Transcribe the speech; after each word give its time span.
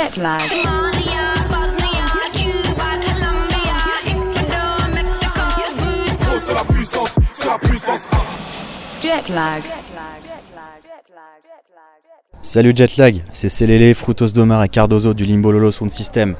Jet 0.00 0.16
lag. 0.22 0.40
Somalia, 0.40 1.26
Bosnia, 1.50 2.08
Cuba, 2.32 2.90
Colombia, 3.04 3.76
Ecuador, 4.06 4.88
Mexico, 4.94 5.42
voodoo. 5.76 6.40
C'est 6.46 6.54
la 6.54 6.64
puissance, 6.64 7.14
c'est 7.34 7.48
la 7.48 7.58
puissance. 7.58 8.08
Jet 9.02 9.28
lag. 9.34 9.62
Salut 12.40 12.72
Jetlag, 12.74 13.22
c'est 13.30 13.50
Célélé, 13.50 13.92
Frutos 13.92 14.28
Domar 14.28 14.64
et 14.64 14.70
Cardozo 14.70 15.12
du 15.12 15.26
Limbo 15.26 15.52
Lolo 15.52 15.70
Sound 15.70 15.90
System. 15.90 16.34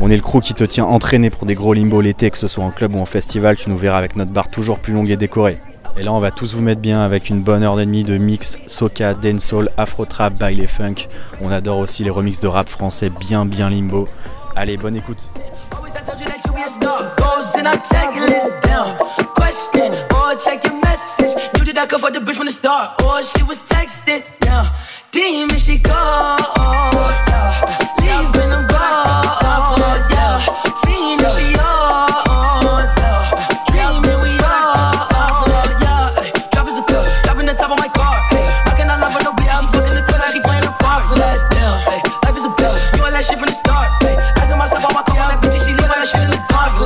On 0.00 0.10
est 0.10 0.16
le 0.16 0.22
crew 0.22 0.40
qui 0.40 0.54
te 0.54 0.64
tient 0.64 0.86
entraîné 0.86 1.28
pour 1.28 1.44
des 1.44 1.54
gros 1.54 1.74
limbo 1.74 2.00
l'été, 2.00 2.30
que 2.30 2.38
ce 2.38 2.48
soit 2.48 2.64
en 2.64 2.70
club 2.70 2.94
ou 2.94 3.00
en 3.00 3.06
festival, 3.06 3.56
tu 3.56 3.68
nous 3.68 3.76
verras 3.76 3.98
avec 3.98 4.16
notre 4.16 4.32
bar 4.32 4.48
toujours 4.48 4.78
plus 4.78 4.94
longue 4.94 5.10
et 5.10 5.18
décorée. 5.18 5.58
Et 5.96 6.02
là 6.02 6.12
on 6.12 6.18
va 6.18 6.30
tous 6.30 6.54
vous 6.54 6.62
mettre 6.62 6.80
bien 6.80 7.00
avec 7.00 7.30
une 7.30 7.42
bonne 7.42 7.62
heure 7.62 7.78
et 7.80 7.86
demie 7.86 8.04
de 8.04 8.18
mix 8.18 8.58
soca, 8.66 9.14
dancehall, 9.14 9.70
afro 9.76 10.04
trap, 10.04 10.34
baile 10.34 10.66
funk. 10.66 11.06
On 11.40 11.50
adore 11.50 11.78
aussi 11.78 12.02
les 12.02 12.10
remixes 12.10 12.40
de 12.40 12.48
rap 12.48 12.68
français 12.68 13.10
bien 13.10 13.46
bien 13.46 13.68
limbo. 13.68 14.08
Allez, 14.56 14.76
bonne 14.76 14.96
écoute. 14.96 15.18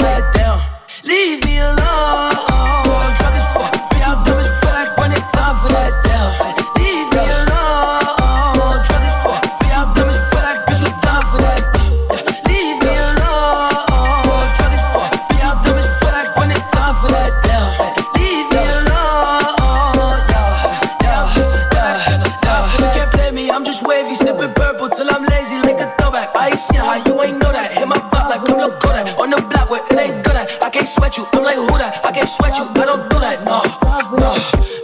let 0.01 0.33
down. 0.35 0.61
Leave 1.05 1.45
me. 1.45 1.48
Can't 30.89 30.97
sweat 30.97 31.17
you. 31.19 31.27
I'm 31.35 31.45
like 31.45 31.57
who 31.57 31.77
that? 31.77 32.01
I 32.01 32.13
can't 32.13 32.29
sweat 32.29 32.57
you. 32.57 32.65
I 32.65 32.87
don't 32.87 33.05
do 33.11 33.21
that. 33.21 33.45
No, 33.45 33.61
no. 34.17 34.33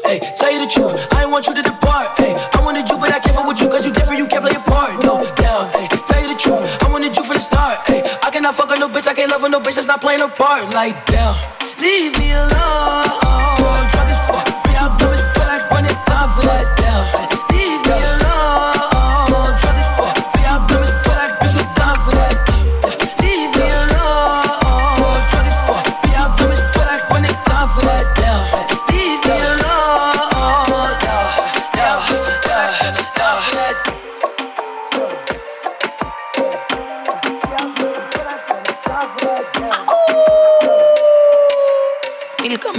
Hey, 0.04 0.20
tell 0.36 0.52
you 0.52 0.60
the 0.60 0.68
truth. 0.68 0.92
I 1.12 1.22
ain't 1.22 1.30
want 1.30 1.46
you 1.46 1.54
to 1.54 1.62
depart. 1.62 2.18
Hey, 2.18 2.36
I 2.52 2.60
wanted 2.60 2.88
you, 2.90 2.96
but 2.98 3.08
I 3.08 3.18
can't 3.20 3.34
fuck 3.34 3.46
with 3.46 3.60
you 3.60 3.68
'cause 3.68 3.86
you 3.86 3.92
different. 3.92 4.18
You 4.18 4.26
can't 4.26 4.44
play 4.44 4.54
a 4.54 4.60
part. 4.60 5.02
No, 5.02 5.24
down. 5.36 5.70
Hey, 5.72 5.88
tell 6.04 6.20
you 6.20 6.28
the 6.28 6.38
truth. 6.38 6.60
I 6.84 6.88
wanted 6.92 7.16
you 7.16 7.24
from 7.24 7.36
the 7.36 7.40
start. 7.40 7.78
Hey, 7.88 8.04
I 8.22 8.28
cannot 8.30 8.54
fuck 8.54 8.68
with 8.68 8.80
no 8.80 8.88
bitch. 8.88 9.08
I 9.08 9.14
can't 9.14 9.30
love 9.30 9.40
with 9.40 9.52
no 9.52 9.60
bitch 9.60 9.76
that's 9.76 9.86
not 9.86 10.02
playing 10.02 10.20
a 10.20 10.28
part. 10.28 10.74
Like 10.74 10.94
damn. 11.06 11.34
Leave 11.80 12.12
me 12.18 12.32
alone. 12.32 13.88
Drug 13.92 14.08
as 14.14 14.20
fuck. 14.28 14.44
Bitch, 14.64 15.00
you 15.00 15.08
as 15.08 15.24
fuck. 15.32 15.70
Like 15.72 15.84
it's 15.90 16.06
time 16.06 16.28
for 16.28 16.42
that. 16.42 16.73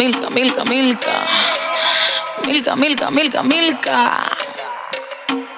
Milka, 0.05 0.29
Milka, 0.29 0.63
Milka, 0.65 1.25
Milka. 2.45 2.75
Milka, 2.75 3.09
Milka, 3.09 3.41
Milka. 3.41 4.37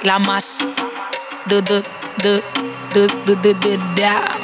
La 0.03 0.19
más. 0.19 0.59
Du, 1.47 1.61
du, 1.61 1.83
du, 2.23 2.41
da. 3.97 4.37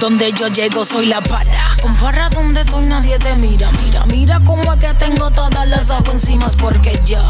Donde 0.00 0.32
yo 0.32 0.48
llego 0.48 0.84
soy 0.84 1.06
la 1.06 1.20
para. 1.20 1.76
Compara 1.80 2.30
donde 2.30 2.62
estoy, 2.62 2.86
nadie 2.86 3.16
te 3.20 3.32
mira. 3.36 3.70
Mira, 3.84 4.04
mira 4.06 4.40
cómo 4.44 4.72
es 4.72 4.80
que 4.80 4.92
tengo 4.94 5.30
todas 5.30 5.68
las 5.68 5.90
ojos 5.92 6.08
encima. 6.14 6.48
Porque 6.60 6.98
yo 7.04 7.22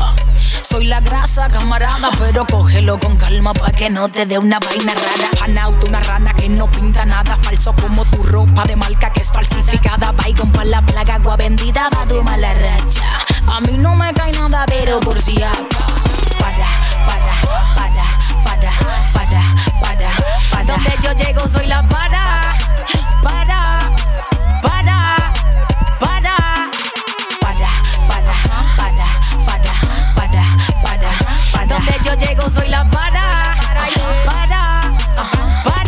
soy 0.70 0.84
la 0.86 1.00
grasa, 1.00 1.48
camarada. 1.48 2.10
Pero 2.18 2.46
cógelo 2.46 2.98
con 2.98 3.16
calma 3.16 3.52
pa' 3.52 3.72
que 3.72 3.90
no 3.90 4.08
te 4.08 4.24
dé 4.24 4.38
una 4.38 4.58
vaina 4.60 4.94
rara. 4.94 5.30
Panauto, 5.38 5.86
una 5.88 6.00
rana 6.00 6.32
que 6.32 6.48
no 6.48 6.70
pinta 6.70 7.04
nada. 7.04 7.36
Falso 7.42 7.72
como 7.74 8.04
tu 8.04 8.22
ropa 8.22 8.62
de 8.64 8.76
marca 8.76 9.10
que 9.12 9.20
es 9.20 9.32
falsificada. 9.32 10.12
Baigon 10.12 10.52
pa' 10.52 10.64
la 10.64 10.80
plaga, 10.82 11.16
agua 11.16 11.36
bendita 11.36 11.88
pa' 11.90 12.06
tu 12.06 12.22
mala 12.22 12.54
racha. 12.54 13.02
A 13.46 13.60
mí 13.60 13.76
no 13.78 13.96
me 13.96 14.12
cae 14.14 14.32
nada, 14.32 14.64
pero 14.66 15.00
por 15.00 15.20
si 15.20 15.42
acá. 15.42 15.50
Para, 16.38 16.70
para, 17.06 17.34
para, 17.74 18.06
para, 18.44 18.72
para, 19.12 19.42
para, 19.82 20.10
para. 20.50 20.64
Donde 20.64 20.92
yo 21.02 21.12
llego 21.12 21.48
soy 21.48 21.66
la 21.66 21.82
para, 21.88 22.54
soy 32.50 32.68
la 32.68 32.84
para, 32.90 33.54
para, 34.26 34.80
para, 35.64 35.82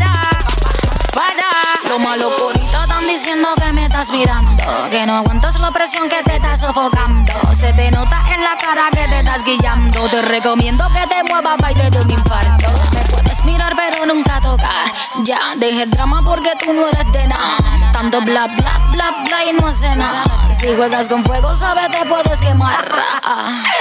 para. 1.12 1.50
Lo 1.88 1.98
malo 1.98 2.30
ahorita 2.30 2.84
están 2.84 3.06
diciendo 3.08 3.48
que 3.56 3.72
me 3.72 3.86
estás 3.86 4.12
mirando, 4.12 4.62
que 4.88 5.04
no 5.04 5.16
aguantas 5.16 5.58
la 5.58 5.72
presión 5.72 6.08
que 6.08 6.22
te 6.22 6.36
está 6.36 6.54
sofocando. 6.54 7.32
Se 7.52 7.72
te 7.72 7.90
nota 7.90 8.22
en 8.32 8.44
la 8.44 8.56
cara 8.56 8.90
que 8.92 9.08
te 9.08 9.18
estás 9.18 9.44
guillando. 9.44 10.08
Te 10.08 10.22
recomiendo 10.22 10.86
que 10.90 11.04
te 11.08 11.24
muevas 11.24 11.56
pa' 11.58 11.72
y 11.72 11.74
te 11.74 11.90
dé 11.90 12.00
un 12.00 12.10
infarto. 12.12 12.70
Me 12.94 13.00
puedes 13.10 13.44
mirar 13.44 13.74
pero 13.74 14.06
nunca 14.06 14.40
tocar. 14.40 14.92
Ya, 15.24 15.40
deje 15.56 15.82
el 15.82 15.90
drama 15.90 16.22
porque 16.22 16.52
tú 16.60 16.72
no 16.72 16.86
eres 16.86 17.10
de 17.12 17.26
nada. 17.26 17.90
Tanto 17.92 18.20
bla 18.20 18.46
bla 18.46 18.80
bla 18.92 19.10
bla 19.24 19.44
y 19.44 19.52
no 19.60 19.66
hace 19.66 19.96
nada. 19.96 20.24
Si 20.52 20.76
juegas 20.76 21.08
con 21.08 21.24
fuego, 21.24 21.56
sabes 21.56 21.90
te 21.90 22.06
puedes 22.06 22.40
quemar. 22.40 22.88
Para, 22.88 23.20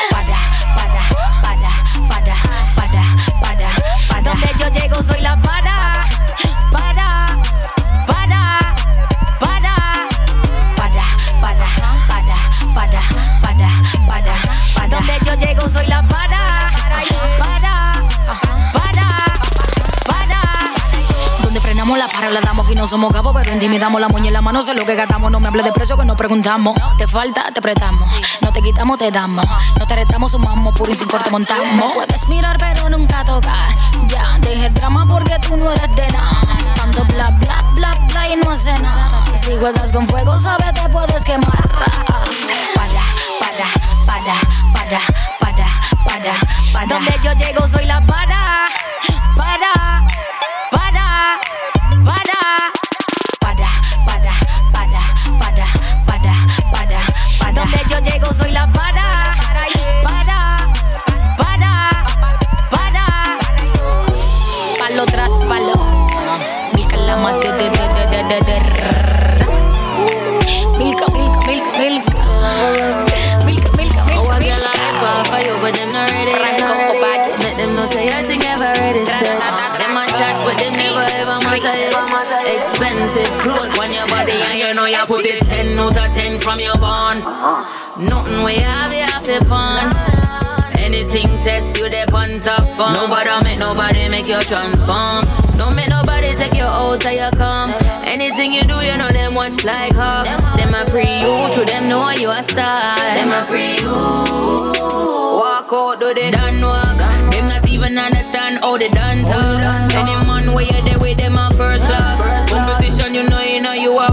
para, 0.10 0.41
Donde 4.24 4.48
yo 4.60 4.68
llego 4.70 5.02
soy 5.02 5.20
la 5.22 5.36
para, 5.42 6.06
para, 6.72 7.38
para, 8.06 8.76
para, 9.40 10.08
para, 10.76 11.06
para, 11.42 11.68
para, 12.08 12.36
para, 12.74 13.02
para, 13.42 14.36
para. 14.76 14.88
Donde 14.88 15.14
yo 15.26 15.34
llego 15.36 15.68
soy 15.68 15.88
la 15.88 16.04
para, 16.04 16.72
La 21.82 22.08
para, 22.08 22.30
la 22.30 22.40
damos 22.40 22.70
y 22.72 22.76
no 22.76 22.86
somos 22.86 23.12
cabos, 23.12 23.36
pero 23.36 23.52
intimidamos 23.52 24.00
la 24.00 24.08
moña 24.08 24.28
en 24.28 24.34
la 24.34 24.42
mano, 24.42 24.62
sé 24.62 24.74
lo 24.76 24.86
que 24.86 24.96
gastamos. 24.96 25.32
No 25.32 25.40
me 25.40 25.48
hables 25.48 25.66
de 25.66 25.72
precio 25.74 25.98
que 25.98 26.06
nos 26.06 26.16
preguntamos. 26.16 26.80
Te 26.98 27.08
falta, 27.08 27.52
te 27.52 27.60
prestamos. 27.60 28.08
No 28.40 28.54
te 28.54 28.62
quitamos, 28.62 28.98
te 29.00 29.12
damos. 29.12 29.46
No 29.78 29.86
te 29.86 29.96
retamos, 29.96 30.32
sumamos, 30.32 30.74
puro 30.76 30.92
y 30.92 30.96
sin 30.96 31.08
corte 31.08 31.30
montamos. 31.32 31.94
Puedes 31.94 32.30
mirar, 32.30 32.58
pero 32.60 32.88
nunca 32.90 33.26
tocar. 33.26 33.76
Ya, 34.08 34.38
deje 34.40 34.68
el 34.68 34.74
drama 34.74 35.06
porque 35.08 35.38
tú 35.40 35.58
no 35.58 35.72
eres 35.72 35.94
de 35.96 36.08
nada. 36.10 36.42
Tanto 36.76 37.04
bla, 37.06 37.30
bla, 37.32 37.58
bla, 37.74 37.92
bla 38.08 38.30
y 38.30 38.36
no 38.38 38.52
hace 38.52 38.78
nada. 38.80 39.24
Si 39.36 39.58
juegas 39.58 39.92
con 39.92 40.08
fuego, 40.08 40.40
sabes, 40.40 40.74
te 40.74 40.88
puedes 40.88 41.26
quemar. 41.26 41.52
Para, 41.52 42.06
para, 42.76 43.66
para, 44.06 44.40
para, 44.74 45.00
para, 45.40 45.60
para, 46.06 46.34
para. 46.74 46.86
Donde 46.86 47.20
yo 47.24 47.34
llego 47.34 47.68
soy 47.68 47.86
la 47.86 48.00
para, 48.02 48.70
para, 49.36 50.08
Yo 57.92 58.00
llego, 58.00 58.32
soy 58.32 58.54
la 58.54 58.66
para. 58.72 59.36
Para, 60.02 60.70
para, 61.36 61.76
para. 62.70 62.70
para. 62.70 63.06
Palo 64.80 65.06
tras 65.08 65.30
palo. 65.50 65.74
Milka 66.74 66.96
la 66.96 67.18
más 67.18 67.36
de, 67.42 67.52
de, 67.52 67.70
de, 67.70 68.24
de, 68.30 68.42
de 68.48 68.62
Milka, 70.78 71.06
Milka, 71.12 71.40
Milka, 71.46 71.72
Milka. 71.78 72.14
Milka, 73.46 73.72
Milka, 73.76 74.06
Milka. 74.06 74.40
Milka. 74.40 74.72
I 75.04 75.24
fire, 75.26 75.58
but 75.60 75.74
them 75.76 75.90
not 75.90 76.10
ready. 76.12 76.32
Franco, 76.32 76.64
Let 77.44 77.58
them 77.58 77.76
know 77.76 77.86
say 77.88 78.08
I 78.08 78.24
think 78.24 78.46
ever 78.46 78.72
ready. 78.80 79.04
Them 79.04 79.98
on 79.98 80.08
track, 80.08 80.40
but 80.46 80.58
them 80.64 80.72
never 80.80 81.04
ever 81.20 81.44
multi. 81.44 81.68
Expensive 82.56 83.28
clothes, 83.44 83.78
when 83.78 83.92
your 83.92 84.08
body 84.08 84.32
and 84.32 84.60
you 84.60 84.74
know 84.76 84.86
your 84.86 85.06
pussy. 85.08 85.41
From 86.42 86.58
your 86.58 86.76
bond. 86.78 87.22
Nothing 88.02 88.44
we 88.44 88.56
have, 88.56 88.94
you 88.94 89.06
have 89.06 89.24
to 89.24 89.44
fun. 89.46 89.94
Anything 90.78 91.30
test 91.46 91.78
you, 91.78 91.88
they 91.90 92.04
on 92.12 92.42
top 92.42 92.66
fun. 92.76 92.94
Nobody 92.94 93.30
make 93.44 93.60
nobody 93.60 94.10
make 94.10 94.28
you 94.28 94.42
transform. 94.42 95.24
Don't 95.54 95.76
make 95.76 95.90
nobody 95.90 96.34
take 96.34 96.56
you 96.56 96.64
out 96.64 97.00
till 97.00 97.14
you 97.14 97.30
come. 97.38 97.72
Anything 98.04 98.54
you 98.54 98.64
do, 98.64 98.82
you 98.82 98.98
know 98.98 99.10
them 99.10 99.36
watch 99.36 99.64
like 99.64 99.94
her. 99.94 100.24
Them 100.58 100.74
a 100.74 100.84
pre 100.90 101.06
you, 101.22 101.50
true 101.54 101.66
them 101.66 101.88
know 101.88 102.10
you 102.10 102.30
a 102.30 102.42
star. 102.42 102.98
Them 102.98 103.30
a 103.30 103.46
pre 103.46 103.78
you. 103.78 103.94
Walk 105.38 105.72
out, 105.72 106.00
do 106.00 106.14
they 106.14 106.32
done 106.32 106.62
walk. 106.62 106.98
Them 107.32 107.46
not 107.46 107.68
even 107.70 107.98
understand 107.98 108.60
how 108.60 108.78
they 108.78 108.90
done 108.90 109.24
talk. 109.26 109.94
Any 109.94 110.16
man 110.26 110.54
where 110.54 110.66
you 110.66 110.82
there 110.82 110.98
with 111.00 111.18
them 111.20 111.38
a 111.38 111.52
first 111.54 111.86
class. 111.86 112.50
Competition, 112.50 113.14
you 113.14 113.30
know, 113.30 113.40
you 113.42 113.62
know 113.62 113.74
you 113.74 113.98
a 113.98 114.08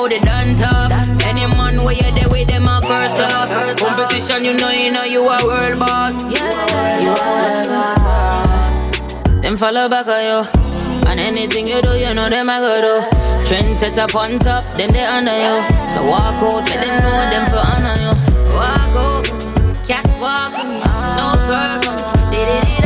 how 0.00 0.08
they 0.08 0.20
done 0.20 0.56
talk. 0.56 0.90
Any 1.26 1.46
man 1.46 1.84
where 1.84 1.94
you 1.94 2.10
there 2.16 2.28
with 2.28 2.48
them 2.48 2.66
a 2.66 2.80
first 2.80 3.16
class. 3.16 3.50
Competition, 3.78 4.44
you 4.44 4.54
know, 4.56 4.70
you 4.70 4.90
know 4.92 5.04
you 5.04 5.28
a 5.28 5.38
world 5.44 5.78
boss. 5.78 6.24
Them 9.42 9.56
follow 9.56 9.88
back 9.88 10.06
on 10.06 10.22
you. 10.30 10.40
And 11.08 11.20
anything 11.20 11.66
you 11.66 11.82
do, 11.82 11.92
you 11.98 12.14
know 12.14 12.30
them 12.30 12.48
I 12.48 12.60
go 12.60 12.72
do. 12.80 13.44
Trend 13.46 13.76
sets 13.76 13.98
up 13.98 14.14
on 14.14 14.38
top, 14.38 14.64
them 14.76 14.90
they 14.92 15.04
honor 15.04 15.38
you. 15.46 15.56
So 15.92 16.06
walk 16.06 16.38
out, 16.48 16.68
let 16.70 16.84
them 16.84 16.96
know 17.04 17.20
them 17.32 17.44
for 17.50 17.62
honor 17.72 17.96
you. 18.04 18.12
Walk 18.54 18.94
out, 19.04 19.86
cat 19.86 20.06
walk 20.20 20.54
no 21.16 21.26
twerk 21.44 22.79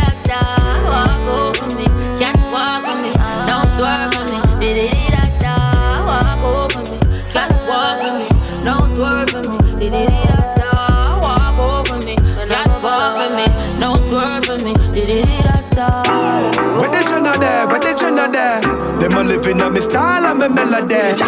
living 19.34 19.60
on 19.60 19.72
me 19.72 19.80
style 19.80 20.24
and 20.26 20.38
me 20.38 20.48
melody. 20.48 21.18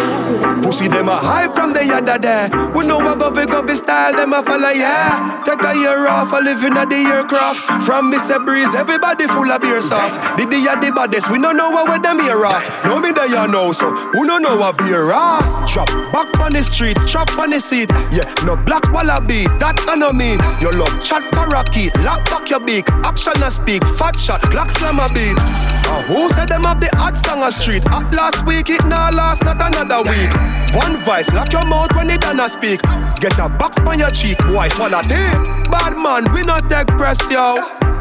Pussy 0.63 0.87
them 0.87 1.09
a 1.09 1.17
hype 1.17 1.53
from 1.53 1.73
the 1.73 1.85
yada 1.85 2.17
there. 2.17 2.47
We 2.73 2.85
know 2.87 2.97
what 2.97 3.19
go 3.19 3.33
fi 3.33 3.45
go 3.45 3.65
style, 3.73 4.13
them 4.15 4.33
a 4.33 4.41
follow 4.43 4.69
yeah. 4.69 5.43
Take 5.43 5.63
a 5.63 5.75
year 5.75 6.07
off, 6.07 6.31
a 6.31 6.37
living 6.37 6.77
at 6.77 6.89
the 6.89 6.95
aircraft. 6.95 7.59
From 7.85 8.11
Mr. 8.11 8.43
Breeze, 8.43 8.73
everybody 8.75 9.27
full 9.27 9.51
of 9.51 9.61
beer 9.61 9.81
sauce. 9.81 10.15
Did 10.37 10.49
the 10.49 10.59
yada 10.59 10.91
baddest, 10.91 11.29
we 11.31 11.41
don't 11.41 11.57
know 11.57 11.69
what 11.69 11.89
with 11.89 12.01
them 12.01 12.19
here 12.19 12.45
off. 12.45 12.63
No 12.85 12.99
me 12.99 13.11
there 13.11 13.27
you 13.27 13.47
know, 13.47 13.71
so 13.71 13.91
who 13.91 14.25
don't 14.25 14.41
know 14.41 14.55
what 14.55 14.77
beer 14.77 15.11
ass? 15.11 15.71
Chop 15.71 15.87
back 16.13 16.39
on 16.39 16.53
the 16.53 16.63
street, 16.63 16.97
chop 17.07 17.29
on 17.37 17.49
the 17.49 17.59
seat. 17.59 17.89
Yeah, 18.11 18.23
no 18.45 18.55
black 18.55 18.91
wallaby, 18.93 19.45
that 19.59 19.83
I 19.87 19.95
know 19.95 20.11
me. 20.11 20.37
Your 20.61 20.71
love 20.73 20.95
chat 21.03 21.23
parakeet, 21.33 21.95
lock 21.99 22.23
back 22.25 22.49
your 22.49 22.63
beak. 22.63 22.89
Action 23.03 23.43
a 23.43 23.51
speak, 23.51 23.83
fat 23.99 24.17
shot, 24.19 24.41
Glock 24.43 24.71
slam 24.71 24.99
a 24.99 25.07
beat. 25.13 25.76
Uh, 25.89 26.03
who 26.03 26.27
said 26.29 26.49
them 26.49 26.63
have 26.63 26.79
the 26.79 26.89
hot 26.97 27.15
song 27.15 27.43
a 27.43 27.51
street? 27.51 27.83
Hot 27.87 28.13
last 28.13 28.45
week, 28.45 28.69
it 28.69 28.83
now 28.85 29.09
last, 29.11 29.43
not 29.43 29.55
another 29.55 30.03
week. 30.09 30.31
One 30.75 30.97
vice, 30.97 31.31
lock 31.33 31.53
your 31.53 31.65
mouth 31.65 31.95
when 31.95 32.09
it 32.09 32.21
done 32.21 32.39
a 32.39 32.49
speak. 32.49 32.81
Get 33.21 33.39
a 33.39 33.47
box 33.47 33.79
on 33.79 33.97
your 33.97 34.11
cheek, 34.11 34.37
boy, 34.39 34.67
swallow 34.67 35.01
tape. 35.01 35.39
Bad 35.71 35.95
man, 35.95 36.31
we 36.33 36.41
not 36.43 36.69
take 36.69 36.87
press, 36.99 37.19
yo. 37.31 37.55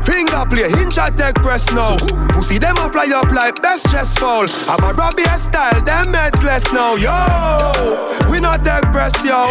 Finger 0.07 0.47
play, 0.49 0.71
hinge 0.71 0.99
at 0.99 1.19
take 1.19 1.35
press 1.37 1.71
now. 1.73 1.97
Pussy 2.31 2.59
them 2.59 2.77
a 2.79 2.89
fly 2.89 3.11
up 3.15 3.31
like 3.33 3.61
best 3.61 3.91
chest 3.91 4.19
fall. 4.19 4.47
I'm 4.69 4.83
a 4.85 4.93
Robbie 4.95 5.25
style, 5.37 5.83
them 5.85 6.07
meds 6.15 6.43
less 6.45 6.65
now, 6.73 6.95
yo. 6.95 8.31
We 8.31 8.41
not 8.41 8.65
take 8.65 8.91
press, 8.93 9.15
yo. 9.25 9.47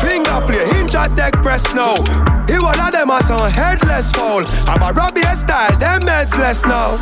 Finger 0.00 0.40
play, 0.46 0.66
hinge 0.72 0.94
at 0.94 1.14
take 1.14 1.40
press 1.42 1.74
now. 1.74 1.94
He 2.48 2.58
one 2.58 2.80
of 2.80 2.92
them 2.92 3.10
a 3.10 3.22
some 3.22 3.50
headless 3.50 4.10
fall. 4.12 4.42
I'm 4.66 4.82
a 4.82 4.92
Robbie 4.92 5.22
style, 5.34 5.76
them 5.78 6.02
meds 6.02 6.36
less 6.38 6.62
now. 6.64 6.96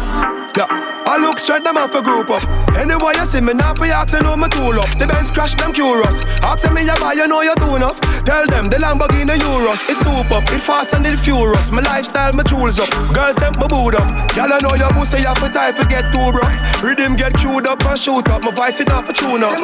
Yeah. 0.57 0.97
I 1.07 1.19
look 1.19 1.39
straight 1.39 1.63
them 1.63 1.77
off 1.77 1.95
a 1.95 2.03
group 2.03 2.31
up. 2.31 2.43
Anyway, 2.77 3.13
you 3.15 3.25
see 3.25 3.41
me 3.41 3.55
now 3.55 3.75
for 3.75 3.87
asking 3.87 4.25
know 4.25 4.37
my 4.37 4.49
tool 4.49 4.75
up. 4.75 4.91
The 4.99 5.07
Benz 5.07 5.31
crash 5.31 5.55
them 5.55 5.73
curious. 5.73 6.21
Ask 6.43 6.67
me 6.73 6.83
you 6.83 6.99
buy, 6.99 7.13
you 7.13 7.29
know 7.29 7.43
you 7.43 7.55
do 7.55 7.77
enough. 7.77 8.01
Tell 8.25 8.45
them 8.47 8.67
the 8.67 8.77
Lamborghini 8.79 9.39
Euros. 9.39 9.89
It's 9.89 10.03
soup 10.03 10.33
up, 10.35 10.51
it 10.51 10.59
fast 10.59 10.95
and 10.95 11.07
it 11.07 11.17
furious. 11.17 11.71
My 11.71 11.81
lifestyle, 11.83 12.33
my 12.33 12.43
tools 12.43 12.81
up. 12.81 12.91
Girls 13.13 13.37
them 13.37 13.55
my 13.59 13.67
boot 13.67 13.95
up. 13.95 14.07
Y'all 14.37 14.49
know 14.49 14.75
your 14.77 14.91
pussy, 14.93 15.19
you 15.19 15.35
for 15.37 15.49
time 15.49 15.75
to 15.75 15.85
get 15.89 16.13
too 16.13 16.33
broke. 16.33 16.53
Rhythm 16.83 17.15
get 17.15 17.33
queued 17.35 17.67
up 17.67 17.85
and 17.85 17.99
shoot 17.99 18.29
up. 18.29 18.43
My 18.43 18.51
voice 18.51 18.81
it 18.81 18.91
off 18.91 19.09
a 19.09 19.13
tune 19.13 19.43
up. 19.43 19.57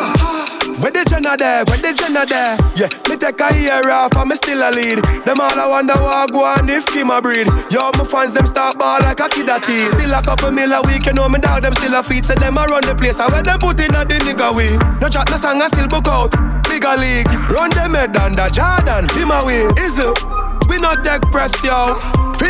Where 0.81 0.91
the 0.91 1.05
Jenna 1.05 1.37
there? 1.37 1.65
Where 1.69 1.77
the 1.77 1.93
Jenna 1.93 2.25
there? 2.25 2.57
Yeah, 2.73 2.89
me 3.09 3.17
take 3.21 3.41
a 3.41 3.53
year 3.61 3.91
off 3.91 4.17
and 4.17 4.31
me 4.31 4.37
still 4.37 4.63
a 4.65 4.73
lead. 4.73 5.05
Them 5.25 5.37
all 5.41 5.53
I 5.53 5.67
wonder 5.69 5.95
what 6.01 6.33
go 6.33 6.45
on 6.45 6.69
if 6.69 6.87
Kim 6.87 7.11
a 7.11 7.21
breed. 7.21 7.47
Yo, 7.69 7.93
my 7.93 8.05
fans 8.05 8.33
them 8.33 8.47
start 8.47 8.79
ball 8.79 9.01
like 9.01 9.21
a 9.21 9.29
kid 9.29 9.49
a 9.49 9.61
teen. 9.61 9.87
Still 9.93 10.15
a 10.15 10.23
couple 10.23 10.51
mil 10.51 10.73
a 10.73 10.81
week, 10.89 11.05
you 11.07 11.13
know 11.13 11.29
me 11.29 11.39
dog 11.39 11.63
them 11.63 11.75
still 11.75 11.95
a 11.95 12.03
feed. 12.03 12.25
So 12.25 12.35
them 12.35 12.57
a 12.57 12.65
run 12.65 12.83
the 12.89 12.95
place. 12.95 13.21
I 13.21 13.29
where 13.29 13.43
them 13.43 13.59
put 13.59 13.81
in 13.81 13.95
a 13.95 14.05
the 14.05 14.17
nigga 14.25 14.57
way. 14.57 14.73
No 15.01 15.09
chat, 15.09 15.29
no 15.29 15.37
song, 15.37 15.61
I 15.61 15.69
still 15.69 15.89
book 15.89 16.09
out. 16.09 16.33
Bigger 16.65 16.97
league, 16.97 17.29
run 17.53 17.69
them 17.77 17.93
head 17.93 18.17
under 18.17 18.49
Jordan. 18.49 19.09
Him 19.13 19.31
away, 19.31 19.69
is 19.77 19.99
it? 19.99 20.17
We 20.69 20.79
not 20.79 21.05
take 21.05 21.21
press, 21.29 21.53
yo. 21.63 21.93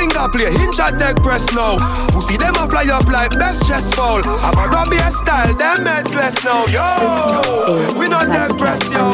Finger 0.03 0.27
play, 0.33 0.51
hinge 0.51 0.81
at 0.81 0.99
take 0.99 1.23
press 1.23 1.47
now. 1.55 1.77
Pussy 2.09 2.37
them 2.37 2.57
a 2.59 2.67
fly 2.67 2.91
up 2.91 3.07
like 3.07 3.39
best 3.39 3.69
chest 3.69 3.95
fall. 3.95 4.21
I'm 4.43 4.59
a 4.59 4.67
Robbie 4.67 4.99
style, 5.15 5.55
them 5.55 5.87
meds 5.87 6.13
less 6.17 6.43
now, 6.43 6.67
yo. 6.75 7.95
We 7.97 8.09
not 8.09 8.27
take 8.27 8.59
press, 8.59 8.83
yo. 8.91 9.13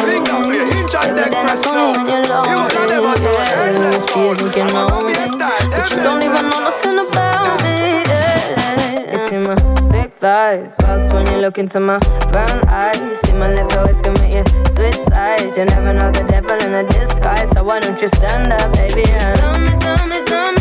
Finger 0.00 0.40
play, 0.48 0.64
hinge 0.72 0.94
at 0.94 1.12
take 1.14 1.36
press 1.44 1.62
now. 1.66 1.92
You 1.92 2.56
one 2.56 2.72
of 2.72 2.88
them 2.88 3.04
a 3.04 3.16
so 3.18 3.36
headless 3.36 4.08
fall. 4.08 4.34
you 4.34 4.64
know 4.64 4.88
I'm 4.88 4.88
a 4.88 4.94
Robbie 4.94 5.20
me, 5.20 5.28
style, 5.28 5.70
but 5.76 5.90
you 5.90 5.96
don't 5.96 6.22
even 6.22 6.42
know 6.48 6.60
nothing 6.60 6.98
about 7.06 7.62
me. 7.62 8.02
Yeah. 8.08 9.12
You 9.12 9.18
see 9.18 9.36
my 9.36 9.54
thick 9.56 9.79
thighs, 10.20 10.76
lost 10.82 11.14
when 11.14 11.26
you 11.32 11.38
look 11.38 11.56
into 11.56 11.80
my 11.80 11.98
brown 12.30 12.60
eyes. 12.68 12.98
You 12.98 13.14
see 13.14 13.32
my 13.32 13.52
little 13.54 13.86
ways 13.86 14.00
can 14.02 14.12
make 14.20 14.34
you 14.34 14.44
switch 14.68 14.94
sides. 14.94 15.56
You 15.56 15.64
never 15.64 15.94
know 15.94 16.12
the 16.12 16.24
devil 16.24 16.58
in 16.60 16.74
a 16.74 16.86
disguise, 16.88 17.48
so 17.50 17.64
why 17.64 17.80
don't 17.80 18.00
you 18.00 18.08
stand 18.08 18.52
up, 18.52 18.70
baby? 18.74 19.02
And 19.08 19.36
tell 19.40 19.58
me, 19.58 19.72
tell 19.80 20.06
me, 20.06 20.20
tell 20.26 20.52
me, 20.52 20.59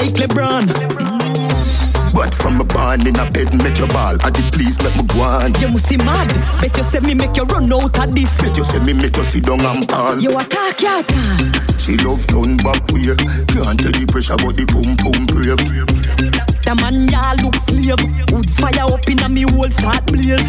like 0.00 0.14
LeBron. 0.14 0.66
But 2.14 2.34
from 2.34 2.60
a 2.60 2.64
band 2.64 3.06
in 3.06 3.16
a 3.16 3.30
bed, 3.30 3.54
make 3.62 3.78
your 3.78 3.88
ball. 3.88 4.14
At 4.22 4.34
the 4.34 4.42
please 4.52 4.82
make 4.82 4.96
me 4.96 5.06
go 5.06 5.20
on. 5.20 5.54
You 5.60 5.68
must 5.68 5.86
see 5.86 5.96
mad. 5.96 6.28
Bet 6.60 6.76
you 6.76 6.84
say 6.84 7.00
me 7.00 7.14
make 7.14 7.36
you 7.36 7.44
run 7.44 7.72
out 7.72 7.98
of 7.98 8.14
this. 8.14 8.30
Bet 8.40 8.56
you 8.56 8.64
say 8.64 8.80
me 8.80 8.92
make 8.94 9.16
you 9.16 9.24
sit 9.24 9.44
down 9.44 9.60
and 9.60 9.88
fall. 9.90 10.18
You 10.18 10.36
attack, 10.38 10.80
you 10.82 10.98
attack. 10.98 11.78
She 11.78 11.96
love 11.98 12.26
turn 12.26 12.56
back 12.58 12.82
way. 12.90 13.14
Can't 13.54 13.78
tell 13.78 13.94
the 13.94 14.06
pressure, 14.10 14.36
but 14.38 14.54
the 14.58 14.66
pum 14.66 14.98
pum 14.98 15.26
brave. 15.26 15.62
Fire 18.70 18.84
up 18.84 19.08
in 19.08 19.18
a 19.20 19.28
me 19.28 19.42
whole 19.42 19.68
start 19.68 20.04
blaze. 20.06 20.42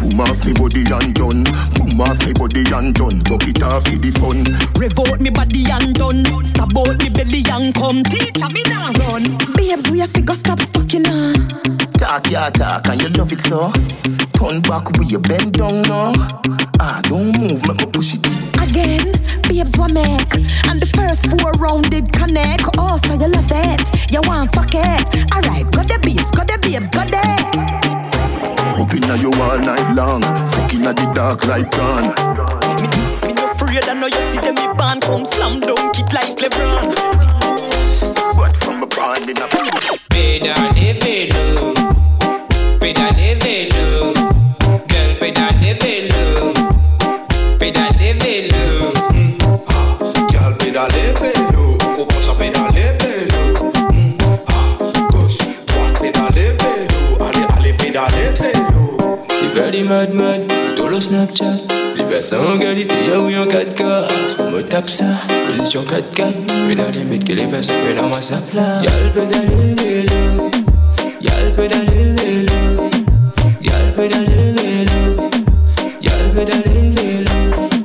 Boom 0.00 0.20
off 0.20 0.44
me 0.44 0.52
body 0.54 0.84
and 0.92 1.14
done. 1.14 1.44
Boom 1.74 2.00
off 2.00 2.18
me 2.24 2.32
body 2.32 2.64
and 2.72 2.94
done. 2.94 3.18
Bucket 3.24 3.62
off 3.62 3.84
for 3.84 3.98
the 3.98 4.10
fun. 4.20 4.44
Rev 4.80 4.98
out 4.98 5.20
me 5.20 5.30
body 5.30 5.64
and 5.70 5.94
done. 5.94 6.44
Stab 6.44 6.76
out 6.76 6.98
me 6.98 7.08
belly 7.10 7.42
and 7.50 7.74
come. 7.74 8.02
Teacher 8.04 8.48
me 8.52 8.62
now 8.64 8.92
run. 8.92 9.24
Babes, 9.54 9.88
we 9.90 9.98
have 10.00 10.12
to 10.12 10.22
go 10.22 10.34
stop 10.34 10.60
fucking 10.60 11.04
her. 11.04 11.85
Talk 11.98 12.30
ya 12.30 12.50
talk 12.50 12.86
and 12.88 13.00
you 13.00 13.08
love 13.10 13.32
it 13.32 13.40
so. 13.40 13.72
Turn 14.36 14.60
back 14.60 14.90
with 14.98 15.10
you 15.10 15.18
bend 15.18 15.54
down 15.54 15.82
now. 15.82 16.12
Ah, 16.78 17.00
don't 17.04 17.32
move, 17.38 17.66
make 17.66 17.78
me 17.80 17.86
push 17.90 18.14
it. 18.14 18.26
Again, 18.60 19.12
babes, 19.48 19.76
what 19.78 19.92
make? 19.92 20.34
And 20.68 20.80
the 20.80 20.90
first 20.94 21.26
four 21.26 21.52
round 21.52 21.90
did 21.90 22.12
connect. 22.12 22.64
Oh, 22.78 22.96
so 22.98 23.14
you 23.14 23.28
love 23.28 23.50
it. 23.50 24.12
You 24.12 24.20
want 24.24 24.54
fuck 24.54 24.74
it. 24.74 25.34
Alright, 25.34 25.70
got 25.72 25.88
the 25.88 25.98
beats, 26.04 26.30
got 26.30 26.46
the 26.48 26.58
babes, 26.60 26.88
got 26.90 27.08
the. 27.08 27.24
Up 28.76 28.92
inna 28.92 29.16
you 29.16 29.32
all 29.40 29.58
night 29.58 29.88
long. 29.96 30.22
Fucking 30.52 30.84
at 30.84 30.96
the 30.96 31.10
dark 31.14 31.46
light 31.46 31.70
gone. 31.72 32.12
Me 33.26 33.32
no 33.32 33.50
afraid, 33.52 33.88
I 33.88 33.94
know 33.94 34.06
you 34.06 34.22
see 34.30 34.38
them 34.38 34.54
me 34.54 34.68
band 34.76 35.02
come 35.02 35.24
slam 35.24 35.60
dunk 35.60 35.98
it 35.98 36.12
like 36.12 36.36
LeBron. 36.36 36.92
But 38.36 38.56
from 38.56 38.82
a 38.82 38.86
band 38.86 39.30
in 39.30 39.38
a 39.38 39.48
Pedale 39.48 39.70
velo, 39.72 39.96
pedale 40.10 41.75
mad 59.86 60.12
mad, 60.12 60.40
tout 60.76 60.88
le 60.88 61.00
Snapchat. 61.00 61.44
Les 61.96 62.34
en 62.34 62.58
qualité, 62.58 62.94
y'a 63.08 63.18
oui 63.18 63.36
en 63.36 63.46
4K. 63.46 64.08
C'est 64.26 64.36
pour 64.36 64.50
me 64.50 64.62
tape 64.62 64.88
ça, 64.88 65.04
position 65.46 65.82
4-4. 65.82 66.68
Pédale 66.68 66.90
vite 67.10 67.24
que 67.24 67.32
les 67.32 67.46
versants, 67.46 67.72
pédale 67.86 68.04
moi 68.04 68.20
ça 68.20 68.36
plat. 68.50 68.82
Y'a 68.82 68.90
le 69.02 69.10
pédale 69.10 69.46
vélo, 69.76 70.50
y'a 71.20 71.40
le 71.42 71.52
pédale 71.54 71.86
vélo, 71.86 72.90
y'a 73.62 73.78
le 73.86 73.92
pédale 73.92 74.26
vélo, 74.26 75.30
y'a 76.02 76.16
le 76.18 76.28
pédale 76.34 76.62
vélo. 76.64 77.32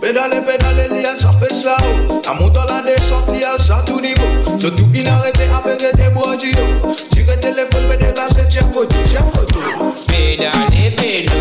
Pédale, 0.02 0.44
pédale, 0.46 1.02
lial, 1.02 1.18
ça 1.18 1.32
fait 1.42 1.54
ça. 1.54 1.78
La 2.26 2.34
monte 2.34 2.58
à 2.58 2.66
la 2.68 2.92
descente, 2.92 3.28
lial, 3.30 3.60
ça 3.60 3.84
tout 3.86 4.02
niveau. 4.02 4.60
Surtout 4.60 4.90
inarrêté 4.94 5.44
avec 5.54 5.80
des 5.96 6.10
bois 6.14 6.36
du 6.36 6.52
dos. 6.52 6.96
Le 7.16 7.40
téléphone, 7.40 7.88
pédale, 7.90 8.14
c'est 8.36 8.50
tiens 8.50 8.68
photo, 8.74 8.96
tiens 9.06 9.26
photo. 9.34 9.60
Pédale 10.08 10.52
vélo, 10.98 11.41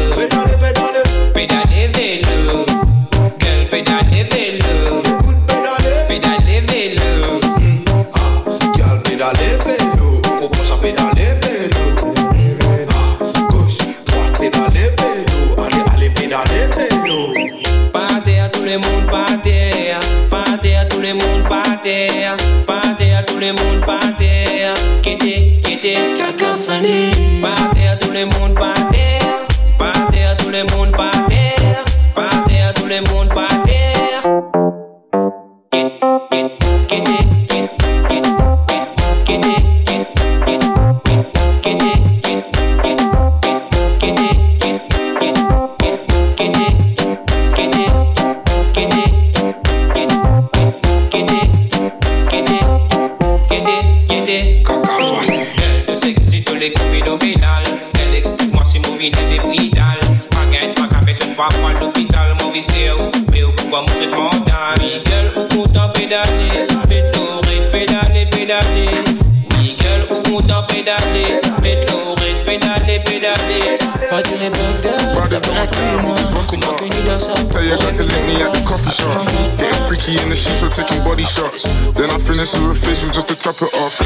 A 82.40 82.46
facial 82.74 83.10
just 83.10 83.28
to 83.28 83.36
top 83.36 83.56
it 83.60 83.68
off. 83.74 84.00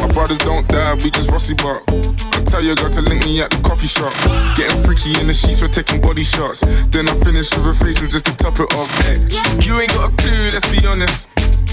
My 0.00 0.06
brothers 0.12 0.38
don't 0.38 0.66
die, 0.68 0.94
we 1.02 1.10
just 1.10 1.28
Rossi 1.28 1.54
Buck. 1.54 1.82
I 1.90 2.44
tell 2.44 2.64
your 2.64 2.76
girl 2.76 2.88
to 2.88 3.00
link 3.02 3.24
me 3.24 3.42
at 3.42 3.50
the 3.50 3.56
coffee 3.66 3.88
shop. 3.88 4.14
Getting 4.56 4.80
freaky 4.84 5.20
in 5.20 5.26
the 5.26 5.32
sheets, 5.32 5.60
we're 5.60 5.66
taking 5.66 6.00
body 6.00 6.22
shots. 6.22 6.60
Then 6.90 7.08
I 7.08 7.14
finish 7.24 7.50
with 7.50 7.66
a 7.66 7.74
facial 7.74 8.06
just 8.06 8.26
to 8.26 8.36
top 8.36 8.60
it 8.60 8.72
off. 8.74 8.86
Hey, 9.02 9.18
you 9.66 9.80
ain't 9.80 9.90
got 9.90 10.12
a 10.12 10.16
clue, 10.22 10.50
let's 10.52 10.68
be 10.70 10.86
honest. 10.86 11.30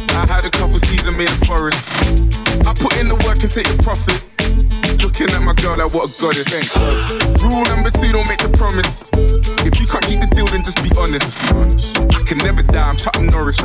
I 0.09 0.25
had 0.25 0.43
a 0.43 0.49
couple 0.49 0.79
seasons 0.79 1.15
made 1.15 1.29
a 1.29 1.45
forest. 1.45 1.87
I 2.65 2.73
put 2.73 2.97
in 2.97 3.09
the 3.09 3.21
work 3.23 3.43
and 3.43 3.51
take 3.51 3.67
the 3.67 3.77
profit. 3.83 4.36
Looking 5.01 5.29
at 5.29 5.41
my 5.41 5.53
girl 5.53 5.77
like 5.77 5.93
what 5.93 6.09
a 6.09 6.21
goddess. 6.21 6.75
Rule 7.41 7.63
number 7.65 7.91
two, 7.91 8.11
don't 8.11 8.27
make 8.27 8.39
the 8.39 8.49
promise. 8.57 9.09
If 9.65 9.79
you 9.79 9.87
can't 9.87 10.03
keep 10.05 10.19
the 10.19 10.27
deal, 10.27 10.47
then 10.47 10.63
just 10.63 10.81
be 10.83 10.89
honest. 10.97 11.39
I 12.15 12.23
can 12.23 12.37
never 12.39 12.63
die, 12.63 12.89
I'm 12.89 12.97
Chuck 12.97 13.19
Norris. 13.21 13.59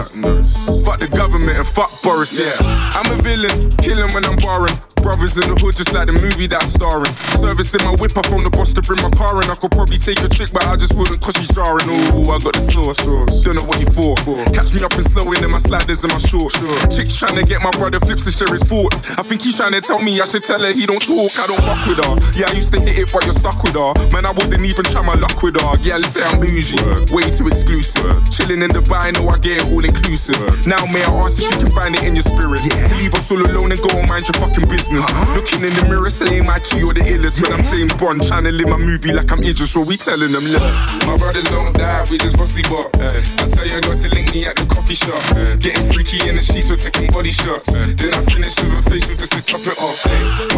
Fuck 0.85 1.01
the 1.01 1.09
government 1.09 1.59
and 1.59 1.67
fuck 1.67 1.91
Boris, 2.03 2.39
yeah. 2.39 2.53
I'm 2.61 3.19
a 3.19 3.23
villain, 3.23 3.71
killing 3.79 4.13
when 4.15 4.25
I'm 4.25 4.37
barring. 4.37 4.92
Brothers 5.03 5.37
in 5.37 5.51
the 5.51 5.59
hood, 5.59 5.75
just 5.77 5.93
like 5.93 6.07
the 6.07 6.15
movie 6.15 6.47
that's 6.47 6.73
starring. 6.73 7.13
Servicing 7.43 7.83
my 7.85 7.93
whip, 7.99 8.17
I 8.17 8.23
phone 8.31 8.47
the 8.47 8.51
boss 8.51 8.73
to 8.73 8.83
bring 8.83 9.03
my 9.03 9.11
car 9.11 9.43
in. 9.43 9.51
I 9.51 9.59
could 9.59 9.75
probably 9.75 9.99
take 9.99 10.23
a 10.23 10.29
trick, 10.31 10.55
but 10.55 10.65
I 10.65 10.77
just 10.77 10.95
wouldn't 10.95 11.21
cause 11.21 11.35
she's 11.37 11.51
jarring. 11.51 11.85
Ooh, 11.91 12.31
I 12.31 12.39
got 12.39 12.55
the 12.55 12.63
sauce. 12.63 13.03
Don't 13.43 13.59
know 13.59 13.67
what 13.67 13.83
you 13.83 13.91
for. 13.91 14.15
Catch 14.55 14.73
me 14.73 14.81
up 14.87 14.95
and 14.95 15.05
slow 15.05 15.27
in 15.35 15.43
my 15.51 15.59
sliders 15.59 16.07
and 16.07 16.13
my 16.15 16.23
shorts. 16.23 16.57
Chicks 16.95 17.19
trying 17.19 17.37
to 17.37 17.45
get 17.45 17.61
my 17.61 17.75
brother 17.75 17.99
flips 17.99 18.23
to 18.25 18.33
share 18.33 18.53
his 18.55 18.63
thoughts. 18.63 19.03
I 19.19 19.23
think 19.27 19.43
he's 19.43 19.59
trying 19.59 19.75
to 19.75 19.83
tell 19.83 19.99
me 19.99 20.23
I 20.23 20.25
should 20.25 20.47
tell 20.47 20.63
her 20.63 20.73
he 20.73 20.87
don't 20.87 21.03
talk, 21.03 21.35
I 21.37 21.45
don't 21.51 21.63
fuck 21.67 21.83
with 21.91 22.01
her. 22.07 22.15
Yeah, 22.39 22.49
I 22.49 22.55
used 22.55 22.73
to 22.73 22.81
hit 22.81 22.97
it, 22.97 23.11
but 23.13 23.27
you're 23.27 23.35
stuck 23.35 23.59
with 23.67 23.75
her. 23.75 23.93
Man, 24.15 24.25
I 24.25 24.31
wouldn't 24.31 24.63
even 24.63 24.85
try 24.87 25.03
my 25.03 25.19
luck 25.19 25.43
with 25.43 25.59
her. 25.59 25.75
Yeah, 25.83 25.99
let's 25.99 26.15
say 26.15 26.23
I'm 26.23 26.39
bougie. 26.39 26.79
Way 27.11 27.27
too 27.35 27.49
exclusive. 27.51 28.07
Chilling 28.31 28.63
in 28.63 28.71
Dubai, 28.71 29.11
know 29.19 29.29
I 29.29 29.39
get 29.39 29.59
it 29.59 29.67
all 29.67 29.85
inclusive. 29.85 30.39
Now, 30.67 30.87
may 30.87 31.03
I 31.03 31.11
ask 31.27 31.43
if 31.43 31.51
you 31.51 31.59
can 31.59 31.73
find 31.75 31.95
it 31.95 32.05
in 32.05 32.15
your 32.15 32.23
spirit? 32.23 32.63
To 32.63 32.95
leave 33.03 33.15
us 33.15 33.31
all 33.33 33.43
alone 33.43 33.73
and 33.73 33.81
go 33.81 33.91
and 33.99 34.07
mind 34.09 34.29
your 34.31 34.39
fucking 34.39 34.69
business. 34.69 34.92
Uh-huh. 34.93 35.35
Looking 35.35 35.65
in 35.65 35.73
the 35.73 35.85
mirror, 35.89 36.11
saying 36.11 36.45
my 36.45 36.59
key 36.61 36.85
or 36.85 36.93
the 36.93 37.01
illest. 37.01 37.41
When 37.41 37.53
I'm 37.53 37.65
James 37.65 37.95
Bond, 37.97 38.21
trying 38.21 38.45
to 38.45 38.53
live 38.53 38.69
my 38.69 38.77
movie 38.77 39.13
like 39.13 39.33
I'm 39.33 39.41
Idris, 39.41 39.73
so 39.73 39.81
we 39.81 39.97
telling 39.97 40.33
them, 40.33 40.45
look. 40.53 40.61
My 41.09 41.17
brothers 41.17 41.49
don't 41.49 41.73
die, 41.73 42.05
we 42.11 42.19
just 42.19 42.37
fussy 42.37 42.61
bop. 42.69 42.93
I 43.01 43.49
tell 43.49 43.65
you, 43.65 43.77
I 43.77 43.81
got 43.81 43.97
to 43.97 44.09
link 44.13 44.35
me 44.37 44.45
at 44.45 44.57
the 44.57 44.67
coffee 44.69 44.95
shop. 44.95 45.17
Getting 45.61 45.89
freaky 45.89 46.29
in 46.29 46.37
the 46.37 46.43
sheets, 46.45 46.69
we're 46.69 46.77
taking 46.77 47.09
body 47.09 47.33
shots. 47.33 47.73
Then 47.73 48.13
I 48.13 48.21
finish 48.29 48.53
with 48.61 48.77
a 48.77 48.83
facial 48.85 49.17
just 49.17 49.33
to 49.33 49.41
top 49.41 49.65
it 49.65 49.79
off. 49.81 50.05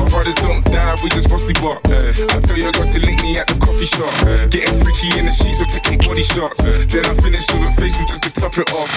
My 0.02 0.08
brothers 0.10 0.36
don't 0.42 0.64
die, 0.66 0.98
we 1.02 1.10
just 1.14 1.30
fussy 1.30 1.54
bop. 1.54 1.78
I 1.86 2.42
tell 2.42 2.58
you, 2.58 2.66
I 2.66 2.72
got 2.74 2.90
to 2.90 2.98
link 2.98 3.22
me 3.22 3.38
at 3.38 3.46
the 3.46 3.54
coffee 3.62 3.86
shop. 3.86 4.10
Getting 4.50 4.74
freaky 4.82 5.14
in 5.14 5.30
the 5.30 5.32
sheets, 5.32 5.62
we're 5.62 5.70
taking 5.70 6.02
body 6.02 6.26
shots. 6.26 6.58
Then 6.58 7.06
I 7.06 7.14
finish 7.22 7.46
with 7.54 7.70
a 7.70 7.72
facial 7.78 8.02
just 8.10 8.26
to 8.26 8.30
top 8.34 8.58
it 8.58 8.66
off. 8.74 8.90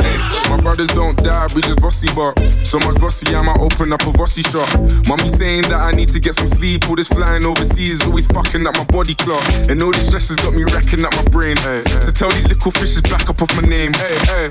My 0.50 0.58
brothers 0.58 0.90
don't 0.98 1.14
die, 1.22 1.46
we 1.54 1.62
just 1.62 1.80
fussy 1.80 2.10
bop. 2.18 2.34
So 2.66 2.82
much 2.82 2.98
fussy, 2.98 3.36
I 3.38 3.46
might 3.46 3.62
open 3.62 3.94
up 3.94 4.02
a 4.02 4.12
fussy 4.18 4.42
shop. 4.42 4.66
Mommy 5.06 5.27
saying 5.28 5.64
that 5.70 5.80
I 5.80 5.92
need 5.92 6.10
to 6.10 6.20
get 6.20 6.34
some 6.34 6.48
sleep. 6.48 6.90
All 6.90 6.96
this 6.96 7.08
flying 7.08 7.46
overseas 7.46 8.02
is 8.02 8.08
always 8.08 8.28
fucking 8.28 8.66
up 8.66 8.76
my 8.78 8.86
body 8.86 9.16
clock. 9.16 9.44
And 9.70 9.82
all 9.82 9.92
this 9.92 10.08
stress 10.08 10.30
has 10.30 10.38
got 10.38 10.54
me 10.54 10.64
wrecking 10.64 11.06
up 11.06 11.14
my 11.16 11.24
brain. 11.30 11.58
So 12.02 12.12
tell 12.12 12.32
these 12.32 12.48
little 12.48 12.72
fishes 12.72 13.02
back 13.02 13.30
up 13.30 13.42
off 13.42 13.54
my 13.56 13.62
name. 13.68 13.92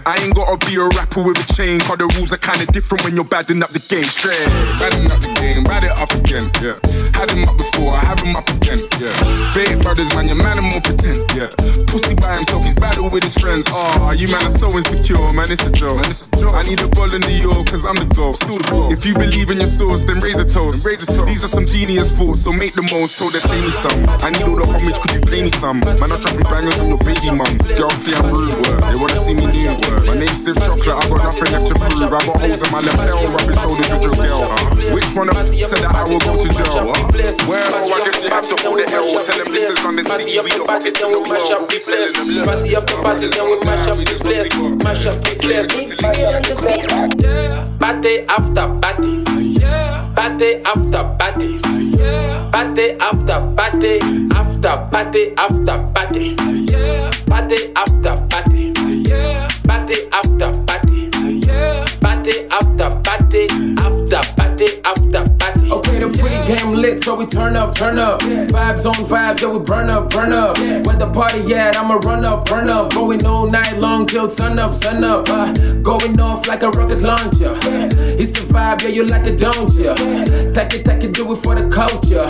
I 0.06 0.16
ain't 0.20 0.34
gotta 0.34 0.58
be 0.66 0.76
a 0.76 0.86
rapper 0.94 1.22
with 1.22 1.38
a 1.38 1.46
chain. 1.54 1.80
Cause 1.80 1.98
the 1.98 2.06
rules 2.16 2.32
are 2.32 2.42
kinda 2.42 2.66
different 2.72 3.04
when 3.04 3.16
you're 3.16 3.24
badding 3.24 3.62
up 3.62 3.70
the 3.70 3.80
game. 3.80 4.04
Straight. 4.04 4.46
Badding 4.78 5.10
up 5.10 5.20
the 5.20 5.32
game, 5.40 5.64
bad 5.64 5.84
it 5.84 5.94
up 5.96 6.12
again. 6.12 6.50
Yeah. 6.60 6.76
Had 7.16 7.30
him 7.30 7.48
up 7.48 7.56
before, 7.56 7.94
I 7.94 8.04
have 8.04 8.20
him 8.20 8.36
up 8.36 8.48
again. 8.48 8.84
Yeah. 9.00 9.14
Fake 9.52 9.80
brothers, 9.80 10.12
man, 10.14 10.28
your 10.28 10.36
man 10.36 10.58
and 10.58 10.66
more 10.66 10.80
pretend. 10.80 11.24
Yeah. 11.32 11.48
Pussy 11.88 12.14
by 12.14 12.36
himself, 12.36 12.62
he's 12.64 12.74
battle 12.74 13.08
with 13.08 13.24
his 13.24 13.36
friends. 13.38 13.64
Ah, 13.70 14.12
you 14.12 14.28
man 14.28 14.44
are 14.44 14.50
so 14.50 14.70
insecure, 14.76 15.32
man, 15.32 15.50
it's 15.50 15.64
a 15.64 15.70
joke. 15.72 15.96
Man, 15.96 16.10
it's 16.10 16.28
a 16.28 16.36
joke. 16.36 16.54
I 16.54 16.62
need 16.62 16.80
a 16.80 16.88
ball 16.88 17.12
in 17.12 17.22
New 17.22 17.40
York, 17.40 17.68
cause 17.68 17.86
I'm 17.86 17.96
the 17.96 18.06
goal. 18.14 18.34
Still 18.34 18.58
the 18.58 18.68
goal. 18.70 18.92
If 18.92 19.06
you 19.06 19.14
believe 19.14 19.50
in 19.50 19.58
your 19.58 19.72
source, 19.72 20.04
then 20.04 20.20
raise 20.20 20.38
a 20.38 20.44
toast. 20.44 20.65
Raise 20.66 21.02
a 21.02 21.06
toast. 21.06 21.26
These 21.26 21.44
are 21.44 21.48
some 21.48 21.66
genius 21.66 22.10
thoughts, 22.10 22.42
so 22.42 22.52
make 22.52 22.74
the 22.74 22.82
most. 22.82 23.18
Told 23.18 23.32
they 23.32 23.38
say 23.38 23.60
me 23.62 23.70
some. 23.70 24.02
I 24.18 24.30
need 24.34 24.42
all 24.42 24.56
the 24.56 24.66
homage, 24.66 24.98
could 24.98 25.12
you 25.14 25.20
play 25.22 25.42
me 25.42 25.48
some? 25.48 25.78
Man, 25.80 26.10
I'm 26.10 26.18
dropping 26.18 26.42
bangers 26.50 26.80
on 26.80 26.88
your 26.90 26.98
baby 27.06 27.30
mums. 27.30 27.70
Girls 27.78 28.02
say 28.02 28.14
I'm 28.18 28.26
rude, 28.34 28.50
word. 28.66 28.82
They 28.90 28.98
wanna 28.98 29.16
see 29.16 29.34
me 29.34 29.46
new, 29.46 29.70
word. 29.86 30.10
My 30.10 30.18
name's 30.18 30.42
Stiff 30.42 30.58
Chocolate, 30.58 30.90
I 30.90 31.06
got 31.06 31.22
nothing 31.22 31.50
left 31.54 31.66
to 31.70 31.74
prove. 31.78 32.02
I 32.02 32.18
got 32.18 32.40
holes 32.42 32.62
in 32.66 32.70
my 32.74 32.80
left 32.82 32.98
tail, 32.98 33.30
rubbing 33.30 33.58
shoulders 33.62 33.88
with 33.94 34.04
your 34.10 34.16
girl. 34.18 34.42
Uh. 34.42 34.94
Which 34.94 35.10
one 35.14 35.28
of 35.30 35.38
them 35.38 35.46
said 35.54 35.86
that 35.86 35.94
I 35.94 36.02
will 36.02 36.18
go 36.18 36.34
to 36.34 36.48
jail? 36.50 36.90
Uh. 36.90 37.14
Well, 37.46 37.94
I 37.94 38.02
guess 38.02 38.22
you 38.22 38.30
have 38.30 38.48
to 38.50 38.56
hold 38.66 38.78
the 38.82 38.86
L. 38.90 39.06
Tell 39.22 39.38
them 39.38 39.52
this 39.54 39.70
is 39.70 39.78
on 39.86 39.94
the 39.96 40.02
city, 40.02 40.34
we 40.42 40.50
the 40.50 40.66
hottest 40.66 40.98
in 40.98 41.14
the 41.14 41.22
world. 41.22 41.70
We 41.70 41.78
them, 41.78 42.42
Party 42.42 42.74
after 42.74 42.96
party, 43.02 43.26
then 43.30 43.46
we 43.46 43.56
mash 43.62 43.86
up 43.86 43.98
the 44.02 44.18
place, 44.18 44.50
mash 44.82 45.06
up 45.06 45.16
the 45.22 45.32
place. 45.38 45.70
Party 47.78 48.26
after 48.26 48.66
party, 48.82 49.22
party 50.14 50.55
after 50.64 51.02
party, 51.18 51.58
party 52.52 52.90
after 53.00 53.40
party, 53.56 53.98
after 54.34 54.76
party 54.92 55.32
after 55.36 55.78
party, 55.94 56.36
party 57.26 57.72
after 57.76 58.14
party, 58.30 58.72
party 59.66 59.96
after 60.12 60.50
party, 60.66 61.10
party 62.00 62.34
after 62.50 62.88
party, 63.02 63.46
party. 66.00 66.04
Okay, 66.04 66.54
the 66.54 66.62
pregame 66.62 66.76
lit, 66.76 67.02
so 67.02 67.14
we 67.14 67.26
turn 67.26 67.56
up, 67.56 67.74
turn 67.74 67.98
up. 67.98 68.20
Vibes 68.20 68.86
on 68.86 69.04
vibes, 69.04 69.40
yeah, 69.40 69.48
we 69.48 69.58
burn 69.58 69.90
up, 69.90 70.10
burn 70.10 70.32
up. 70.32 70.58
Where 70.58 70.96
the 70.96 71.10
party 71.12 71.54
at, 71.54 71.76
I'ma 71.76 71.94
run 72.04 72.24
up, 72.24 72.46
burn 72.46 72.68
up. 72.68 72.92
Going 72.92 73.24
all 73.24 73.48
night 73.48 73.78
long 73.78 74.06
till 74.06 74.28
sun 74.28 74.58
up, 74.58 74.70
sun 74.70 75.04
up. 75.04 75.28
Uh, 75.28 75.52
going 75.82 76.20
off 76.20 76.46
like 76.46 76.62
a 76.62 76.70
rocket 76.70 77.02
launcher. 77.02 77.54
It's 78.18 78.30
the 78.32 78.46
vibe, 78.46 78.82
yeah, 78.82 78.88
you 78.88 79.06
like 79.06 79.26
it, 79.26 79.38
don't 79.38 79.72
ya? 79.74 79.94
Take 80.52 80.74
it, 80.74 80.84
take 80.84 81.04
it, 81.04 81.12
do 81.12 81.30
it 81.32 81.36
for 81.36 81.54
the 81.54 81.68
culture. 81.68 82.26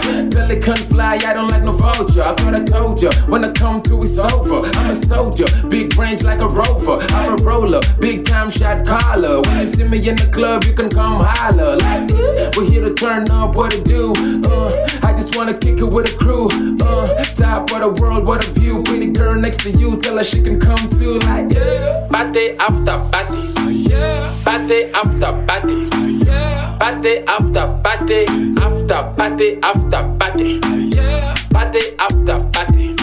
Belly 0.46 0.60
can 0.60 0.76
fly, 0.76 1.18
I 1.26 1.32
don't 1.32 1.50
like 1.50 1.64
no 1.64 1.72
vulture. 1.72 2.22
I 2.22 2.32
thought 2.34 2.54
I 2.54 2.62
told 2.62 3.02
ya, 3.02 3.10
when 3.26 3.44
I 3.44 3.50
come 3.50 3.82
to 3.82 4.02
it's 4.02 4.16
over. 4.16 4.60
I'm 4.78 4.90
a 4.90 4.94
soldier, 4.94 5.46
big 5.68 5.98
range 5.98 6.22
like 6.22 6.38
a 6.38 6.46
rover. 6.46 6.98
I'm 7.10 7.32
a 7.32 7.36
roller, 7.42 7.80
big 7.98 8.24
time 8.24 8.50
shot 8.50 8.86
caller. 8.86 9.40
When 9.40 9.58
you 9.58 9.66
see 9.66 9.82
me 9.82 9.98
in 9.98 10.14
the 10.14 10.28
club, 10.32 10.62
you 10.62 10.72
can 10.72 10.88
come 10.88 11.18
holler. 11.18 11.76
Like, 11.78 12.10
we're 12.56 12.70
here 12.70 12.82
to 12.82 12.94
turn 12.94 13.28
up, 13.28 13.56
what 13.56 13.72
to 13.72 13.82
do? 13.82 14.12
Uh, 14.46 14.70
I 15.02 15.12
just 15.14 15.36
wanna 15.36 15.54
kick 15.54 15.80
it 15.80 15.92
with 15.92 16.14
a 16.14 16.16
crew. 16.16 16.46
Uh, 16.80 17.24
top 17.34 17.72
of 17.72 17.80
the 17.80 18.00
world, 18.00 18.28
what 18.28 18.46
a 18.46 18.50
view. 18.52 18.84
Pretty 18.84 19.10
girl 19.10 19.34
next 19.34 19.62
to 19.62 19.70
you, 19.72 19.96
tell 19.96 20.16
her 20.16 20.22
she 20.22 20.40
can 20.40 20.60
come 20.60 20.86
too. 20.86 21.18
Like, 21.26 21.50
yeah. 21.50 22.06
Party 22.08 22.50
after 22.60 22.98
party, 23.10 23.52
party 24.44 24.84
after 24.94 25.32
party, 26.26 26.78
party 26.78 27.22
after 27.28 27.66
party, 27.82 28.26
after 28.58 29.14
party 29.16 29.58
after 29.62 30.02
party, 30.18 30.60
party 31.52 31.80
after 31.98 32.36
party, 32.52 32.94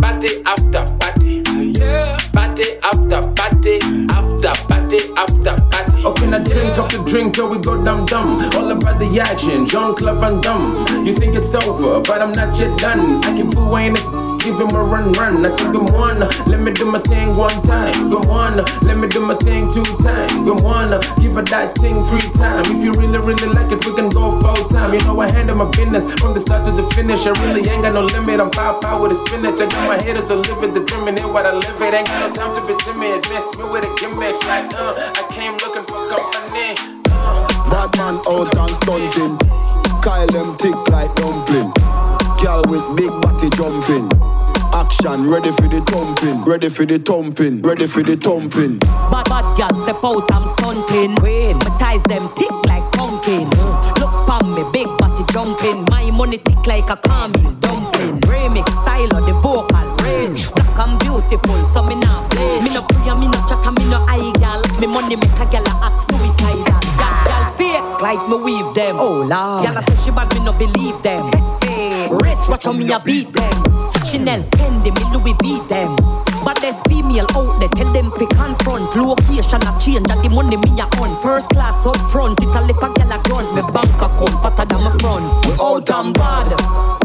party 0.00 0.42
after 0.46 0.84
party, 0.98 1.42
party 2.32 2.66
after 2.82 3.20
party, 3.34 3.78
after 4.10 4.52
party 4.68 4.98
after 5.16 5.54
party. 5.70 6.17
A 6.28 6.44
drink 6.44 6.76
off 6.78 6.90
the 6.92 7.02
drink 7.04 7.34
till 7.34 7.48
we 7.48 7.58
go 7.58 7.82
dumb 7.82 8.04
dumb. 8.04 8.38
All 8.54 8.70
about 8.70 8.98
the 8.98 9.08
action, 9.18 9.64
Jean 9.64 9.94
Claude 9.94 10.20
Van 10.20 10.40
Damme. 10.42 11.06
You 11.06 11.14
think 11.14 11.34
it's 11.34 11.54
over, 11.54 12.00
but 12.00 12.20
I'm 12.20 12.32
not 12.32 12.52
yet 12.60 12.76
done. 12.76 13.24
I 13.24 13.34
keep 13.34 13.50
booing 13.52 13.94
this. 13.94 14.04
Give 14.44 14.54
him 14.60 14.70
a 14.76 14.82
run, 14.84 15.12
run. 15.12 15.44
I 15.44 15.48
said, 15.48 15.72
Good 15.72 15.90
one, 15.92 16.20
let 16.46 16.60
me 16.60 16.70
do 16.70 16.84
my 16.84 17.00
thing 17.00 17.32
one 17.32 17.60
time. 17.62 18.08
Good 18.08 18.28
one, 18.28 18.56
let 18.84 18.96
me 18.96 19.08
do 19.08 19.20
my 19.20 19.34
thing 19.36 19.68
two 19.68 19.84
times. 20.04 20.32
Good 20.44 20.60
one, 20.62 20.88
give 21.20 21.34
her 21.34 21.42
that 21.48 21.76
thing 21.76 22.04
three 22.04 22.28
times. 22.36 22.68
If 22.68 22.84
you 22.84 22.92
really, 23.00 23.18
really 23.18 23.48
like 23.48 23.72
it, 23.72 23.84
we 23.84 23.92
can 23.96 24.08
go 24.08 24.38
full 24.38 24.68
time. 24.68 24.92
You 24.94 25.00
know, 25.08 25.18
I 25.20 25.32
handle 25.32 25.56
my 25.56 25.68
business 25.72 26.04
from 26.20 26.34
the 26.34 26.40
start 26.40 26.64
to 26.64 26.72
the 26.72 26.84
finish. 26.94 27.26
I 27.26 27.32
really 27.44 27.64
ain't 27.68 27.82
got 27.82 27.94
no 27.94 28.04
limit. 28.04 28.40
I'm 28.40 28.50
pow 28.50 28.78
pow 28.78 29.02
with 29.02 29.12
a 29.12 29.18
spinach. 29.18 29.60
I 29.60 29.66
got 29.66 29.84
my 29.88 29.96
haters 30.00 30.28
to 30.28 30.36
live 30.36 30.60
it, 30.60 30.76
dreaming 30.86 31.16
it, 31.16 31.28
what 31.28 31.44
I 31.44 31.52
live 31.52 31.80
it. 31.80 31.94
Ain't 31.94 32.06
got 32.06 32.20
no 32.20 32.30
time 32.30 32.52
to 32.54 32.60
be 32.62 32.76
timid. 32.84 33.26
Miss 33.32 33.48
me 33.58 33.64
with 33.64 33.84
a 33.84 33.92
gimmicks 33.96 34.44
like, 34.44 34.70
uh, 34.76 34.92
I 35.16 35.24
came 35.32 35.56
looking 35.64 35.84
for. 35.88 36.17
Bad 37.70 37.96
man 37.96 38.20
out 38.28 38.56
and 38.56 38.70
stunting. 38.70 39.38
Kyle 40.02 40.26
them 40.28 40.56
tick 40.56 40.74
like 40.88 41.14
dumpling. 41.14 41.72
Girl 42.42 42.62
with 42.68 42.96
big 42.96 43.10
body 43.20 43.50
jumping. 43.50 44.10
Action, 44.72 45.28
ready 45.28 45.50
for 45.50 45.68
the 45.68 45.80
thumping, 45.86 46.44
ready 46.44 46.68
for 46.68 46.86
the 46.86 46.98
thumping, 46.98 47.62
ready 47.62 47.86
for 47.86 48.02
the 48.02 48.16
thumping. 48.16 48.78
Bad 48.78 49.24
bad 49.24 49.56
girl 49.56 49.74
step 49.82 50.04
out, 50.04 50.30
I'm 50.32 50.46
stunting. 50.46 51.16
Queen, 51.16 51.56
my 51.58 51.78
ties 51.78 52.02
them 52.04 52.30
tick 52.36 52.50
like 52.66 52.90
pumpkin. 52.92 53.50
Look 53.98 54.12
pon 54.28 54.54
me, 54.54 54.62
big 54.72 54.86
body 54.98 55.24
jumping. 55.32 55.84
My 55.90 56.10
money 56.10 56.38
tick 56.38 56.66
like 56.66 56.88
a 56.90 56.96
caramel 56.96 57.57
dumpling. 57.98 58.20
Remix 58.20 58.70
style 58.82 59.16
of 59.16 59.26
the 59.26 59.32
vocal 59.34 59.96
range. 60.04 60.50
Black 60.52 60.88
and 60.88 60.98
beautiful, 60.98 61.64
so 61.64 61.82
me 61.82 61.94
not 61.96 62.30
play. 62.30 62.58
Me 62.60 62.72
no 62.74 62.82
pray, 62.82 63.14
me 63.14 63.26
no 63.26 63.38
chat, 63.46 63.64
me 63.78 63.84
no 63.88 64.04
eye 64.08 64.32
gal. 64.38 64.62
Me 64.80 64.86
money 64.86 65.16
make 65.16 65.38
a 65.38 65.46
gal 65.46 65.66
act 65.82 66.00
suicidal. 66.02 66.80
Gal, 66.96 67.24
gal 67.26 67.52
fake 67.56 68.00
like 68.00 68.28
me 68.28 68.36
weave 68.36 68.74
them. 68.74 68.96
Oh 68.98 69.26
lord. 69.26 69.64
Gal 69.64 69.76
a 69.76 69.82
say 69.82 69.96
she 69.96 70.10
bad, 70.10 70.32
me 70.34 70.40
no 70.44 70.52
believe 70.52 71.00
them. 71.02 71.30
Rich, 72.10 72.48
watch 72.48 72.64
how 72.64 72.72
me 72.72 72.90
a 72.92 72.98
beat 73.00 73.32
them. 73.32 73.52
Chanel, 74.04 74.42
Fendi, 74.56 74.90
me 74.96 75.04
Louis 75.12 75.34
V 75.42 75.60
them. 75.68 75.96
But 76.44 76.60
there's 76.62 76.80
female 76.88 77.26
out 77.34 77.60
there, 77.60 77.68
tell 77.68 77.92
them 77.92 78.10
to 78.16 78.26
confront. 78.28 78.94
Location 78.96 79.60
a 79.66 79.78
change, 79.78 80.08
and 80.08 80.22
the 80.24 80.30
money 80.30 80.56
me 80.56 80.80
a 80.80 80.86
on. 81.02 81.20
First 81.20 81.50
class 81.50 81.84
up 81.84 81.96
front, 82.10 82.40
it 82.42 82.48
a 82.48 82.60
lip 82.62 82.80
a 82.80 82.88
gal 82.94 83.12
a 83.12 83.18
grunt. 83.22 83.54
Me 83.54 83.62
bank 83.72 84.00
account 84.00 84.42
fatter 84.42 84.64
than 84.64 84.82
my 84.84 84.92
front. 84.98 85.26
We 85.44 85.52
out 85.60 85.90
and 85.90 86.14
bad, 86.14 86.48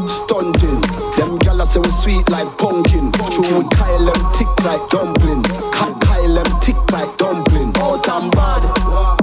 stunting. 0.07 0.79
Them 1.17 1.39
gyal 1.39 1.65
say 1.65 1.79
we 1.79 1.89
sweet 1.91 2.29
like 2.29 2.47
pumpkin. 2.57 3.11
True, 3.11 3.43
we 3.43 3.63
Kyle 3.75 4.05
them 4.05 4.21
tick 4.31 4.47
like 4.63 4.87
dumpling. 4.89 5.43
Ka- 5.73 5.97
Kyle 5.99 6.31
them 6.31 6.59
tick 6.61 6.79
like 6.91 7.17
dumpling. 7.17 7.73
Out 7.83 8.07
and 8.07 8.31
bad, 8.31 8.63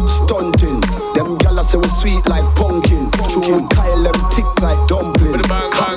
stunting. 0.04 0.80
Them 1.14 1.38
gyal 1.38 1.62
say 1.64 1.78
we 1.78 1.88
sweet 1.88 2.26
like 2.28 2.44
pumpkin. 2.56 3.10
True, 3.30 3.62
we 3.62 3.66
Kyle 3.72 4.02
them 4.04 4.18
tick 4.28 4.48
like 4.60 4.80
dumpling. 4.88 5.40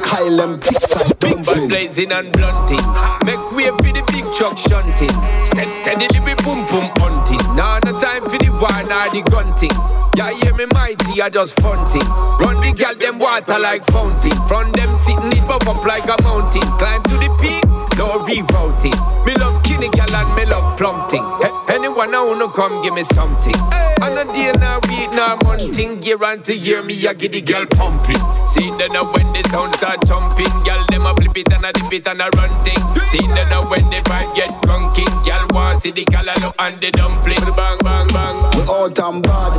Kyle 0.01 0.32
like 0.32 0.60
Big 1.19 1.45
bad 1.45 1.69
blazing 1.69 2.12
and 2.12 2.32
blunting. 2.32 2.84
Make 3.25 3.51
way 3.51 3.69
for 3.69 3.91
the 3.95 4.03
big 4.12 4.25
truck 4.34 4.58
shunting. 4.58 5.13
Steady, 5.45 5.73
steadily 5.82 6.19
we 6.19 6.36
boom 6.43 6.65
boom 6.67 6.91
hunting. 6.99 7.39
Now 7.56 7.79
no 7.86 7.97
time 7.99 8.23
for 8.23 8.38
the 8.38 8.51
one 8.51 8.91
or 8.91 9.08
the 9.12 9.21
gun 9.29 9.56
thing. 9.56 9.71
Yeah, 10.15 10.32
hear 10.32 10.53
me 10.53 10.65
mighty, 10.73 11.21
I 11.21 11.29
just 11.29 11.60
fun 11.60 11.86
thing. 11.86 12.08
Run 12.39 12.62
the 12.62 12.73
gal, 12.75 12.95
them 12.95 13.19
water 13.19 13.58
like 13.58 13.84
fountain. 13.86 14.36
From 14.47 14.71
them 14.73 14.95
sitting 14.95 15.34
it 15.34 15.47
buff 15.47 15.67
up 15.67 15.84
like 15.86 16.06
a 16.06 16.21
mountain. 16.23 16.62
Climb 16.77 17.01
to 17.03 17.15
the 17.17 17.29
peak, 17.41 17.63
no 17.97 18.19
rerouting. 18.25 18.95
Me 19.25 19.34
love 19.36 19.62
kinny 19.63 19.89
gal 19.89 20.13
and 20.15 20.36
me 20.36 20.45
love 20.45 20.77
plumping. 20.77 21.23
Hey, 21.41 21.51
anyone 21.75 22.13
I 22.13 22.21
wanna 22.23 22.47
come 22.49 22.82
give 22.82 22.93
me 22.93 23.03
something. 23.03 23.56
And 24.01 24.19
a 24.19 24.25
day 24.34 24.51
now 24.60 24.79
week 24.89 25.12
now 25.13 25.38
monthing. 25.43 26.01
Year 26.01 26.21
on 26.23 26.43
to 26.43 26.56
year 26.56 26.84
me 26.84 26.95
I 27.08 27.13
get 27.13 27.32
the 27.32 27.41
gal 27.41 27.65
pumping. 27.65 28.19
See 28.47 28.69
then 28.77 28.91
now 28.93 29.12
when 29.13 29.32
the 29.34 29.43
sound 29.49 29.73
start 29.75 30.06
jumping, 30.06 30.51
gal 30.63 30.86
them 30.89 31.06
a 31.06 31.13
flip 31.15 31.38
it 31.38 31.53
and 31.53 31.65
a 31.65 31.71
dip 31.71 31.93
it 31.93 32.08
and 32.08 32.21
a 32.21 32.29
run 32.36 32.51
things. 32.62 32.79
See 33.10 33.25
then 33.27 33.49
now 33.49 33.69
when 33.69 33.89
the 33.89 34.01
vibe 34.03 34.34
get 34.34 34.49
drunking, 34.63 35.23
gal 35.23 35.47
want 35.51 35.82
see 35.84 35.91
the 35.91 36.03
gal 36.06 36.27
a 36.27 36.36
look 36.41 36.56
and 36.60 36.82
the 36.82 36.91
dumpling. 36.91 37.39
Bang 37.56 37.77
bang 37.84 38.08
bang. 38.08 38.36
We 38.56 38.62
all 38.67 38.86
and 38.91 39.23
bad, 39.23 39.53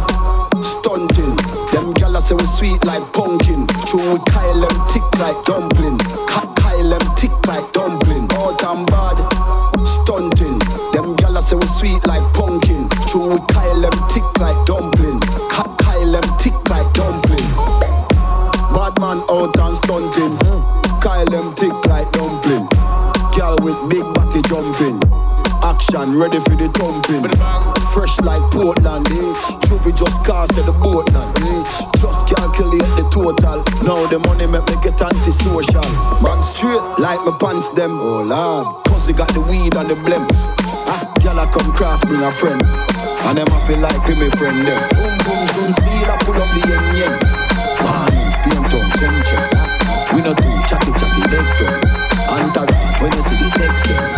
stunting. 0.63 1.37
Them 1.73 1.93
gal 1.95 2.13
gyal 2.15 2.21
say 2.21 2.35
we 2.35 2.47
sweet 2.47 2.85
like 2.85 3.13
pumpkin. 3.13 3.67
True 3.87 4.13
we 4.13 4.19
Kyle 4.31 4.61
them 4.61 4.77
tick 4.89 5.03
like 5.19 5.43
dumpling. 5.45 5.99
Ka- 6.29 6.53
Kyle 6.57 6.64
them 6.99 7.15
tick 7.15 7.47
like 7.47 7.73
dumpling. 7.73 8.29
Out 8.33 8.63
and 8.63 8.87
bad, 8.87 9.19
stunting. 9.87 10.59
Them 10.93 11.17
gyal 11.17 11.41
say 11.43 11.57
we 11.57 11.67
sweet 11.67 12.07
like 12.07 12.25
pumpkin. 12.35 12.89
True 13.07 13.27
we 13.35 13.39
Kyle 13.49 13.81
them 13.81 14.09
tick 14.09 14.25
like 14.39 14.59
dumpling. 14.67 15.21
Ka- 15.51 15.75
Kyle 15.79 16.13
them 16.13 16.39
tick 16.39 16.55
like 16.69 16.93
dumpling. 16.95 17.49
Bad 18.75 18.99
man 19.01 19.23
out 19.31 19.59
and 19.59 19.77
stunting. 19.77 20.39
Kyle 21.01 21.27
them 21.27 21.55
tick 21.55 21.75
like 21.87 22.11
dumpling. 22.13 22.69
Girl 23.37 23.57
with 23.63 23.79
big 23.91 24.05
body 24.15 24.43
jumping. 24.43 25.04
Action 25.95 26.19
ready 26.19 26.43
for 26.43 26.59
the 26.59 26.67
thumping. 26.75 27.23
Fresh 27.95 28.19
like 28.27 28.43
Portland, 28.51 29.07
eh? 29.15 29.31
Juvie 29.71 29.95
just 29.95 30.27
cast 30.27 30.59
at 30.59 30.67
the 30.67 30.75
boat 30.75 31.07
now, 31.15 31.23
eh? 31.23 31.63
Just 32.03 32.35
calculate 32.35 32.83
the 32.99 33.07
total. 33.15 33.63
Now 33.87 34.03
the 34.11 34.19
money 34.27 34.51
make 34.51 34.67
me 34.67 34.75
get 34.83 34.99
antisocial. 34.99 35.87
Man 36.19 36.43
straight 36.43 36.83
like 36.99 37.23
my 37.23 37.31
pants 37.39 37.71
them. 37.79 37.95
Oh 38.03 38.27
lord, 38.27 38.83
cause 38.91 39.07
got 39.15 39.31
the 39.39 39.41
weed 39.47 39.79
and 39.79 39.87
the 39.87 39.95
blem. 39.95 40.27
Ah, 40.91 41.07
girl 41.23 41.39
I 41.39 41.47
come 41.47 41.71
cross 41.71 42.03
bring 42.03 42.27
a 42.27 42.33
friend. 42.43 42.59
And 43.31 43.39
them 43.39 43.47
I 43.55 43.59
feel 43.63 43.79
like 43.79 43.95
for 44.03 44.19
me 44.19 44.27
friend 44.35 44.67
them. 44.67 44.83
Boom 44.99 45.15
boom 45.23 45.43
boom, 45.55 45.71
see 45.79 46.03
I 46.11 46.19
pull 46.27 46.35
up 46.35 46.51
the 46.59 46.75
yen 46.75 46.87
yen. 46.99 47.15
Warning, 47.87 48.31
paint 48.43 48.75
on 48.75 48.87
chen 48.99 49.15
chen. 49.31 49.47
We 50.11 50.27
not 50.27 50.43
do 50.43 50.51
chatty 50.67 50.91
chatty 50.99 51.23
dead 51.31 51.47
friend. 51.55 51.79
Antarat 52.35 52.99
when 52.99 53.15
you 53.15 53.23
see 53.31 53.39
the 53.39 53.49
text. 53.55 54.14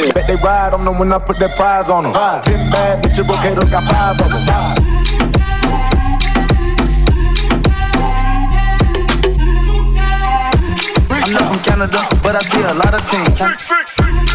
Dumpling. 0.00 0.14
Bet 0.14 0.26
they 0.26 0.36
ride 0.36 0.74
on 0.74 0.84
them 0.84 0.98
when 0.98 1.12
I 1.12 1.18
put 1.18 1.38
that 1.38 1.56
prize 1.56 1.90
on 1.90 2.04
them. 2.04 2.12
Ten 2.42 2.70
bad 2.70 3.04
bitches, 3.04 3.24
Bocato 3.24 3.70
got 3.70 3.84
five 3.84 4.20
of 4.20 4.30
them. 4.30 5.00
I'm 11.22 11.32
not 11.32 11.52
from 11.52 11.62
Canada, 11.62 12.08
but 12.22 12.34
I 12.34 12.40
see 12.40 12.60
a 12.60 12.74
lot 12.74 12.94
of 12.94 13.04
teams. 13.08 13.38
Bet 13.38 14.29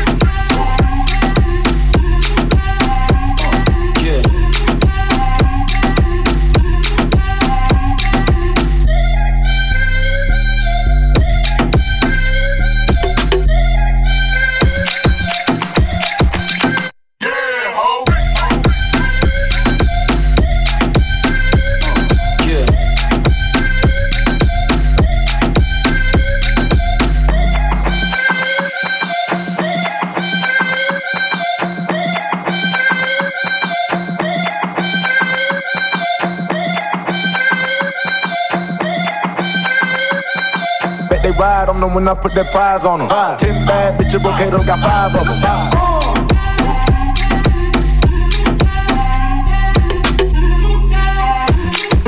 they 41.76 41.82
on 41.82 41.82
them 41.82 41.94
when 41.94 42.08
I 42.08 42.14
put 42.14 42.34
that 42.34 42.52
prize 42.52 42.86
on 42.86 43.00
them. 43.00 43.10
Ten 43.38 43.66
bad 43.66 44.00
bitches, 44.00 44.20
Bocato 44.20 44.66
got 44.66 44.80
five 44.80 45.16
of 45.16 45.26
them. 45.26 45.36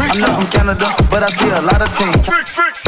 I'm 0.09 0.21
not 0.21 0.41
from 0.41 0.49
Canada, 0.49 0.95
but 1.11 1.23
I 1.23 1.29
see 1.29 1.49
a 1.49 1.61
lot 1.61 1.81
of 1.81 1.91
teams. 1.95 2.27
Yo, 2.27 2.86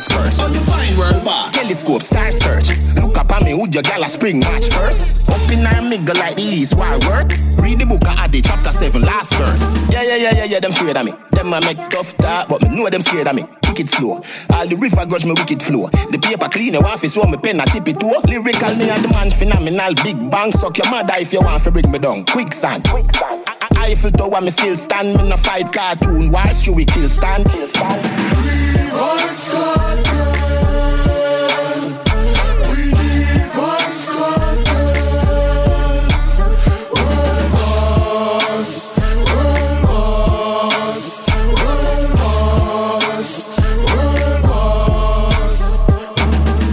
the 0.00 0.14
cars 0.14 0.36
curse. 0.36 0.40
On 0.40 0.52
the 0.52 0.60
fine 0.60 0.96
world 0.98 1.24
boss. 1.24 1.52
Telescope, 1.52 2.02
star 2.02 2.32
search. 2.32 2.68
Look 2.96 3.16
up 3.18 3.30
at 3.32 3.42
me, 3.42 3.54
would 3.54 3.74
your 3.74 3.82
gal 3.82 4.02
a 4.02 4.08
spring 4.08 4.40
match 4.40 4.68
first? 4.68 5.28
Up 5.30 5.50
in 5.50 5.60
miggle 5.60 6.16
like 6.16 6.36
the 6.36 6.42
east, 6.42 6.76
why 6.76 6.96
work? 7.06 7.28
Read 7.60 7.78
the 7.78 7.86
book 7.86 8.02
of 8.02 8.18
Adi, 8.18 8.42
chapter 8.42 8.72
7, 8.72 9.02
last 9.02 9.34
verse. 9.34 9.90
Yeah, 9.90 10.02
yeah, 10.02 10.16
yeah, 10.16 10.34
yeah, 10.34 10.44
yeah, 10.44 10.60
them 10.60 10.72
afraid 10.72 10.96
of 10.96 11.04
me. 11.04 11.12
Them 11.32 11.52
a 11.52 11.60
make 11.60 11.88
tough 11.88 12.16
talk, 12.16 12.48
but 12.48 12.62
me 12.62 12.76
know 12.76 12.88
them 12.88 13.00
scared 13.00 13.28
of 13.28 13.34
me. 13.34 13.44
Kick 13.62 13.80
it 13.80 13.88
slow. 13.88 14.22
All 14.50 14.66
the 14.66 14.76
river 14.76 15.06
grudge 15.06 15.24
me 15.24 15.32
wicked 15.32 15.62
flow. 15.62 15.88
The 15.88 16.18
paper 16.18 16.48
clean 16.48 16.74
your 16.74 16.86
office, 16.86 17.14
so 17.14 17.24
me 17.24 17.36
pen 17.36 17.60
a 17.60 17.66
tip 17.66 17.86
it 17.88 18.00
to. 18.00 18.20
Lyrical 18.26 18.76
me 18.76 18.90
and 18.90 19.04
the 19.04 19.08
man 19.08 19.30
phenomenal. 19.30 19.94
Big 20.02 20.18
bang, 20.30 20.52
suck 20.52 20.78
your 20.78 20.90
mother 20.90 21.14
if 21.18 21.32
you 21.32 21.40
want 21.40 21.62
to 21.62 21.70
bring 21.70 21.90
me 21.90 21.98
down. 21.98 22.24
Quicksand. 22.24 22.88
Quicksand. 22.88 23.44
Eiffel 23.76 24.10
Tower, 24.10 24.40
me 24.40 24.50
still 24.50 24.76
stand. 24.76 25.16
Me 25.16 25.28
no 25.28 25.36
fight 25.36 25.72
cartoon. 25.72 26.30
Why 26.30 26.52
should 26.52 26.74
we 26.74 26.84
kill 26.84 27.08
stand? 27.08 27.48
Kill 27.50 27.68
stand. 27.68 28.59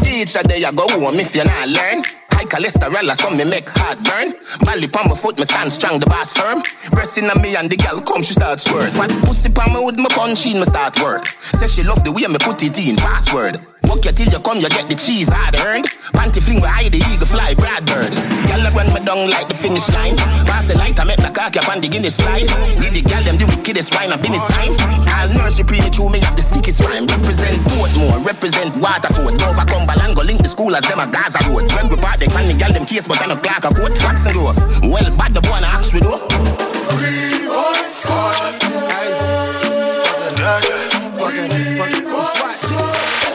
Teacher, 0.03 0.41
there 0.43 0.71
go 0.71 0.88
home 0.89 1.19
if 1.19 1.36
you 1.36 1.43
not 1.43 1.69
learn. 1.69 2.03
High 2.38 2.45
cholesterol, 2.45 3.15
so 3.15 3.32
me 3.32 3.45
make 3.45 3.67
heart 3.67 3.97
burn. 4.06 4.34
Bally 4.62 4.86
on 4.93 5.10
my 5.10 5.15
foot, 5.15 5.39
me 5.39 5.43
stand 5.43 5.71
strong, 5.71 6.00
the 6.00 6.06
boss 6.06 6.34
firm. 6.38 6.62
Pressing 6.91 7.28
on 7.32 7.41
me 7.41 7.56
and 7.56 7.67
the 7.67 7.78
girl 7.78 8.00
come, 8.00 8.21
she 8.21 8.34
start 8.34 8.60
squirt. 8.60 8.91
Fat 8.91 9.10
pussy 9.26 9.50
on 9.50 9.73
me 9.73 9.84
with 9.84 9.97
my 9.97 10.08
punch 10.10 10.45
me 10.45 10.62
start 10.62 11.02
work. 11.02 11.26
Say 11.58 11.65
she 11.65 11.82
love 11.82 12.04
the 12.04 12.12
way 12.12 12.28
me 12.28 12.38
put 12.38 12.62
it 12.62 12.78
in, 12.78 12.95
password. 12.95 13.58
Walk 13.88 14.04
you 14.04 14.12
till 14.12 14.28
you 14.28 14.39
come, 14.39 14.60
you 14.60 14.69
get 14.69 14.88
the 14.91 14.95
cheese 14.95 15.32
hard 15.32 15.56
earned. 15.56 15.88
Panty 16.12 16.43
fling 16.43 16.60
where 16.60 16.71
I 16.71 16.89
the 16.89 17.00
eagle 17.00 17.28
fly, 17.28 17.56
Brad 17.56 17.86
Bird. 17.88 18.12
Girl, 18.12 18.62
I 18.63 18.71
run 18.76 18.91
me 18.91 19.00
down 19.04 19.30
like 19.32 19.47
the 19.47 19.54
finish 19.56 19.88
line. 19.95 20.15
Pass 20.43 20.67
the 20.67 20.78
light, 20.78 21.00
I 21.00 21.04
make 21.04 21.23
the 21.23 21.32
cock 21.32 21.56
up 21.56 21.67
on 21.71 21.80
the 21.80 21.88
Guinness 21.88 22.19
fly. 22.19 22.43
Give 22.76 22.91
the 22.91 23.04
girl 23.08 23.23
them 23.23 23.38
the 23.39 23.47
wickedest 23.47 23.95
wine 23.95 24.12
up 24.12 24.23
in 24.28 24.36
his 24.36 24.43
time. 24.52 24.76
I'll 25.08 25.32
nurse 25.39 25.58
you 25.58 25.65
pretty 25.65 25.89
through 25.89 26.12
me 26.12 26.19
up 26.21 26.36
the 26.36 26.43
sickest 26.43 26.84
rhyme. 26.84 27.08
Represent 27.08 27.63
Portmore, 27.71 28.19
represent 28.23 28.76
Waterford. 28.78 29.39
Nova 29.39 29.63
Cumberland, 29.63 30.15
go 30.15 30.23
link 30.23 30.43
the 30.43 30.50
school 30.52 30.76
as 30.76 30.84
them 30.84 31.00
a 31.00 31.08
Gaza 31.08 31.39
Road. 31.47 31.71
Greg 31.71 31.88
Repart, 31.88 32.19
they 32.19 32.28
can 32.28 32.47
the 32.47 32.56
girl 32.60 32.73
them 32.76 32.86
case, 32.86 33.08
but 33.08 33.21
I 33.23 33.28
no 33.28 33.36
clock 33.39 33.63
a 33.63 33.71
coat. 33.71 33.95
Watson 34.04 34.36
Grove. 34.36 34.60
Well, 34.84 35.08
bad 35.15 35.32
the 35.32 35.41
boy, 35.41 35.63
I 35.63 35.80
ask 35.80 35.95
we 35.95 36.04
do. 36.04 36.12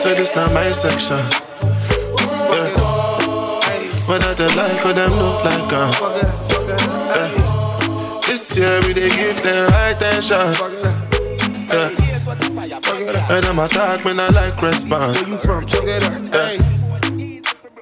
So 0.03 0.13
this 0.15 0.35
not 0.35 0.51
my 0.51 0.69
section. 0.69 1.15
Yeah. 2.51 2.75
Whether 4.03 4.33
they 4.35 4.51
like 4.53 4.85
or 4.85 4.91
them 4.91 5.11
look 5.11 5.45
like 5.45 5.71
uh. 5.71 5.93
Yeah. 7.07 8.19
This 8.27 8.57
year 8.57 8.81
we 8.85 8.91
they 8.91 9.07
give 9.07 9.41
them 9.43 9.71
high 9.71 9.93
tension. 9.93 10.35
Yeah. 11.71 11.87
And 13.31 13.45
them 13.45 13.59
attack 13.59 14.03
when 14.03 14.19
I 14.19 14.27
like 14.27 14.61
response. 14.61 15.21
Where 15.21 15.29
you 15.29 15.37
from? 15.37 15.65
Check 15.65 15.83
it 15.85 16.03
out. 16.03 16.19
Yeah. 16.35 16.59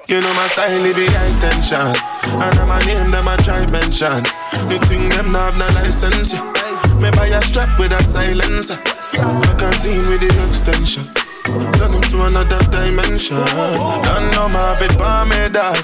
You 0.08 0.22
know 0.22 0.34
my 0.36 0.46
style, 0.46 0.86
it 0.86 0.96
be 0.96 1.08
high 1.10 1.34
tension. 1.42 1.90
And 2.38 2.54
I'm 2.60 2.70
a 2.70 2.86
name, 2.86 3.10
them 3.10 3.28
I 3.28 3.36
try 3.38 3.66
mention. 3.74 4.22
You 4.70 4.78
think 4.78 5.12
them 5.16 5.32
not 5.32 5.54
have 5.54 5.58
no 5.58 5.66
license? 5.82 6.34
Yeah. 6.34 6.54
Me 7.02 7.10
buy 7.18 7.34
a 7.34 7.42
strap 7.42 7.80
with 7.80 7.92
a 7.94 8.04
silencer. 8.04 8.78
I 8.78 9.56
can 9.58 9.74
see 9.74 9.98
with 10.06 10.22
the 10.22 10.30
extension. 10.48 11.10
Turn 11.44 11.94
him 11.94 12.02
to 12.02 12.26
another 12.26 12.60
dimension. 12.72 13.38
Don't 13.38 14.32
know 14.36 14.50
my 14.50 14.76
fit 14.80 14.98
by 14.98 15.26
me 15.26 15.50
dog. 15.50 15.78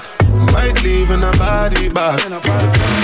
Might 0.52 0.82
leave 0.84 1.10
in 1.10 1.22
a 1.22 1.32
body 1.36 1.88
bag. 1.88 2.20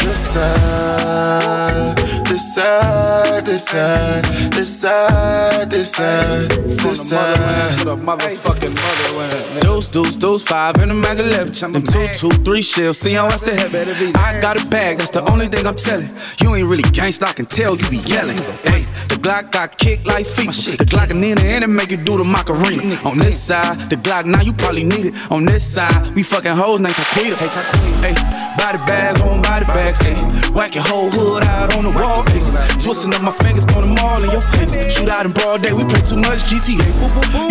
This 0.04 0.32
side, 0.32 1.96
this 2.26 2.54
side, 2.54 3.44
this 3.44 3.66
side, 3.66 4.24
this 4.52 4.80
side, 4.80 5.70
this 5.70 5.90
side, 5.92 6.50
this 6.50 7.08
side. 7.08 7.86
motherfucking 7.98 8.74
mother 8.74 9.60
Deuce, 9.60 9.88
deuce, 9.88 10.16
deuce, 10.16 10.44
five 10.44 10.76
in 10.76 10.88
the 10.88 10.94
mag 10.94 11.18
11. 11.18 11.72
Them 11.72 11.82
two, 11.82 12.06
two, 12.18 12.30
three 12.44 12.62
shells. 12.62 12.98
See 12.98 13.14
how 13.14 13.26
I 13.26 13.36
stay 13.36 13.56
heavy. 13.56 14.12
I 14.14 14.40
got 14.40 14.60
a 14.60 14.70
bag, 14.70 14.98
that's 14.98 15.10
the 15.10 15.28
only 15.30 15.48
thing 15.48 15.66
I'm 15.66 15.76
telling. 15.76 16.08
You 16.40 16.54
ain't 16.54 16.68
really 16.68 16.84
gangsta, 16.84 17.24
I 17.24 17.32
can 17.32 17.46
tell 17.46 17.76
you 17.76 17.88
be 17.90 17.98
yelling. 17.98 18.36
Hey, 18.36 18.84
the 19.08 19.18
Glock 19.20 19.50
got 19.50 19.76
kicked 19.78 20.06
like 20.06 20.26
FIFA. 20.26 20.78
The 20.78 20.84
Glock 20.84 21.10
and 21.10 21.24
in 21.24 21.38
the 21.38 21.46
end, 21.46 21.64
it 21.64 21.68
make 21.68 21.90
you 21.90 21.96
do 21.96 22.18
the 22.18 22.24
Macarena. 22.24 22.96
On 23.04 23.18
this 23.18 23.42
side, 23.42 23.90
the 23.90 23.96
Glock 23.96 24.26
now 24.26 24.42
you 24.42 24.52
probably 24.52 24.84
need 24.84 25.06
it. 25.06 25.14
On 25.30 25.44
this 25.44 25.64
side, 25.64 26.14
we 26.14 26.22
fucking 26.22 26.52
hoes 26.52 26.80
named 26.80 26.94
Taquita. 27.32 27.62
Hey, 28.02 28.12
Hey, 28.12 28.14
body 28.58 28.78
bags 28.86 29.20
on 29.22 29.40
body 29.40 29.64
bags. 29.64 29.98
Hey, 29.98 30.14
whack 30.52 30.74
your 30.74 30.84
whole 30.84 31.10
hood 31.10 31.42
out 31.44 31.74
on 31.76 31.84
the 31.84 31.90
wall. 31.90 32.22
Hey, 32.28 32.40
twisting 32.82 33.14
up 33.14 33.22
my 33.22 33.32
fingers, 33.32 33.64
throwing 33.64 33.94
them 33.94 34.04
all 34.04 34.22
in 34.22 34.30
your 34.30 34.42
face. 34.52 34.76
Shoot 34.92 35.08
out 35.08 35.24
in 35.24 35.32
broad 35.32 35.62
day, 35.62 35.72
we 35.72 35.84
play 35.84 36.02
too 36.02 36.16
much 36.16 36.44
GTA. 36.44 36.84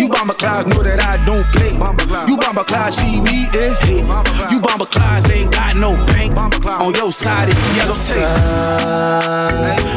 You 0.00 0.08
bomber 0.08 0.34
clouds 0.34 0.68
know 0.68 0.82
that 0.82 1.02
I 1.02 1.18
don't 1.26 1.44
play. 1.50 1.72
You 2.28 2.36
bomber 2.36 2.64
clouds, 2.64 3.00
she 3.00 3.20
me, 3.20 3.46
eh? 3.54 3.74
Hey, 3.82 3.98
you 4.50 4.60
bomber 4.60 4.86
clouds 4.86 5.28
ain't 5.30 5.50
got 5.50 5.76
no 5.76 5.96
bank. 6.06 6.36
On 6.38 6.94
your 6.94 7.12
side, 7.12 7.48
it's 7.48 7.76
yellow 7.76 7.98
tape. 7.98 8.30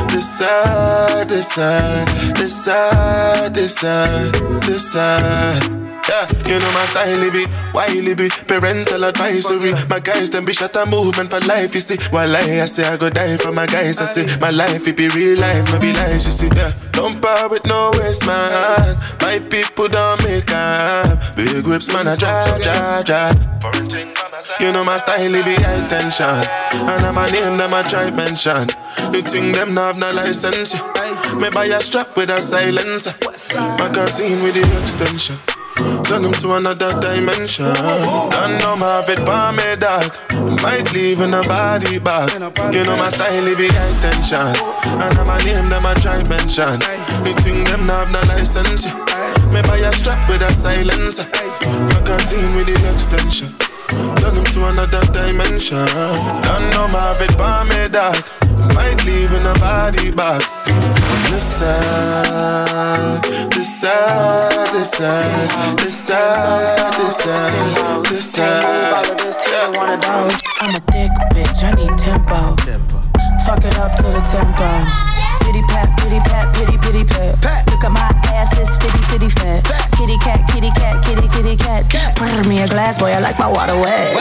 This 0.10 0.38
side, 0.38 1.30
this 1.30 1.50
side, 1.52 2.08
this 2.36 2.66
side, 2.66 3.54
this 3.54 3.76
side, 3.76 4.34
this 4.64 4.92
side. 4.92 5.87
Yeah, 6.18 6.26
you 6.50 6.58
know 6.58 6.72
my 6.74 6.86
style, 6.86 7.30
be 7.30 7.46
wily 7.76 8.16
be 8.16 8.30
parental 8.48 9.04
advisory. 9.04 9.74
My 9.88 10.00
guys, 10.00 10.32
them 10.32 10.46
be 10.46 10.54
shut 10.54 10.76
a 10.76 10.84
movement 10.84 11.30
for 11.30 11.40
life, 11.42 11.76
you 11.76 11.82
see. 11.82 11.98
While 12.10 12.36
I, 12.36 12.66
say 12.66 12.86
I 12.86 12.98
go 12.98 13.12
die 13.12 13.38
for 13.38 13.52
my 13.52 13.68
guys, 13.68 14.02
I 14.02 14.06
say 14.06 14.26
my 14.40 14.50
life, 14.50 14.88
it 14.88 14.98
be 14.98 15.10
real 15.10 15.40
life, 15.40 15.72
no 15.72 15.78
be 15.78 15.94
lies, 15.94 16.26
you 16.26 16.32
see. 16.32 16.50
Yeah, 16.56 16.74
don't 16.92 17.22
power 17.22 17.50
with 17.50 17.68
no 17.68 17.92
waste, 18.00 18.26
man. 18.26 18.98
My 19.22 19.38
people 19.38 19.90
don't 19.90 20.24
make 20.24 20.52
up. 20.52 21.36
Big 21.36 21.68
whips, 21.68 21.94
man, 21.94 22.08
I 22.08 22.16
drive, 22.16 22.64
drive, 22.64 23.06
drive. 23.06 24.60
You 24.60 24.72
know 24.72 24.84
my 24.84 24.98
style, 24.98 25.44
be 25.44 25.54
high 25.54 25.88
tension. 25.88 26.26
And 26.26 27.06
I'm 27.06 27.18
a 27.20 27.30
name, 27.30 27.58
them 27.60 27.76
I 27.76 27.84
try 27.84 28.10
mention. 28.10 28.66
You 29.14 29.22
think 29.22 29.56
them 29.56 29.76
not 29.76 29.94
have 29.94 29.98
no 29.98 30.12
license? 30.14 30.74
Me 31.36 31.52
buy 31.52 31.66
a 31.66 31.80
strap 31.80 32.18
with 32.18 32.32
a 32.32 32.42
silencer. 32.42 33.14
Magazine 33.78 34.42
with 34.42 34.56
the 34.56 34.82
extension. 34.82 35.38
Turn 36.08 36.22
them 36.22 36.32
to 36.40 36.54
another 36.54 36.98
dimension. 37.02 37.66
Don't 37.76 38.58
know 38.64 38.78
my 38.78 39.04
fit 39.06 39.20
by 39.26 39.52
me 39.52 39.76
dog. 39.76 40.08
Might 40.64 40.94
leave 40.94 41.20
in 41.20 41.34
a 41.34 41.44
body 41.44 42.00
bag. 42.00 42.32
You 42.74 42.86
know 42.86 42.96
my 42.96 43.10
style, 43.10 43.56
be 43.58 43.68
high 43.68 44.00
tension. 44.00 44.56
And 45.04 45.18
I'm 45.20 45.28
a 45.28 45.38
name, 45.44 45.68
them 45.68 45.86
I 45.86 45.94
try 45.96 46.24
mention. 46.30 46.80
You 47.28 47.36
think 47.44 47.68
them 47.68 47.92
have 47.92 48.10
no 48.10 48.22
license? 48.32 48.86
Me 49.52 49.62
buy 49.68 49.84
a 49.84 49.92
strap 49.92 50.30
with 50.30 50.42
a 50.42 50.50
silencer. 50.54 51.28
Magazine 51.92 52.56
with 52.56 52.68
the 52.68 52.80
extension. 52.96 53.54
Turn 54.24 54.34
them 54.34 54.46
to 54.46 54.66
another 54.70 55.04
dimension. 55.12 55.86
Don't 56.48 56.72
know 56.72 56.88
my 56.88 57.16
fit 57.20 57.38
by 57.38 57.68
me 57.68 57.90
dog. 57.90 58.16
Might 58.74 59.04
leave 59.04 59.34
in 59.34 59.46
a 59.46 59.54
body 59.60 60.12
bag. 60.12 60.42
This 61.30 61.60
side, 61.60 63.24
this 63.52 63.82
side, 63.82 64.74
this 64.74 64.92
side, 64.92 65.78
this 65.78 65.98
side, 65.98 66.94
this 66.98 67.16
side, 67.18 68.04
this 68.08 68.34
side. 68.34 69.76
I'm 70.60 70.70
a 70.70 70.80
thick 70.92 71.12
bitch, 71.34 71.64
I 71.64 71.72
need 71.76 71.98
tempo. 71.98 72.56
Fuck 73.46 73.66
it 73.66 73.78
up 73.78 73.96
to 73.98 74.04
the 74.04 74.22
tempo. 74.24 74.68
Pity 75.46 75.62
pat, 75.68 75.98
pity 76.00 76.20
pat, 76.20 76.56
pity 76.56 76.78
pity 76.78 77.04
pat. 77.04 77.68
Look 77.72 77.84
at 77.84 77.92
my 77.92 78.12
ass, 78.34 78.58
it's 78.58 78.76
fitty 78.78 79.02
fitty 79.08 79.30
fat. 79.30 79.64
Kitty 79.98 80.18
cat, 80.20 80.48
kitty 80.52 80.72
cat, 80.72 81.04
kitty 81.06 81.28
kitty 81.28 81.56
cat. 81.58 81.86
Pour 82.16 82.44
me 82.46 82.62
a 82.62 82.68
glass, 82.68 82.98
boy, 82.98 83.12
I 83.12 83.20
like 83.20 83.38
my 83.38 83.52
water 83.52 83.76
wet. 83.76 84.16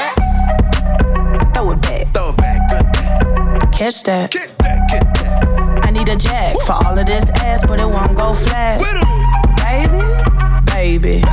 Throw 1.55 1.71
it 1.71 1.81
back. 1.83 2.13
Throw 2.13 2.31
it 2.31 2.37
back, 2.37 2.69
good 2.69 3.73
Catch 3.73 4.03
that. 4.05 4.35
I 4.35 5.56
need 5.97 6.09
a 6.09 6.17
jack 6.17 6.57
for 6.61 6.73
all 6.73 6.99
of 6.99 7.07
this 7.07 7.25
ass, 7.41 7.65
but 7.67 7.81
it 7.81 7.89
won't 7.89 8.17
go 8.17 8.35
flat. 8.35 8.81
Baby, 9.65 10.05
baby, 10.67 11.25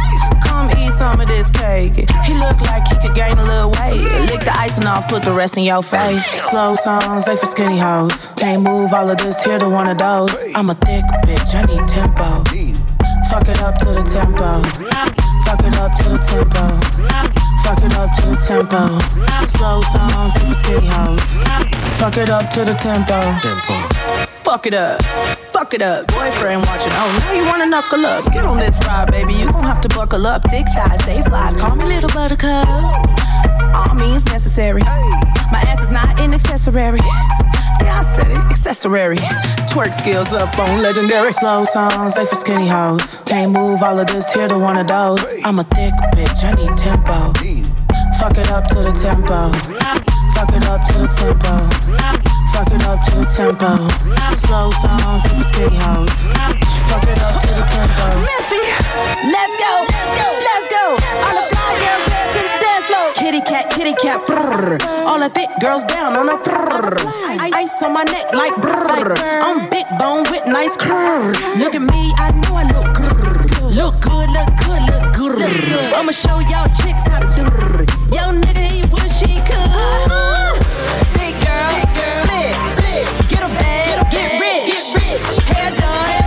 come 0.44 0.72
eat 0.78 0.94
some 0.94 1.20
of 1.20 1.28
this 1.28 1.50
cake. 1.50 1.96
He 2.26 2.34
look 2.34 2.60
like 2.62 2.88
he 2.88 2.96
could 2.98 3.16
gain 3.16 3.38
a 3.38 3.44
little 3.44 3.72
weight. 3.72 4.00
Lick 4.30 4.42
the 4.42 4.56
icing 4.56 4.86
off, 4.86 5.08
put 5.08 5.24
the 5.24 5.34
rest 5.34 5.58
in 5.58 5.64
your 5.64 5.84
face. 5.84 6.24
Slow 6.50 6.76
songs, 6.76 7.26
they 7.26 7.36
for 7.36 7.46
skinny 7.46 7.78
hoes. 7.78 8.28
Can't 8.38 8.64
move 8.64 8.94
all 8.94 9.10
of 9.10 9.18
this 9.18 9.44
here 9.44 9.60
to 9.60 9.68
one 9.68 9.88
of 9.88 9.98
those. 9.98 10.34
I'm 10.56 10.70
a 10.70 10.76
thick 10.76 11.04
bitch, 11.26 11.56
I 11.56 11.64
need 11.66 11.88
tempo. 11.88 12.44
Fuck 13.30 13.50
it 13.50 13.62
up 13.62 13.78
to 13.80 13.86
the 13.86 14.04
tempo. 14.04 14.62
Fuck 15.46 15.64
it 15.66 15.76
up 15.78 15.92
to 15.98 16.10
the 16.10 16.20
tempo. 16.20 17.43
Fuck 17.64 17.84
it 17.84 17.96
up 17.96 18.10
to 18.18 18.22
the 18.28 18.36
tempo. 18.36 19.00
Slow 19.48 19.82
songs, 19.94 20.34
for 20.34 20.54
skinny 20.56 20.88
hoes. 20.88 21.22
Fuck 21.98 22.18
it 22.18 22.30
up 22.30 22.50
to 22.52 22.66
the 22.66 22.74
tempo. 22.74 23.16
Fuck 24.44 24.68
it 24.68 24.74
up. 24.74 25.02
Fuck 25.54 25.74
it 25.74 25.82
up. 25.82 26.08
Boyfriend 26.08 26.66
watching. 26.66 26.92
Oh, 26.96 27.10
now 27.20 27.34
you 27.34 27.46
wanna 27.46 27.66
knuckle 27.66 28.06
up. 28.06 28.32
Get 28.32 28.46
on 28.46 28.58
this 28.58 28.78
ride, 28.86 29.12
baby. 29.12 29.34
You 29.34 29.52
gon' 29.52 29.64
have 29.64 29.82
to 29.82 29.90
buckle 29.90 30.28
up. 30.28 30.44
Thick 30.44 30.66
thighs, 30.76 31.04
save 31.06 31.28
lives. 31.28 31.58
Call 31.58 31.76
me 31.76 31.86
little 31.86 32.10
buttercup. 32.10 32.68
All 33.74 33.96
means 33.96 34.26
necessary. 34.26 34.82
My 35.52 35.62
ass 35.68 35.84
is 35.84 35.92
not 35.92 36.20
an 36.20 36.34
accessory. 36.34 37.00
Yeah, 37.82 38.00
I 38.00 38.02
said 38.02 38.28
it. 38.32 38.38
Accessory. 38.38 39.18
Twerk 39.68 39.94
skills 39.94 40.34
up 40.34 40.58
on 40.60 40.82
legendary. 40.82 41.32
Slow 41.32 41.66
songs, 41.66 42.16
they 42.16 42.26
for 42.26 42.36
skinny 42.36 42.68
hoes. 42.68 43.18
Can't 43.26 43.52
move 43.52 43.82
all 43.82 44.00
of 44.00 44.08
this 44.08 44.32
here 44.32 44.48
to 44.48 44.58
one 44.58 44.78
of 44.78 44.88
those. 44.88 45.22
I'm 45.44 45.60
a 45.60 45.64
thick 45.64 45.94
bitch, 46.14 46.44
I 46.44 46.54
need 46.54 46.78
tempo. 46.78 47.34
Fuck 48.20 48.38
it 48.38 48.50
up 48.52 48.68
to 48.68 48.76
the 48.76 48.92
tempo. 48.92 49.52
Fuck 50.34 50.54
it 50.56 50.66
up 50.66 50.86
to 50.88 50.94
the 51.00 51.08
tempo. 51.08 51.54
Fuck 52.54 52.72
it 52.72 52.84
up 52.86 53.04
to 53.06 53.12
the 53.18 53.26
tempo. 53.26 53.90
Slow 54.38 54.70
songs, 54.72 55.24
they 55.24 55.34
for 55.34 55.44
skinny 55.50 55.78
hoes. 55.82 56.14
Fuck 56.90 57.04
it 57.10 57.20
up 57.22 57.42
to 57.42 57.48
the 57.48 57.66
tempo. 57.66 58.06
Let's 59.34 59.56
go, 59.58 59.72
let's 59.90 60.14
go, 60.20 60.28
let's 60.46 60.68
go. 60.68 60.84
All 61.26 61.48
the 61.48 61.53
Kitty 63.24 63.40
cat, 63.40 63.72
kitty 63.72 63.94
cat, 63.94 64.20
brrr. 64.28 64.84
All 65.08 65.18
the 65.18 65.30
thick 65.30 65.48
girls 65.62 65.86
down 65.86 66.12
on 66.18 66.26
the 66.26 66.36
brrr. 66.44 67.00
Ice 67.56 67.82
on 67.82 67.94
my 67.94 68.04
neck 68.04 68.34
like 68.34 68.54
brrr. 68.56 69.16
I'm 69.40 69.70
big 69.70 69.86
bone 69.98 70.26
with 70.30 70.46
nice 70.46 70.76
curves. 70.76 71.32
Look 71.56 71.74
at 71.74 71.80
me, 71.80 72.12
I 72.20 72.32
know 72.44 72.60
I 72.60 72.64
look 72.76 72.92
grrr. 72.92 73.48
Look 73.80 74.02
good, 74.04 74.28
look 74.28 74.52
good, 74.60 74.84
look 74.92 75.16
good. 75.16 75.40
I'ma 75.96 76.12
show 76.12 76.36
y'all 76.52 76.68
chicks 76.84 77.08
how 77.08 77.20
to 77.24 77.30
do. 77.40 77.48
Yo, 78.12 78.28
nigga, 78.44 78.60
he 78.60 78.84
wish 78.92 79.16
he 79.24 79.40
could. 79.48 79.72
Big 81.16 81.40
girl, 81.48 81.80
split, 82.04 82.60
split. 82.68 83.08
Get 83.32 83.40
a 83.40 83.48
bag, 83.48 84.12
get 84.12 84.36
rich, 84.36 85.00
hair 85.48 85.72
done, 85.80 86.23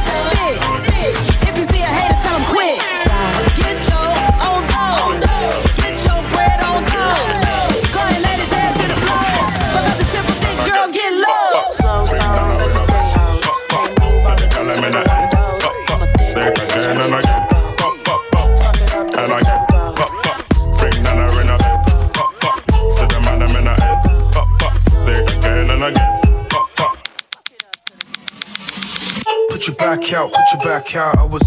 your 30.57 30.73
back 30.73 30.95
out. 30.97 31.19
I 31.19 31.25
was 31.25 31.43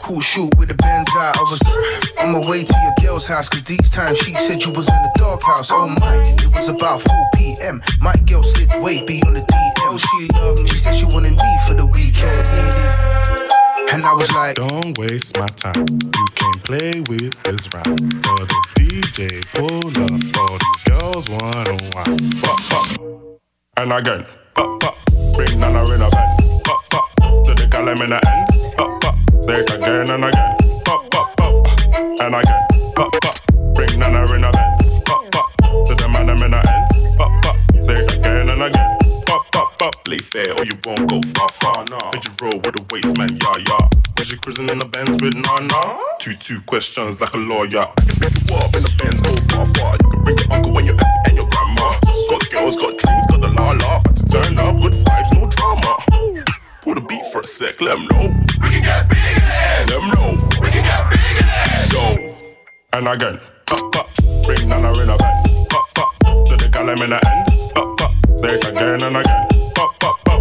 cool 0.00 0.20
shoot 0.20 0.56
with 0.56 0.68
the 0.68 0.74
bands 0.74 1.10
out. 1.14 1.36
I 1.36 1.40
was 1.40 1.60
on 2.18 2.32
my 2.32 2.48
way 2.48 2.64
to 2.64 2.74
your 2.74 2.94
girl's 3.00 3.26
house, 3.26 3.48
cause 3.48 3.62
these 3.64 3.90
times 3.90 4.18
she 4.18 4.34
said 4.34 4.64
you 4.64 4.72
was 4.72 4.88
in 4.88 5.02
the 5.02 5.12
doghouse. 5.16 5.70
Oh 5.70 5.88
my, 6.00 6.16
it 6.22 6.54
was 6.54 6.68
about 6.68 7.02
4 7.02 7.14
p.m. 7.34 7.82
My 8.00 8.14
girl 8.26 8.42
slid 8.42 8.68
way 8.82 9.02
beyond 9.04 9.36
the 9.36 9.40
DM. 9.40 9.98
She 9.98 10.28
loved 10.38 10.62
me, 10.62 10.68
she 10.68 10.78
said 10.78 10.94
she 10.94 11.04
wanted 11.06 11.36
me 11.36 11.58
for 11.66 11.74
the 11.74 11.86
weekend. 11.86 12.48
And 13.92 14.04
I 14.04 14.12
was 14.14 14.30
like, 14.32 14.56
Don't 14.56 14.96
waste 14.98 15.38
my 15.38 15.48
time. 15.48 15.86
You 15.88 16.26
can't 16.34 16.62
play 16.64 17.00
with 17.08 17.42
this 17.42 17.68
rap. 17.74 17.84
Tell 17.84 18.36
the 18.36 18.58
DJ, 18.76 19.44
pull 19.54 19.88
up. 20.04 20.38
All 20.38 20.58
these 20.58 20.82
girls 20.84 21.28
wanna 21.30 21.76
wine. 21.94 22.30
Pop, 22.42 22.60
pop. 22.68 23.40
And 23.76 23.92
again, 23.92 24.26
pop, 24.54 24.80
pop. 24.80 24.96
Bring 25.34 25.60
Nana 25.60 25.84
in 25.94 26.02
a 26.02 26.10
bed. 26.10 26.38
Pop, 26.64 26.82
pop. 26.90 27.07
To 27.44 27.54
the 27.54 27.68
column 27.70 28.00
in 28.02 28.10
the 28.10 28.20
end. 28.26 28.48
Pop, 28.76 29.00
pop. 29.00 29.14
Say 29.44 29.60
it 29.60 29.70
again 29.70 30.10
and 30.10 30.24
again. 30.24 30.56
Pop, 30.84 31.10
pop, 31.10 31.36
pop. 31.36 31.52
And 32.20 32.34
again, 32.34 32.62
pop, 32.96 33.12
pop. 33.22 33.36
Bring 33.74 33.98
Nana 33.98 34.24
in 34.34 34.44
a 34.44 34.50
bed. 34.52 34.80
Pop, 35.06 35.30
pop. 35.30 35.48
To 35.86 35.94
the 35.94 36.08
man 36.08 36.28
in 36.28 36.36
the 36.36 36.58
end. 36.58 36.86
Pop, 37.16 37.32
pop. 37.42 37.56
Say 37.80 37.94
it 37.94 38.10
again 38.18 38.50
and 38.50 38.62
again. 38.62 38.98
Pop, 39.26 39.46
pop, 39.52 39.78
pop. 39.78 40.04
Play 40.04 40.18
fair 40.18 40.52
or 40.58 40.64
you 40.64 40.76
won't 40.84 41.08
go 41.08 41.20
far, 41.34 41.48
far. 41.60 41.84
Nah. 41.88 42.10
Did 42.10 42.24
you 42.24 42.32
roll 42.42 42.58
with 42.64 42.80
a 42.80 42.84
waist 42.90 43.16
man? 43.16 43.30
Yeah, 43.40 43.64
yeah. 43.68 43.88
Was 44.18 44.32
you 44.32 44.38
cruising 44.38 44.68
in 44.68 44.78
the 44.78 44.86
Benz 44.86 45.22
with 45.22 45.34
Nana? 45.34 45.80
Two, 46.18 46.34
two 46.34 46.60
questions 46.62 47.20
like 47.20 47.32
a 47.34 47.38
lawyer. 47.38 47.86
I 47.86 48.00
can 48.02 48.18
pick 48.18 48.34
you 48.34 48.56
up 48.56 48.74
in 48.74 48.82
the 48.82 48.92
Benz, 48.98 49.20
go 49.22 49.30
far, 49.48 49.66
far. 49.78 49.94
You 50.02 50.10
can 50.10 50.24
bring 50.24 50.38
your 50.38 50.52
uncle 50.52 50.76
and 50.76 50.86
your 50.86 50.96
auntie 50.96 51.22
and 51.26 51.36
your 51.36 51.48
grandma. 51.48 52.00
Got 52.28 52.50
girls, 52.50 52.76
got 52.76 52.98
dreams, 52.98 53.26
got 53.30 53.40
the 53.40 53.48
la 53.48 53.72
la. 53.78 54.02
To 54.02 54.24
turn 54.26 54.58
up, 54.58 54.80
good 54.82 54.92
vibes. 54.92 55.37
Pull 56.88 56.94
the 56.94 57.02
beat 57.02 57.26
for 57.30 57.42
a 57.42 57.44
sec, 57.44 57.82
let 57.82 57.98
'em 57.98 58.08
know. 58.08 58.32
We 58.62 58.68
can 58.70 58.82
get 58.82 59.08
big 59.10 59.18
in 59.18 59.44
it. 59.44 59.90
Let 59.90 60.00
'em 60.00 60.08
know. 60.08 60.30
We 60.58 60.70
can 60.70 60.82
get 60.88 61.10
big 61.10 61.36
in 61.36 61.44
it. 61.44 61.92
Yo. 61.92 62.34
And 62.94 63.08
again, 63.08 63.38
pop, 63.66 63.92
pop. 63.92 64.08
Bring 64.46 64.70
Nana 64.70 64.90
in 64.96 65.10
a 65.10 65.16
bed. 65.18 65.34
Pop, 65.68 65.84
pop. 65.94 66.10
To 66.46 66.56
the 66.56 66.66
column 66.72 67.02
in 67.02 67.10
the 67.10 67.20
end. 67.28 67.44
Pop, 67.74 67.98
pop. 67.98 68.12
Say 68.40 68.54
it 68.54 68.64
again 68.64 69.02
and 69.02 69.16
again. 69.18 69.48
Pop, 69.76 70.00
pop, 70.00 70.16
pop. 70.24 70.40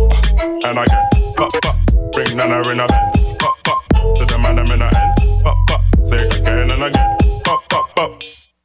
And 0.63 0.79
again, 0.79 1.09
pop, 1.35 1.51
pop. 1.63 1.75
Bring 2.13 2.37
Nana 2.37 2.69
in 2.71 2.79
a 2.79 2.87
bed. 2.87 3.03
Pop, 3.39 3.55
pop. 3.65 3.79
To 4.15 4.23
the 4.25 4.37
man 4.37 4.57
in 4.59 4.79
the 4.79 4.87
end. 4.87 5.15
Pop, 5.43 5.57
pop. 5.67 5.81
Say 6.05 6.15
it 6.15 6.33
again 6.33 6.71
and 6.71 6.83
again. 6.87 7.17
Pop, 7.43 7.59
pop, 7.67 7.93
pop. 7.93 8.11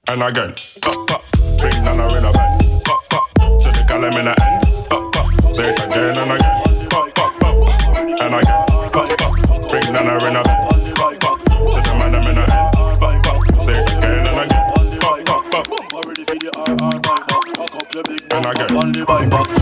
And 0.06 0.22
again, 0.22 0.54
pop, 0.82 1.06
pop. 1.08 1.22
Bring 1.58 1.82
Nana 1.82 2.06
in 2.14 2.26
a 2.26 2.30
bed. 2.30 2.62
Pop, 2.84 3.00
pop. 3.10 3.26
To 3.58 3.68
the 3.74 3.84
column 3.88 4.14
in 4.20 4.26
the 4.26 4.34
end. 4.38 4.62
Pop, 4.88 5.12
pop. 5.12 5.26
Say 5.52 5.66
it 5.66 5.80
again 5.80 6.16
and 6.22 6.30
again 6.30 6.51
man 8.32 8.44
again. 8.44 9.28
Bring 9.68 9.92
down 9.92 10.08
a 10.08 10.18
renna. 10.18 10.42
Back 10.42 11.20
back, 11.20 11.38
say 11.70 11.82
the 11.82 11.92
man 11.98 12.14
I'm 12.14 12.28
in 12.30 12.38
a 12.38 12.44
end. 12.48 13.62
Say 13.62 13.72
it 13.72 13.90
again 13.98 14.26
and 14.26 14.38
again. 14.40 14.64
Back 15.00 15.24
back 15.24 15.50
back. 15.50 15.92
Already 15.92 16.24
for 16.24 16.36
the 16.36 16.50
RR 16.56 17.00
back 17.00 17.28
back. 17.28 17.44
Back 17.54 17.74
up 17.74 17.94
your 17.94 18.02
big 18.04 18.28
back. 18.28 18.46
And 18.46 19.36
again. 19.36 19.61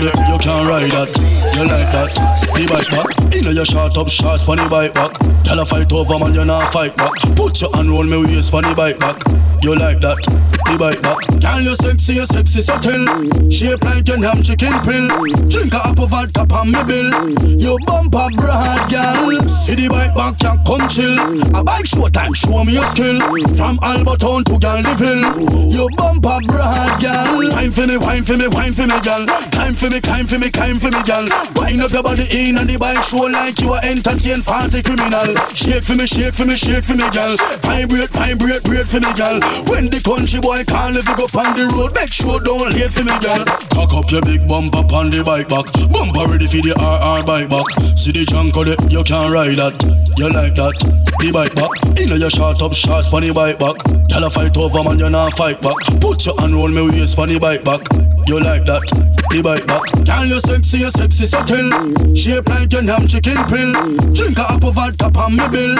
See 0.00 0.06
the 0.06 0.12
junk 0.16 0.30
on 0.30 0.30
it, 0.30 0.32
you 0.32 0.38
can't 0.38 0.68
ride 0.68 0.90
that. 0.92 1.08
You 1.56 1.66
like 1.68 1.92
that? 1.92 2.14
The 2.54 2.66
bike 2.72 2.88
back. 2.88 3.34
You 3.34 3.42
know 3.42 3.50
you 3.50 3.64
short 3.64 3.96
up 3.98 4.08
shots 4.08 4.48
on 4.48 4.56
bike 4.68 4.94
back. 4.94 5.12
Tell 5.44 5.60
a 5.60 5.64
fight 5.64 5.92
over 5.92 6.18
man, 6.18 6.34
you 6.34 6.44
not 6.44 6.72
fight 6.72 6.96
back. 6.96 7.12
Put 7.36 7.60
your 7.60 7.74
hand 7.76 7.90
round 7.90 8.08
me 8.08 8.24
waist 8.24 8.54
on 8.54 8.62
the 8.62 8.74
bike 8.74 8.98
back. 8.98 9.20
You 9.60 9.76
like 9.76 10.00
that? 10.00 10.16
The 10.64 10.76
bike 10.80 11.02
back. 11.04 11.20
Girl, 11.36 11.60
you 11.60 11.76
sexy, 11.76 12.14
you 12.16 12.24
sexy 12.24 12.60
subtle. 12.64 13.04
Shape 13.52 13.84
like 13.84 14.08
your 14.08 14.24
ham 14.24 14.40
chicken 14.40 14.72
pill. 14.80 15.04
Drink 15.52 15.74
a 15.74 15.84
apple 15.84 16.08
vodka 16.08 16.48
on 16.48 16.72
me 16.72 16.80
bill. 16.88 17.12
You 17.60 17.76
bumper 17.84 18.32
broad, 18.40 18.88
girl. 18.88 19.36
See 19.44 19.76
the 19.76 19.92
bike 19.92 20.16
back, 20.16 20.40
you 20.40 20.56
come 20.64 20.88
chill. 20.88 21.12
A 21.52 21.60
bike 21.60 21.84
show 21.84 22.08
time, 22.08 22.32
show 22.32 22.64
me 22.64 22.80
your 22.80 22.88
skill. 22.88 23.20
From 23.52 23.76
Alberton 23.84 24.48
to 24.48 24.56
Galville. 24.56 25.28
You 25.68 25.84
bumper 25.92 26.40
broad, 26.48 26.96
girl. 27.04 27.52
Wine 27.52 27.70
for 27.70 27.84
me, 27.84 27.96
wine 28.00 28.24
for 28.24 28.36
me, 28.40 28.48
wine 28.48 28.72
for 28.72 28.88
me, 28.88 28.96
girl. 29.04 29.28
Climb 29.52 29.74
for 29.74 29.89
me, 29.90 30.00
climb 30.00 30.26
for 30.26 30.38
me, 30.38 30.50
climb 30.50 30.78
for 30.78 30.90
me, 30.90 31.02
girl. 31.02 31.26
Wind 31.58 31.82
up 31.82 31.90
your 31.90 32.02
body 32.02 32.26
in 32.30 32.56
and 32.56 32.70
the 32.70 32.78
bike 32.78 33.02
show 33.02 33.26
like 33.26 33.58
you 33.60 33.74
are 33.74 33.82
entertain 33.82 34.40
party 34.42 34.82
criminal. 34.82 35.34
Shake 35.50 35.82
for 35.82 35.98
me, 35.98 36.06
shake 36.06 36.34
for 36.34 36.46
me, 36.46 36.54
shake 36.54 36.84
for 36.86 36.94
me, 36.94 37.04
girl. 37.10 37.34
Vibrate, 37.66 38.10
vibrate, 38.14 38.62
bread 38.62 38.86
for 38.86 39.02
me, 39.02 39.10
girl. 39.18 39.42
When 39.66 39.90
the 39.90 39.98
country 40.00 40.38
boy 40.38 40.62
if 40.62 41.06
you 41.06 41.16
go 41.18 41.26
on 41.34 41.50
the 41.58 41.66
road, 41.74 41.92
make 41.98 42.12
sure 42.12 42.38
don't 42.40 42.70
late 42.70 42.92
for 42.94 43.02
me, 43.02 43.14
girl. 43.18 43.42
Cock 43.74 43.92
up 43.92 44.10
your 44.10 44.22
big 44.22 44.46
bump 44.46 44.74
up 44.78 44.92
on 44.94 45.10
the 45.10 45.22
bike 45.26 45.50
back. 45.50 45.66
Bumper 45.90 46.30
ready 46.30 46.46
for 46.46 46.62
the 46.62 46.72
RR 46.78 47.26
bike 47.26 47.50
back. 47.50 47.66
See 47.98 48.14
the 48.14 48.24
junk 48.24 48.56
of 48.56 48.70
it, 48.70 48.78
you 48.90 49.02
can't 49.02 49.32
ride 49.32 49.58
that. 49.58 49.74
You 50.16 50.30
like 50.30 50.54
that? 50.54 50.76
The 51.18 51.32
bike 51.34 51.54
back. 51.58 51.72
You 51.98 52.06
know 52.06 52.16
you 52.16 52.30
short 52.30 52.62
up 52.62 52.74
shots 52.74 53.12
on 53.12 53.22
the 53.22 53.32
bike 53.32 53.58
back. 53.58 53.76
A 54.20 54.28
fight 54.28 54.56
over 54.56 54.84
man, 54.84 54.98
you 54.98 55.08
not 55.08 55.34
fight 55.36 55.62
back. 55.62 55.76
Put 56.00 56.26
your 56.26 56.38
hand 56.38 56.54
round 56.54 56.74
me 56.74 56.82
waist 56.90 57.18
on 57.18 57.28
the 57.28 57.38
bike 57.38 57.64
back. 57.64 57.80
You 58.28 58.38
like 58.38 58.64
that? 58.66 59.19
The 59.30 59.42
bike 59.46 59.62
back. 59.70 59.86
Girl 60.02 60.26
you 60.26 60.40
sexy, 60.42 60.82
you 60.82 60.90
sexy 60.90 61.22
subtle. 61.22 61.70
Shape 62.18 62.50
like 62.50 62.66
your 62.74 62.82
ham 62.82 63.06
chicken 63.06 63.38
pill. 63.46 63.70
Drink 64.10 64.34
a 64.42 64.50
apple 64.50 64.74
vodka 64.74 65.06
on 65.14 65.38
me 65.38 65.46
bill. 65.46 65.70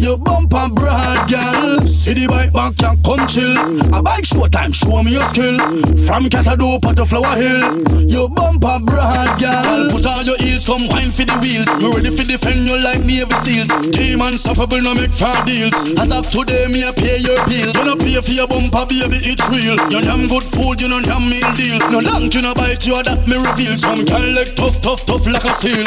You 0.00 0.16
bump 0.24 0.56
and 0.56 0.72
broad, 0.72 1.28
girl. 1.28 1.84
See 1.84 2.16
the 2.16 2.24
bike 2.32 2.56
back, 2.56 2.72
can 2.80 2.96
come 3.04 3.28
chill. 3.28 3.52
A 3.92 4.00
bike 4.00 4.24
show 4.24 4.48
time, 4.48 4.72
show 4.72 5.04
me 5.04 5.20
your 5.20 5.26
skill. 5.28 5.60
From 6.08 6.32
Catado 6.32 6.80
to 6.80 7.04
Flower 7.04 7.36
Hill. 7.36 7.60
You 8.08 8.24
bump 8.32 8.64
and 8.64 8.88
broad, 8.88 9.36
girl. 9.36 9.92
Put 9.92 10.08
all 10.08 10.24
your 10.24 10.40
heels, 10.40 10.64
come 10.64 10.88
wine 10.88 11.12
for 11.12 11.28
the 11.28 11.36
wheels. 11.44 11.68
Me 11.84 11.92
ready 11.92 12.08
for 12.08 12.24
defend 12.24 12.64
you 12.64 12.80
like 12.80 13.04
Navy 13.04 13.36
Seals. 13.44 13.68
Team 13.92 14.24
unstoppable, 14.24 14.80
no 14.80 14.96
make 14.96 15.12
fair 15.12 15.36
deals. 15.44 15.76
As 16.00 16.08
of 16.08 16.24
today, 16.32 16.72
me 16.72 16.88
a 16.88 16.92
pay 16.96 17.20
your 17.20 17.36
bills. 17.52 17.76
You 17.76 17.84
no 17.84 18.00
pay 18.00 18.16
for 18.24 18.32
your 18.32 18.48
bumper, 18.48 18.88
baby, 18.88 19.20
it's 19.28 19.44
real. 19.52 19.76
You 19.92 20.00
damn 20.00 20.24
good 20.24 20.48
food, 20.56 20.80
you 20.80 20.88
no 20.88 21.04
damn 21.04 21.28
meal 21.28 21.52
deal. 21.52 21.76
No 21.92 22.00
long, 22.00 22.32
you 22.32 22.40
no 22.40 22.56
bite, 22.56 22.80
you 22.88 22.93
that 23.02 23.26
me 23.26 23.36
reveal. 23.36 23.76
Some 23.76 24.04
girl 24.04 24.34
like 24.34 24.54
tough, 24.54 24.80
tough, 24.80 25.04
tough 25.06 25.26
like 25.26 25.44
a 25.44 25.54
steel. 25.54 25.84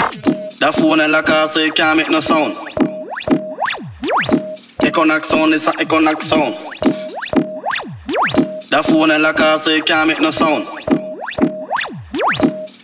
That 0.59 0.73
phone 0.75 0.99
car 1.23 1.47
so 1.47 1.59
it 1.59 1.75
can't 1.75 1.97
make 1.97 2.09
no 2.09 2.19
sound. 2.19 2.55
Econac 4.81 5.23
sound 5.25 5.53
is 5.53 5.67
a 5.67 5.71
Econac 5.71 6.21
sound. 6.21 6.55
That 8.69 8.85
phone 8.85 9.09
car 9.35 9.57
so 9.59 9.69
it 9.69 9.85
can't 9.85 10.07
make 10.07 10.19
no 10.19 10.31
sound. 10.31 10.65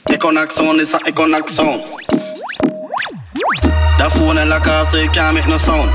Econac 0.08 0.52
sound 0.52 0.80
is 0.80 0.94
a 0.94 1.00
Econac 1.00 1.50
sound. 1.50 1.82
That 3.98 4.12
phone 4.14 4.38
car 4.64 4.86
so 4.86 4.98
it 4.98 5.12
can't 5.12 5.36
make 5.36 5.48
no 5.48 5.58
sound. 5.58 5.90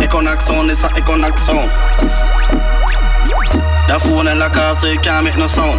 Econac 0.00 0.40
sound 0.40 0.70
is 0.70 0.82
a 0.82 0.88
Econac 0.88 1.38
sound. 1.38 2.21
That 3.92 4.00
phone 4.00 4.26
in 4.26 4.38
the 4.38 4.48
car, 4.48 4.74
so 4.74 4.86
it 4.86 5.02
can't 5.02 5.22
make 5.22 5.36
no 5.36 5.46
sound. 5.46 5.78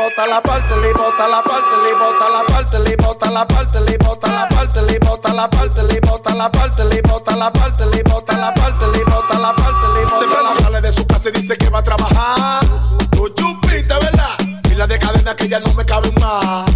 Bota 0.00 0.26
la 0.26 0.40
parte, 0.40 0.76
le 0.76 0.92
bota 0.94 1.28
la 1.28 1.42
parte, 1.42 1.76
le 1.84 1.92
bota 1.94 2.28
la 2.30 2.42
parte, 2.44 2.78
le 2.78 2.96
bota 2.96 3.30
la 3.30 3.46
parte, 3.46 3.80
le 3.80 3.98
bota 3.98 4.28
la 4.32 4.48
parte, 4.48 4.82
le 4.82 4.98
bota 4.98 5.34
la 5.34 5.48
parte, 5.50 5.82
le 5.82 6.00
bota 6.00 6.34
la 6.34 6.50
parte, 6.50 6.84
le 6.84 7.02
bota 7.02 7.36
la 7.36 7.52
parte, 7.52 7.84
le 7.86 8.02
bota 8.02 8.36
la 8.38 8.54
parte, 8.54 8.86
le 8.86 9.04
bota 9.04 9.38
la 9.38 9.52
parte, 9.52 9.86
le 9.94 10.04
bota 10.06 10.42
la 10.42 10.54
sale 10.62 10.80
de 10.80 10.92
su 10.92 11.06
casa 11.06 11.28
y 11.28 11.32
dice 11.32 11.56
que 11.58 11.68
va 11.68 11.80
a 11.80 11.82
trabajar. 11.82 12.64
Tú 13.10 13.28
chupiste, 13.28 13.94
¿verdad? 13.94 14.36
Y 14.70 14.74
la 14.74 14.86
de 14.86 14.98
cadena 14.98 15.36
que 15.36 15.48
ya 15.48 15.60
no 15.60 15.74
me 15.74 15.84
cabe 15.84 16.10
más. 16.12 16.69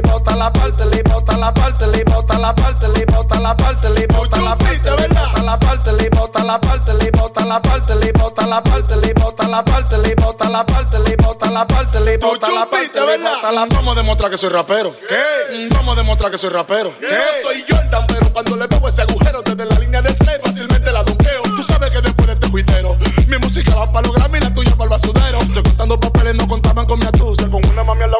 Le 0.00 0.10
bota 0.10 0.34
la 0.36 0.50
parte, 0.50 0.84
le 0.86 1.02
bota 1.02 1.36
la 1.36 1.52
parte, 1.52 1.86
le 1.86 2.04
bota 2.04 2.38
la 2.38 2.54
parte, 2.54 2.88
le 2.88 3.04
bota 3.04 3.38
la 3.40 3.54
parte, 3.54 3.90
le 3.90 4.06
bota 4.06 4.40
la 4.40 4.56
parte, 4.56 4.90
le 4.90 5.08
bota 5.08 5.42
la 5.42 5.58
parte, 5.58 5.92
le 5.92 6.10
bota 6.10 6.44
la 6.44 6.58
parte, 6.58 6.94
le 6.94 7.10
bota 7.10 7.44
la 7.44 7.60
parte, 7.60 7.94
le 7.96 8.12
bota 8.12 8.46
la 8.46 8.62
parte, 8.62 8.96
le 8.96 9.12
bota 9.12 9.48
la 9.48 9.64
parte, 9.64 9.98
le 9.98 10.14
bota 10.14 10.48
la 10.48 10.64
parte, 10.64 10.98
le 10.98 11.16
bota 11.16 11.50
la 11.50 11.60
la 11.60 11.66
parte, 11.66 12.00
le 12.00 12.16
bota 12.16 12.48
la 12.50 12.66
parte, 12.66 13.00
le 13.00 13.18
bota 13.18 13.52
la 13.52 13.66
Vamos 13.66 13.92
a 13.92 14.00
demostrar 14.00 14.30
que 14.30 14.38
soy 14.38 14.48
rapero. 14.48 14.94
¿Qué? 15.08 15.68
Vamos 15.72 15.94
a 15.94 15.96
demostrar 15.96 16.30
que 16.30 16.38
soy 16.38 16.50
rapero. 16.50 16.90
¿Qué? 16.98 17.08
Yo 17.08 17.48
soy 17.48 17.64
Jordan, 17.68 18.04
pero 18.08 18.32
cuando 18.32 18.56
le 18.56 18.66
veo 18.66 18.88
ese 18.88 19.02
agujero 19.02 19.42
desde 19.42 19.66
la 19.66 19.78
línea 19.78 20.00
de 20.00 20.14
tres, 20.14 20.38
fácilmente 20.42 20.90
la 20.92 21.02
donqueo. 21.02 21.42
Tú 21.42 21.62
sabes 21.62 21.90
que 21.90 22.00
después 22.00 22.26
de 22.28 22.32
este 22.34 22.48
juitero, 22.48 22.96
mi 23.26 23.36
música 23.38 23.74
va 23.74 23.92
para 23.92 24.06
los 24.06 24.16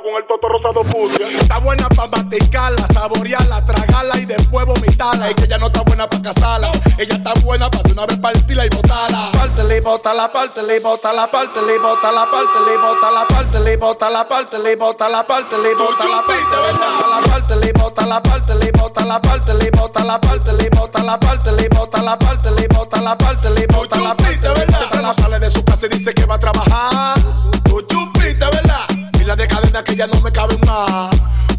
con 0.02 0.14
el 0.16 0.26
toto 0.26 0.48
rosado 0.48 0.82
putia. 0.84 1.26
Está 1.28 1.58
buena 1.58 1.88
pa' 1.88 2.06
masticarla, 2.06 2.86
saborearla, 2.88 3.64
tragarla 3.64 4.18
y 4.18 4.26
después 4.26 4.66
vomitarla. 4.66 5.28
Es 5.28 5.34
que 5.34 5.44
ella 5.44 5.58
no 5.58 5.66
está 5.66 5.82
buena 5.82 6.08
pa' 6.08 6.22
casarla. 6.22 6.70
Ella 6.98 7.14
está 7.14 7.32
buena 7.42 7.70
pa' 7.70 7.82
de 7.82 7.92
una 7.92 8.06
vez 8.06 8.18
partirla 8.18 8.66
y 8.66 8.68
botarla. 8.68 9.30
Pártele 9.32 9.76
y 9.78 9.80
botala, 9.80 10.28
pártele 10.32 10.76
y 10.76 10.80
botala, 10.80 11.30
pártele 11.30 11.74
y 11.74 11.78
botala, 11.78 12.26
pártele 12.30 12.74
y 12.74 12.76
botala, 12.76 13.26
pártele 13.28 13.72
y 13.72 13.76
botala, 13.76 14.28
pártele 14.28 14.72
y 14.72 14.76
botala, 14.76 15.26
pártele 15.26 15.70
y 15.70 15.74
botala. 15.74 16.22
Pártele 17.30 17.68
y 17.68 17.72
botala, 17.72 18.22
pártele 18.22 18.66
y 18.66 18.78
botala, 18.78 19.20
pártele 19.20 19.66
y 19.66 19.70
botala, 19.78 20.10
pártele 20.30 20.66
y 20.66 20.78
botala, 20.78 21.18
pártele 21.18 21.64
y 21.64 21.68
botala, 21.74 22.18
pártele 22.18 22.62
y 22.64 22.74
botala, 22.74 23.16
pártele 23.16 23.60
y 23.60 23.72
botala. 23.72 24.16
Esta 24.84 25.02
no 25.02 25.14
sale 25.14 25.38
de 25.38 25.50
su 25.50 25.64
casa 25.64 25.86
y 25.86 25.88
dice 25.90 26.14
que 26.14 26.24
va 26.24 26.36
a 26.36 26.38
trabajar 26.38 27.18
la 29.30 29.36
decadena 29.36 29.84
que 29.84 29.94
ya 29.94 30.08
no 30.08 30.20
me 30.22 30.32
cabe 30.32 30.58
más. 30.66 31.08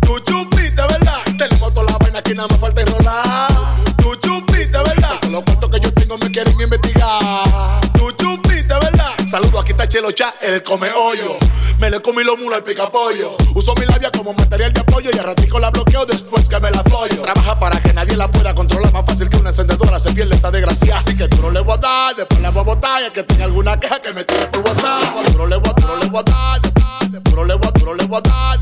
Tú 0.01 0.19
chupiste, 0.19 0.81
¿verdad? 0.81 1.19
Tenemos 1.37 1.73
toda 1.73 1.89
la 1.89 1.97
vaina 1.99 2.21
que 2.21 2.35
nada 2.35 2.49
más 2.49 2.59
falta 2.59 2.81
enrolar. 2.81 3.47
Tú 3.95 4.13
chupiste, 4.15 4.77
¿verdad? 4.77 5.11
Porque 5.11 5.29
los 5.29 5.43
cuartos 5.43 5.69
que 5.69 5.79
yo 5.79 5.93
tengo 5.93 6.17
me 6.17 6.29
quieren 6.29 6.59
investigar. 6.59 7.79
Tú 7.93 8.11
chupiste, 8.11 8.73
¿verdad? 8.73 9.11
Saludos, 9.25 9.61
aquí 9.61 9.71
está 9.71 9.87
Chelo 9.87 10.11
Cha, 10.11 10.35
el 10.41 10.61
come 10.63 10.89
hoyo. 10.91 11.37
Me 11.79 11.89
le 11.89 12.01
comí 12.01 12.25
los 12.25 12.37
mulos 12.37 12.57
al 12.57 12.63
picapollo. 12.65 13.37
Uso 13.55 13.73
mi 13.79 13.85
labia 13.85 14.11
como 14.11 14.33
material 14.33 14.73
de 14.73 14.81
apoyo 14.81 15.09
y 15.13 15.17
a 15.17 15.23
ratico 15.23 15.57
la 15.57 15.69
bloqueo 15.69 16.05
después 16.05 16.49
que 16.49 16.59
me 16.59 16.71
la 16.71 16.83
follo. 16.83 17.21
Trabaja 17.21 17.57
para 17.57 17.81
que 17.81 17.93
nadie 17.93 18.17
la 18.17 18.29
pueda 18.29 18.53
controlar. 18.53 18.91
Más 18.91 19.05
fácil 19.05 19.29
que 19.29 19.37
una 19.37 19.51
encendedora 19.51 19.97
se 19.97 20.11
pierde 20.11 20.35
esa 20.35 20.51
desgracia. 20.51 20.97
Así 20.97 21.15
que 21.15 21.29
tú 21.29 21.41
no 21.41 21.49
le 21.49 21.61
voy 21.61 21.75
a 21.75 21.77
dar, 21.77 22.15
después 22.17 22.41
le 22.41 22.49
voy 22.49 22.59
a 22.59 22.63
botar. 22.63 23.01
Y 23.01 23.05
el 23.05 23.11
que 23.13 23.23
tenga 23.23 23.45
alguna 23.45 23.79
queja 23.79 24.01
que 24.01 24.11
me 24.11 24.25
tire 24.25 24.47
por 24.47 24.59
WhatsApp. 24.59 25.37
No 25.37 25.45
le 25.45 25.55
le 25.55 25.61
voy 26.09 26.19
a 26.19 26.23
dar. 26.23 26.80
No 27.11 27.43
le 27.43 27.55
voy 27.55 27.67
a, 27.67 27.83
no 27.83 27.93
le 27.93 28.05
voy 28.05 28.17
a 28.17 28.21
dar. 28.21 28.59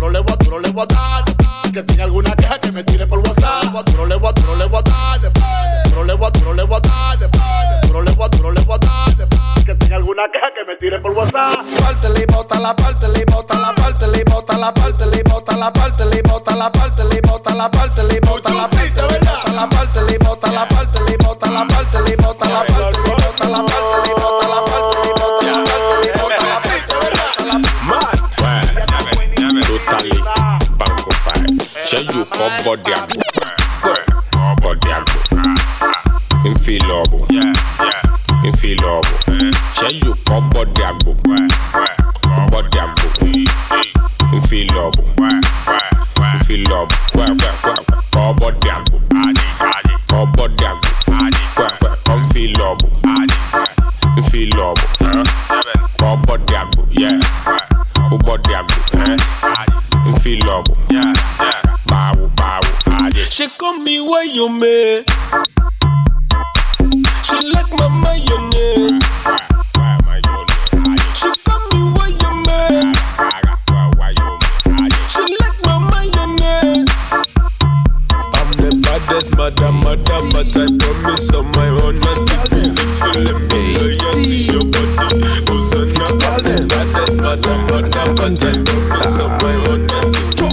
No 0.00 0.08
le 0.10 0.18
voy 0.18 0.32
a, 0.32 0.58
le 0.58 0.70
voy 0.72 0.82
a 0.82 0.86
dar. 0.86 1.24
Que 1.72 1.82
tenga 1.84 2.04
alguna 2.04 2.34
queja 2.34 2.58
que 2.58 2.72
me 2.72 2.82
tire 2.82 3.06
por 3.06 3.20
WhatsApp. 3.20 3.72
No 3.96 4.04
le 4.04 4.16
voy 4.16 4.32
a, 4.36 4.42
no 4.42 4.56
le 4.56 4.66
voy 4.66 4.80
a 4.80 4.82
dar. 4.82 5.32
No 5.94 6.02
le 6.02 6.14
voy 6.14 6.26
a, 6.26 6.40
no 6.40 6.52
le 6.54 6.64
voy 6.64 6.76
a 6.76 6.80
dar. 6.80 7.30
No 7.92 8.02
le 8.02 8.12
voy 8.12 8.26
a, 8.26 8.50
le 8.50 8.62
voy 8.62 8.74
a 8.74 8.78
dar. 8.78 9.64
Que 9.64 9.74
tenga 9.76 9.96
alguna 9.96 10.24
queja 10.32 10.50
que 10.54 10.64
me 10.64 10.74
tire 10.76 10.98
por 10.98 11.12
WhatsApp. 11.12 11.54
Parte, 11.78 12.08
le 12.10 12.26
bota 12.26 12.58
la 12.58 12.74
parte, 12.74 13.08
le 13.08 13.24
bota 13.26 13.56
la 13.60 13.72
parte, 13.74 14.08
le 14.08 14.24
bota 14.24 14.58
la 14.58 14.74
parte, 14.74 15.06
le 15.06 15.22
bota 15.22 15.56
la 15.56 15.72
parte, 15.72 16.04
le 16.04 16.22
bota 16.22 16.56
la 16.56 16.72
parte, 16.72 17.04
le 17.04 17.20
bota 17.20 17.54
la 17.54 17.70
parte, 17.70 18.02
le 18.02 18.20
bota 18.20 18.50
la 18.54 18.68
parte, 18.68 19.02
Up 32.40 32.64
body 32.64 32.92
up. 32.92 33.10
Up 34.34 34.62
body 34.62 34.90
up. 34.92 35.08
Infilobo. 36.44 37.26
Infilobo. 38.44 39.12
Ṣé 39.78 39.88
yóò 40.00 40.14
kọ́ 40.26 40.38
bọ́dì 40.52 40.82
àgbò? 40.90 41.10
Bọ́dì 42.52 42.78
àgbò. 42.84 43.06
Infilobo. 44.36 45.02
Infilobo. 46.34 46.94
Kọ́ 48.14 48.24
bọ́dì 48.40 48.68
àgbò. 48.76 48.96
Kọ́ 50.10 50.20
bọ́dì 50.36 50.64
àgbò. 50.70 50.90
Kọ́ 52.06 52.16
infilobo. 52.20 52.86
Infilobo. 54.18 54.84
Kọ́ 56.00 56.10
bọ́dì 56.26 56.54
àgbò. 56.62 56.80
Ó 58.12 58.16
bọ́dì 58.26 58.52
àgbò. 58.60 58.76
Infilobo. 60.08 60.72
Yeah, 60.90 61.12
yeah. 61.40 61.67
She 63.30 63.46
call 63.48 63.74
me 63.78 64.00
why 64.00 64.22
you 64.24 64.48
me. 64.48 65.04
She 67.22 67.36
like 67.52 67.70
my 67.78 67.88
mayonnaise. 68.02 69.02
She 71.14 71.30
call 71.44 71.60
me 71.70 71.80
why 71.94 72.08
you 72.08 72.32
me. 72.46 72.92
She 75.08 75.22
like 75.38 75.58
my 75.64 75.78
mayonnaise. 75.90 76.94
I'm 78.34 78.50
the 78.58 78.70
baddest 78.82 79.30
madam, 79.36 79.74
madam, 79.84 80.30
but 80.30 80.56
I 80.56 80.66
promise 80.78 81.30
on 81.32 81.44
my 81.52 81.68
own 81.68 82.00
not 82.00 82.26
to 82.28 82.36
be 82.50 82.62
feeling 82.98 83.40
me 83.48 83.60
loyal 83.76 84.12
to 84.14 84.34
your 84.34 84.64
body. 84.64 85.18
I'm 85.48 86.18
not 86.18 86.42
the 86.42 86.54
baddest 86.68 87.16
madam, 87.18 87.60
madam, 87.66 88.08
but 88.16 88.44
I 88.44 88.64
promise 88.64 89.18
on 89.18 89.30
my 89.42 89.54
own 89.68 89.86
not 89.86 90.12
to 90.36 90.48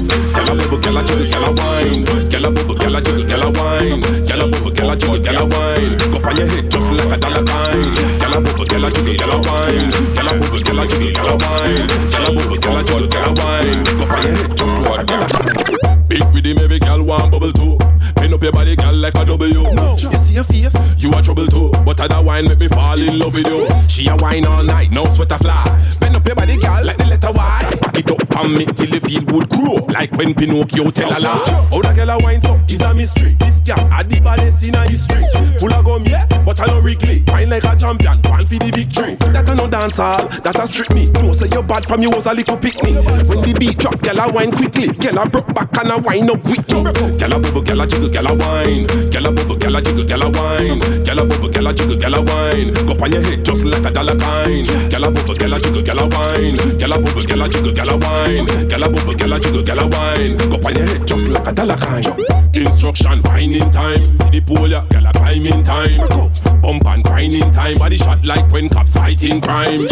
bubble, 0.46 0.80
gyal 0.80 1.00
a 1.00 1.04
jiggle, 1.06 1.26
gyal 1.26 1.46
a 1.48 1.52
wine. 1.54 2.05
Gyal 2.96 3.42
a 3.42 3.52
bubble, 3.52 3.52
gyal 3.52 3.52
a 3.52 3.52
jiggle, 3.52 3.52
gyal 3.52 3.52
a 3.52 3.52
wine. 3.52 4.02
Gyal 4.26 4.42
a 4.42 4.48
bubble, 4.48 4.72
gyal 4.72 4.92
a 4.92 4.96
jiggle, 4.96 5.20
gyal 5.20 5.36
a 5.36 5.46
wine. 5.46 5.98
Go 5.98 6.30
on 6.30 6.36
your 6.38 6.48
head 6.48 6.72
just 6.72 6.88
like 6.88 7.12
a 7.12 7.18
dollar 7.18 7.44
kind. 7.44 7.94
Gyal 8.22 8.36
a 8.36 8.42
bubble, 8.42 8.66
gyal 8.66 8.86
a 8.86 8.92
jiggle, 8.92 9.16
gyal 9.16 9.32
a 9.32 9.40
wine. 9.44 9.92
Gyal 10.16 10.30
a 10.30 10.40
bubble, 10.40 10.60
gyal 10.60 10.80
a 10.80 10.88
jiggle, 10.88 11.12
gyal 11.12 11.28
a 11.28 11.36
wine. 11.36 11.88
Gyal 12.08 12.26
a 12.26 12.36
bubble, 12.36 12.58
gyal 12.58 12.80
a 12.80 12.84
jiggle, 12.86 13.08
gyal 13.08 13.28
a 13.28 13.34
wine. 13.36 13.84
Go 13.84 14.04
on 14.06 14.24
your 14.24 14.36
head 14.38 14.56
just 14.56 14.80
like 14.80 15.00
a 15.00 15.06
dollar 15.06 15.28
kind. 15.28 16.08
Big 16.08 16.24
rhythm, 16.34 16.58
every 16.64 16.80
gyal 16.80 17.06
want 17.06 17.32
bubble 17.32 17.52
too. 17.52 17.78
Pin 18.16 18.34
up 18.34 18.42
your 18.42 18.54
body, 18.54 18.76
gyal 18.78 19.02
like 19.02 19.16
a 19.16 19.26
W. 19.26 19.48
You 19.50 19.98
see 19.98 20.36
your 20.36 20.46
face, 20.46 20.76
you 20.98 21.12
a 21.12 21.22
trouble 21.22 21.48
too. 21.48 21.72
But 21.84 22.00
other 22.00 22.24
wine 22.24 22.48
make 22.48 22.60
me 22.60 22.70
fall 22.70 22.98
in 22.98 23.20
love 23.20 23.34
with 23.34 23.48
you. 23.48 23.68
She 23.90 24.08
a 24.08 24.16
wine 24.16 24.46
all 24.46 24.64
night, 24.64 24.94
no 24.94 25.04
sweat 25.06 25.32
a 25.34 25.38
fly. 25.38 25.66
Bend 26.00 26.16
up 26.16 26.26
your 26.26 26.36
body, 26.36 26.56
gyal, 26.56 26.86
like 26.86 26.96
the 26.96 27.06
letter 27.06 27.32
Y. 27.34 27.75
And 28.36 28.54
me 28.54 28.66
till 28.66 28.92
the 28.92 29.00
feel 29.00 29.24
would 29.34 29.50
grow. 29.50 29.86
Like 29.88 30.12
when 30.12 30.34
Pinocchio 30.34 30.92
tell 30.92 31.10
a 31.10 31.20
lie. 31.20 31.40
How 31.72 31.82
the 31.82 31.92
gyal 31.96 32.14
a 32.14 32.24
wine 32.24 32.42
so 32.42 32.60
is 32.68 32.82
a 32.82 32.94
mystery. 32.94 33.36
This 33.40 33.62
gyal 33.62 33.88
a 33.88 34.04
the 34.04 34.20
baddest 34.20 34.68
in 34.68 34.76
a 34.76 34.84
history. 34.88 35.24
Full 35.60 35.74
of 35.74 35.86
gum, 35.86 36.04
yeah, 36.06 36.28
but 36.44 36.60
I 36.60 36.66
no 36.68 36.80
Wrigley. 36.80 37.24
Wine 37.28 37.50
like 37.50 37.64
a 37.64 37.76
champion, 37.76 38.20
one 38.28 38.46
for 38.46 38.60
the 38.60 38.72
victory. 38.76 39.16
That 39.32 39.48
a 39.48 39.56
no 39.56 39.68
dance 39.68 39.98
hall, 39.98 40.28
that 40.28 40.60
a 40.60 40.68
strip 40.68 40.92
me. 40.92 41.08
No 41.12 41.32
say 41.32 41.48
you 41.48 41.64
bad 41.64 41.86
from 41.86 42.04
you 42.04 42.10
was 42.12 42.26
a 42.28 42.34
little 42.34 42.58
pick 42.58 42.84
me. 42.84 42.94
When 43.24 43.40
the 43.40 43.56
beat 43.58 43.80
drop, 43.80 43.96
gyal 44.04 44.20
a 44.20 44.32
wine 44.32 44.52
quickly. 44.52 44.88
Gyal 45.00 45.24
a 45.24 45.30
broke 45.30 45.54
back 45.56 45.72
and 45.80 45.92
a 45.92 45.98
wine 45.98 46.30
up 46.30 46.44
with 46.44 46.68
me. 46.76 46.84
Gyal 47.16 47.36
a 47.36 47.40
bubble, 47.40 47.64
gyal 47.64 47.84
a 47.84 47.88
jiggle, 47.88 48.10
gyal 48.10 48.28
a 48.28 48.34
wine. 48.36 48.86
Gyal 49.12 49.28
a 49.28 49.32
bubble, 49.32 49.56
gyal 49.56 49.78
a 49.78 49.82
jiggle, 49.82 50.04
gyal 50.04 50.24
a 50.24 50.30
wine. 50.36 50.80
Gyal 51.08 51.20
a 51.20 51.24
bubble, 51.24 51.50
gyal 51.50 51.70
a 51.70 51.74
jiggle, 51.74 51.96
gyal 51.96 52.16
a 52.16 52.22
wine. 52.28 52.70
Go 52.84 52.94
on 53.00 53.12
your 53.12 53.24
head 53.24 53.46
just 53.46 53.64
like 53.64 53.86
a 53.86 53.92
dollar 53.92 54.18
kind. 54.20 54.68
Gyal 54.92 55.08
a 55.08 55.12
bubble, 55.12 55.36
gyal 55.36 55.56
a 55.56 55.60
jiggle, 55.64 55.84
gyal 55.88 56.04
a 56.04 56.06
wine. 56.12 56.58
Gyal 56.76 56.92
a 56.92 56.98
bubble, 57.00 57.24
gyal 57.24 57.44
a 57.44 57.50
jiggle, 57.50 57.72
gyal 57.72 57.92
a 57.92 57.98
wine. 57.98 58.25
Gyal 58.26 58.84
a 58.84 58.90
bubble, 58.90 59.34
a 59.34 59.40
jiggle, 59.40 59.64
gyal 59.64 59.82
a 59.82 59.88
wine. 59.88 60.38
Go 60.38 60.56
on 60.68 60.76
your 60.76 60.88
head 60.88 61.08
just 61.08 61.28
like 61.28 61.48
a 61.48 61.52
dollar 61.54 61.78
kind. 61.78 62.06
Instruction, 62.56 63.22
wine 63.24 63.54
in 63.54 63.72
time. 63.72 64.16
See 64.18 64.30
the 64.30 64.42
pole, 64.42 64.68
yeah, 64.68 64.86
gyal 64.90 65.15
climb 65.26 65.46
in 65.46 65.64
time. 65.64 66.62
Bump 66.62 66.88
and 66.88 67.04
grind 67.04 67.34
in 67.34 67.52
time. 67.52 67.78
Body 67.78 67.98
shot 67.98 68.26
like 68.26 68.50
when 68.52 68.70
cops 68.70 68.94
fighting 68.94 69.42
crime. 69.42 69.88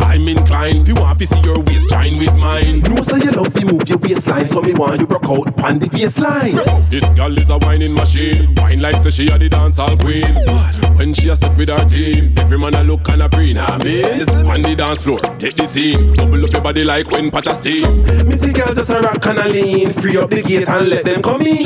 I'm 0.00 0.26
inclined, 0.26 0.82
if 0.82 0.88
you 0.88 0.94
want 0.94 1.20
to 1.20 1.26
see 1.26 1.40
your 1.42 1.60
waist 1.60 1.90
join 1.90 2.12
with 2.14 2.34
mine. 2.36 2.80
No, 2.80 3.02
say 3.02 3.18
you 3.22 3.30
love 3.32 3.52
to 3.52 3.66
move 3.66 3.88
your 3.88 3.98
waistline, 3.98 4.48
so 4.48 4.62
me 4.62 4.72
want 4.72 4.98
you 4.98 5.06
broke 5.06 5.28
out 5.28 5.54
pan 5.56 5.78
the 5.78 5.86
baseline. 5.86 6.56
This 6.90 7.06
girl 7.10 7.36
is 7.36 7.50
a 7.50 7.58
whining 7.58 7.94
machine, 7.94 8.54
wine 8.56 8.80
like 8.80 9.00
say 9.02 9.10
she 9.10 9.28
a 9.28 9.38
the 9.38 9.48
dancehall 9.48 10.00
queen. 10.00 10.96
When 10.96 11.12
she 11.14 11.28
a 11.28 11.36
step 11.36 11.56
with 11.56 11.68
her 11.68 11.84
team, 11.88 12.34
every 12.38 12.58
man 12.58 12.74
a 12.74 12.82
look 12.82 13.08
and 13.08 13.22
a 13.22 13.28
pre 13.28 13.52
nah 13.52 13.78
miss. 13.78 14.28
On 14.30 14.60
the 14.62 14.74
dance 14.76 15.02
floor, 15.02 15.18
take 15.38 15.54
the 15.54 15.66
scene, 15.66 16.14
bubble 16.16 16.44
up 16.44 16.50
your 16.50 16.62
body 16.62 16.82
like 16.82 17.10
when 17.10 17.30
pot 17.30 17.46
a 17.46 17.54
steam. 17.54 18.04
Missy 18.26 18.52
girl 18.52 18.74
just 18.74 18.90
a 18.90 19.00
rock 19.00 19.24
and 19.26 19.38
a 19.38 19.48
lean, 19.48 19.90
free 19.90 20.16
up 20.16 20.30
the 20.30 20.42
gate 20.42 20.68
and 20.68 20.88
let 20.88 21.04
them 21.04 21.22
come 21.22 21.42
in. 21.42 21.58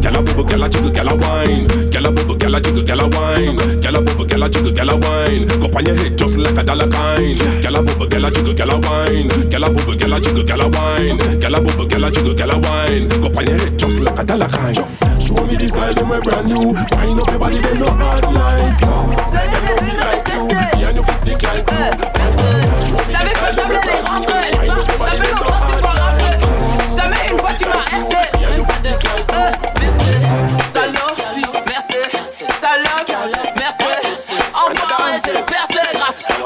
Gyal 0.00 0.18
a 0.18 0.22
bubble, 0.22 0.44
gyal 0.44 0.64
a 0.64 0.68
jiggle, 0.68 0.90
gyal 0.90 1.10
a 1.10 1.16
wine. 1.16 1.68
Gyal 1.90 2.08
a 2.08 2.12
bubble, 2.20 2.36
gyal 2.36 2.56
a 2.56 2.60
jiggle, 2.60 2.82
gyal 2.82 3.00
a 3.00 3.08
wine. 3.08 3.56
Gyal 3.80 3.96
a 3.96 4.00
bubble, 4.02 4.26
gyal 4.26 4.44
a 4.44 4.48
jiggle, 4.48 4.72
gyal 4.72 4.90
a 4.90 4.96
wine. 4.96 5.46
Go 5.60 5.66
on 5.76 5.86
your 5.86 5.96
head 5.96 6.18
just 6.18 6.36
like 6.36 6.56
a 6.56 6.62
dollar 6.62 6.88
kind. 6.88 7.36
Gyal 7.62 7.76
a 7.76 7.82
bubble, 7.82 8.06
gyal 8.06 8.26
a 8.26 8.30
jiggle, 8.30 8.54
gyal 8.54 8.70
a 8.70 8.78
wine. 8.78 9.28
Gyal 9.50 9.66
a 9.66 9.70
bubble, 9.70 9.94
gyal 9.94 10.16
a 10.16 10.20
jiggle, 10.20 10.44
gyal 10.44 10.60
a 10.60 10.68
wine. 10.68 11.18
Gyal 11.40 11.56
a 11.56 11.60
bubble, 11.60 11.86
gyal 11.86 12.06
a 12.06 12.10
jiggle, 12.10 12.34
gyal 12.34 12.52
a 12.52 12.58
wine. 12.58 13.08
Go 13.08 13.28
on 13.28 13.46
your 13.46 13.58
head 13.58 13.78
just 13.78 14.00
like 14.00 14.18
a 14.18 14.24
dollar 14.24 14.48
kind. 14.48 14.76
Show 15.20 15.44
me 15.46 15.56
the 15.56 15.66
style, 15.66 15.94
them 15.94 16.08
we 16.08 16.20
brand 16.20 16.48
new. 16.48 16.72
Wind 16.72 17.20
up 17.20 17.30
your 17.30 17.38
body, 17.38 17.58
them 17.60 17.78
not 17.78 17.96
hard 18.00 18.24
like 18.32 18.80
you. 18.80 18.96
Them 19.32 19.50
don't 19.66 19.80
feel 19.86 19.98
like 20.00 20.28
you. 20.28 20.42
Me 20.48 20.84
and 20.84 20.96
you 20.96 21.02
feel 21.02 21.14
stick 21.14 21.42
like 21.42 21.70
you. 21.70 22.09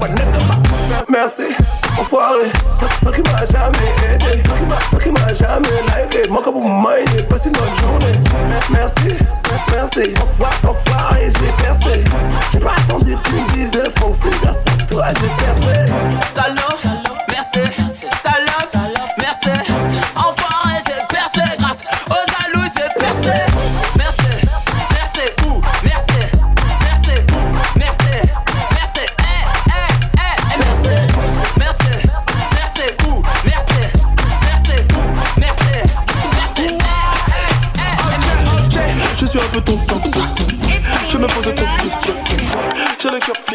manega. 0.00 1.04
Merci, 1.08 1.42
enfoiré. 1.98 2.50
Toi 2.78 3.12
qui 3.12 3.22
m'as 3.22 3.44
jamais 3.44 3.92
aidé. 4.12 4.42
Toi 4.90 5.00
qui 5.00 5.10
m'as 5.10 5.34
jamais 5.34 5.68
liké. 5.68 6.28
Moi, 6.30 6.42
comme 6.42 6.54
mon 6.54 6.80
mind, 6.80 7.28
passé 7.28 7.50
notre 7.50 7.74
journée. 7.80 8.12
Merci, 8.70 9.08
merci. 9.72 10.14
Enfoiré, 10.22 10.56
enfoiré, 10.68 11.28
j'ai 11.30 11.64
percé. 11.64 12.04
J'ai 12.52 12.58
pas 12.58 12.74
attendu 12.86 13.16
que 13.16 13.28
tu 13.28 13.34
me 13.34 13.48
dises 13.52 13.72
toi, 14.88 15.06
j'ai 15.20 15.44
percé. 15.44 15.92
Salaud, 16.34 16.78
merci. 17.30 17.60
Salaud, 18.22 18.70
merci. 18.72 18.93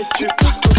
fais 0.03 0.78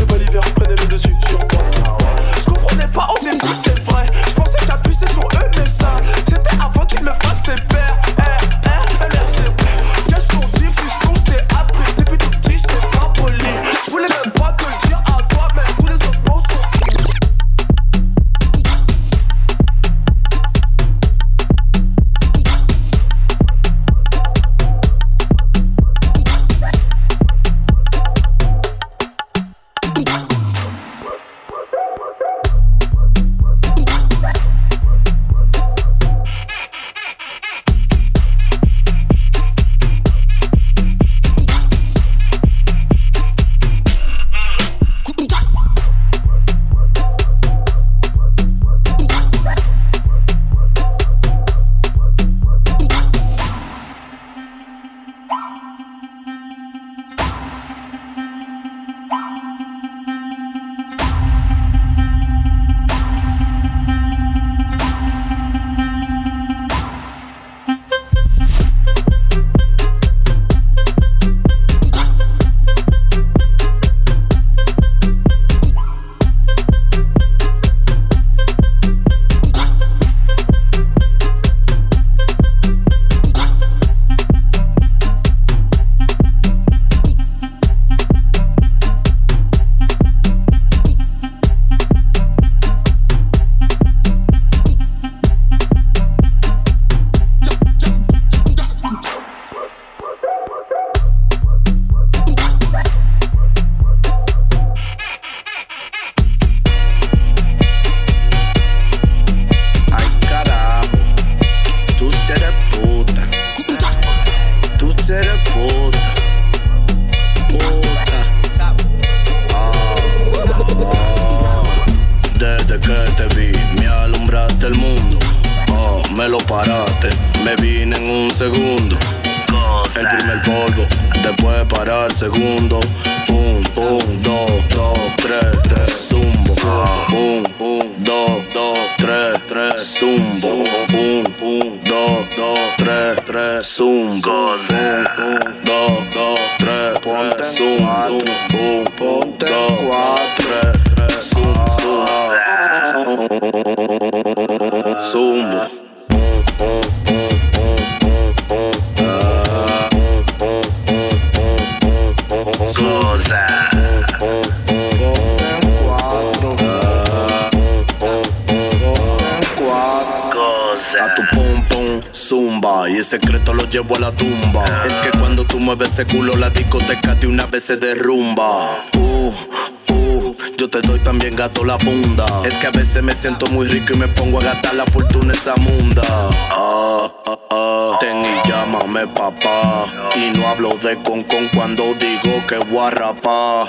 siento 183.21 183.47
muy 183.49 183.69
rico 183.69 183.93
y 183.93 183.99
me 183.99 184.09
pongo 184.09 184.41
a 184.41 184.45
gastar 184.45 184.75
la 184.75 184.87
fortuna 184.87 185.35
esa 185.35 185.55
munda. 185.57 186.03
Ah, 186.09 187.13
ah, 187.27 187.39
ah. 187.51 187.97
Ten 188.01 188.25
y 188.25 188.49
llámame 188.49 189.07
papá. 189.09 189.85
Y 190.17 190.31
no 190.31 190.49
hablo 190.49 190.71
de 190.79 190.97
con 191.03 191.23
con 191.25 191.47
cuando 191.49 191.85
digo 191.95 192.47
que 192.47 192.57
guarrapa. 192.57 193.65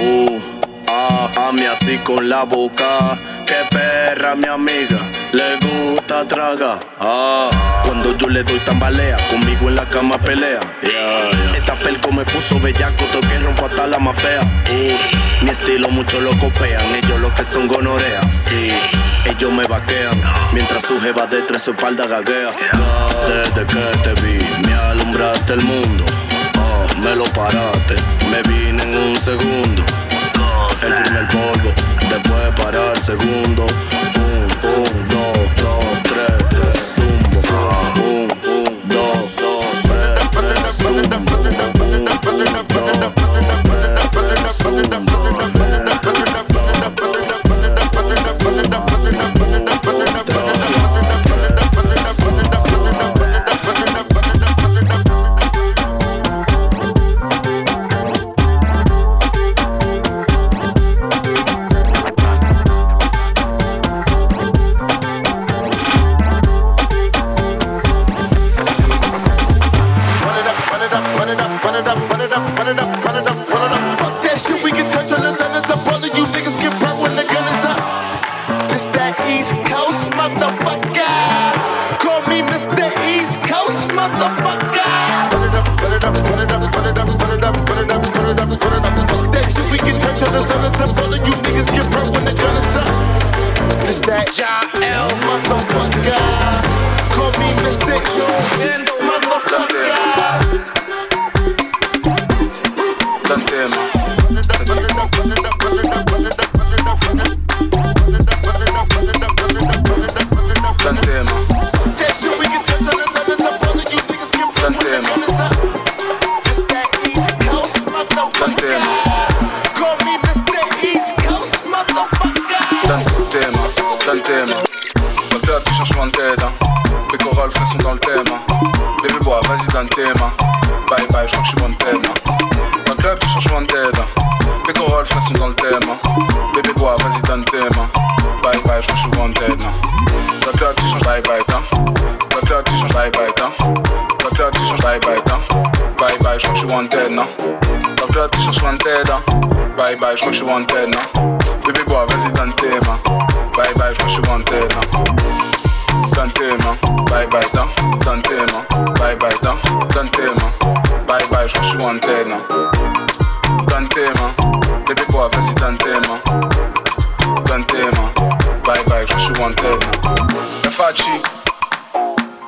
Uh, 0.00 0.38
ah, 0.88 1.28
a 1.36 1.52
mí 1.52 1.66
así 1.66 1.98
con 1.98 2.30
la 2.30 2.44
boca. 2.44 3.18
Que 3.44 3.66
perra 3.70 4.34
mi 4.34 4.46
amiga, 4.48 4.98
le 5.36 5.56
gusta 5.56 6.26
tragar. 6.26 6.78
Ah, 6.98 7.50
cuando 7.84 8.16
yo 8.16 8.28
le 8.28 8.42
doy 8.42 8.58
tambalea, 8.60 9.16
conmigo 9.28 9.68
en 9.68 9.76
la 9.76 9.84
cama 9.84 10.18
pelea. 10.18 10.60
Yeah, 10.80 10.90
yeah. 10.90 11.56
Esta 11.56 11.74
pelco 11.76 12.10
me 12.12 12.24
puso 12.24 12.58
bellaco, 12.58 13.04
toque 13.12 13.38
rompo 13.38 13.66
hasta 13.66 13.86
la 13.86 13.98
más 13.98 14.16
fea. 14.16 14.40
Uh, 14.42 15.44
mi 15.44 15.50
estilo 15.50 15.88
muchos 15.90 16.22
lo 16.22 16.36
copian, 16.38 16.94
ellos 16.94 17.20
los 17.20 17.32
que 17.32 17.44
son 17.44 17.68
gonoreas. 17.68 18.32
Sí, 18.32 18.72
ellos 19.26 19.52
me 19.52 19.64
vaquean, 19.64 20.20
mientras 20.52 20.84
su 20.84 20.98
jeva 21.00 21.26
de 21.26 21.42
tres 21.42 21.62
su 21.62 21.72
espalda 21.72 22.06
gaguea. 22.06 22.52
Desde 23.28 23.66
que 23.66 23.98
te 24.04 24.14
vi, 24.22 24.38
me 24.66 24.74
alumbraste 24.74 25.52
el 25.52 25.64
mundo. 25.64 26.04
Oh, 26.58 27.00
me 27.02 27.14
lo 27.14 27.24
paraste, 27.24 27.94
me 28.30 28.42
vine 28.42 28.82
en 28.82 28.96
un 28.96 29.16
segundo. 29.16 29.82
El 30.82 30.94
primer 30.94 31.28
polvo, 31.28 31.72
después 32.08 32.64
para 32.64 32.92
el 32.92 33.02
segundo. 33.02 33.66
Un, 34.16 34.46
un, 34.68 35.08
dos, 35.08 35.15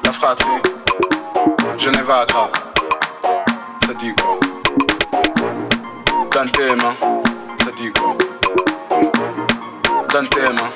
La 0.09 0.15
fratrie, 0.15 0.63
Genève 1.77 2.11
à 2.11 2.21
Accra. 2.21 2.49
Ça 3.87 3.93
dit 3.93 4.15
quoi 4.15 4.39
Dans 6.33 6.51
tes 6.51 6.75
mains, 6.77 6.97
ça 7.63 7.71
dit 7.77 7.93
quoi 7.93 8.17
Dans 10.11 10.27
tes 10.27 10.41
mains. 10.41 10.73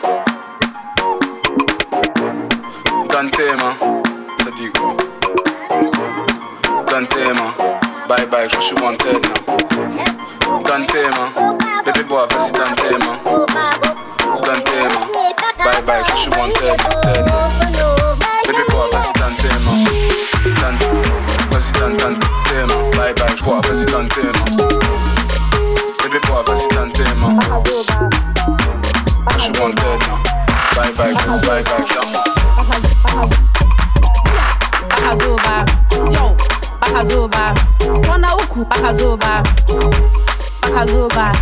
Dans 3.08 3.30
tes 3.30 3.52
mains, 3.52 3.76
ça 4.44 4.50
dit 4.54 4.70
quoi 4.70 4.96
Dans 6.90 7.06
tes 7.06 7.32
mains. 7.32 7.54
Bye 8.06 8.26
bye, 8.26 8.46
je 8.50 8.60
suis 8.60 8.76
wanted 8.82 9.22
now. 9.22 10.60
Dans 10.62 10.84
tes 10.84 11.04
mains, 11.04 11.56
baby 11.86 12.02
boy, 12.02 12.26
vas-y 12.28 12.52
dans 12.52 12.74
tes 12.74 12.98
mains. 12.98 13.18
Dans 14.44 14.60
tes 14.60 14.82
mains, 14.92 15.64
bye 15.64 15.82
bye, 15.86 16.04
je 16.04 16.16
suis 16.18 16.30
wanted 16.32 16.76
now. 17.72 18.01
d'un 19.32 19.48
thème. 19.48 19.68
D'un, 20.60 20.74
vas-y, 21.50 21.72
d'un, 21.72 21.90
d'un 21.90 22.14
thème. 22.48 22.72
Bye 22.96 23.14
bye, 23.14 23.36
je 23.36 23.42
crois, 23.42 23.60
vas-y, 23.60 23.86
d'un 23.86 24.06
thème. 24.08 24.32
Bébé, 26.02 26.18
bois, 26.26 26.44
vas-y, 26.46 26.68
d'un 26.74 26.90
thème. 26.90 27.38
Je 29.36 29.42
suis 29.42 29.52
one 29.60 29.74
dead. 29.74 30.00
Bye 30.76 30.92
bye, 30.94 31.14
go, 31.14 31.32
bye 31.46 31.62
bye, 31.62 31.84
jump. 31.88 32.10
Bakazuba, 34.88 35.64
yo, 36.10 36.36
Bakazuba, 36.80 37.54
Wana 38.08 38.36
uku, 38.36 38.64
Bakazuba, 38.64 39.42
Bakazuba. 40.62 41.32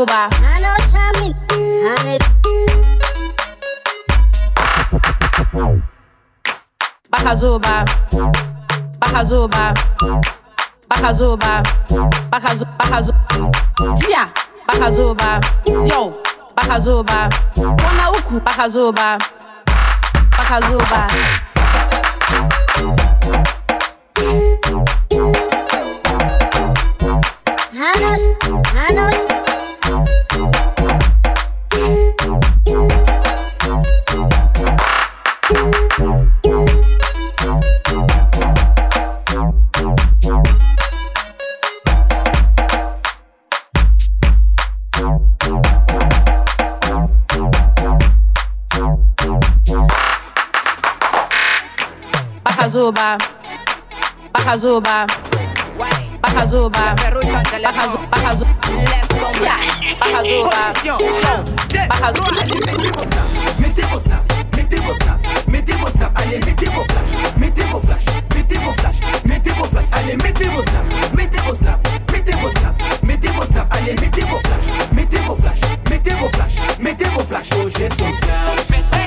Aruba. 0.00 0.30
I 0.32 0.60
know 0.62 0.76
something, 0.88 1.34
honey. 1.84 2.18
Bacazuba, 7.10 7.84
Bacazuba, 8.98 9.74
Bacazuba, 10.88 11.62
Bacazuba, 12.30 12.64
Bacazuba, 12.80 13.18
Dia, 14.00 14.32
Bacazuba, 14.66 15.40
Yo, 15.66 16.16
Bacazuba, 16.56 17.28
Bacazuba, 18.40 19.18
Bacazuba. 20.30 21.49
Bakazuba, 52.90 53.16
Bakazuba, 54.32 55.06
Bakazuba, 56.20 56.96
Bakazuba, 60.00 60.50
Bakazuba, 61.88 62.30
Mettez 63.60 63.86
vos 63.86 64.00
snaps, 64.00 64.24
mettez 64.56 64.80
vos 64.80 64.96
snaps, 64.96 65.20
mettez 65.46 65.76
vos 65.76 65.90
snaps, 65.90 66.12
allez, 66.16 66.40
mettez 66.40 66.68
vos 66.70 66.84
flashs, 66.84 67.12
mettez 67.38 67.64
vos 67.70 67.80
flashs, 67.80 68.06
mettez 68.34 68.58
vos 68.58 68.72
flashs, 68.72 69.00
mettez 69.24 69.52
vos 69.54 69.68
flashs, 69.68 69.88
allez, 69.92 70.16
mettez 70.16 70.48
vos 70.48 70.62
snaps, 70.62 71.12
mettez 71.14 71.42
vos 71.42 71.54
snaps, 71.54 71.80
mettez 72.12 72.36
vos 72.40 72.50
snaps, 72.50 73.02
mettez 73.04 73.32
vos 73.32 73.44
snaps, 73.46 73.68
allez, 73.70 73.94
mettez 74.00 74.24
vos 74.24 74.40
flashs, 74.40 74.92
mettez 74.92 75.20
vos 75.20 75.36
flashs, 75.36 75.60
mettez 75.88 76.14
vos 76.18 76.28
flashs, 76.30 76.56
mettez 76.80 77.08
vos 77.10 77.22
flashs, 77.22 77.50
oh 77.54 77.68
j'ai 77.68 77.88
son 77.90 78.12
snap. 78.12 78.99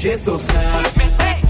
Jesus 0.00 0.48
now. 0.48 1.49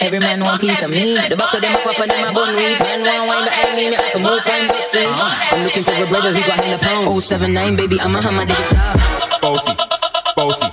Every 0.00 0.18
man 0.18 0.40
want 0.40 0.60
piece 0.60 0.82
of 0.82 0.90
me. 0.90 1.14
The 1.14 1.36
back 1.36 1.54
of 1.54 1.60
them 1.60 1.72
up 1.72 1.82
pop 1.82 2.00
and 2.00 2.10
them 2.10 2.26
a 2.26 2.32
bun 2.34 2.56
weed. 2.56 2.80
Man 2.80 3.04
want 3.06 3.28
wine 3.28 3.44
behind 3.44 3.70
I 3.70 3.76
me 3.76 3.94
have 3.94 4.12
to 4.12 4.18
move 4.18 4.42
when 4.42 4.82
street. 4.82 5.06
I'm 5.06 5.62
looking 5.62 5.84
for 5.84 5.92
a 5.92 6.06
brother 6.08 6.32
who 6.32 6.40
got 6.40 6.58
hella 6.58 6.78
pounds. 6.78 7.08
Oh 7.14 7.20
seven 7.20 7.54
nine, 7.54 7.76
baby, 7.76 8.00
I'm 8.00 8.16
a 8.16 8.20
hammer, 8.20 8.44
dig 8.44 8.58
it 8.58 8.74
up. 8.74 9.40
Bossy, 9.40 9.72
bossy, 10.34 10.66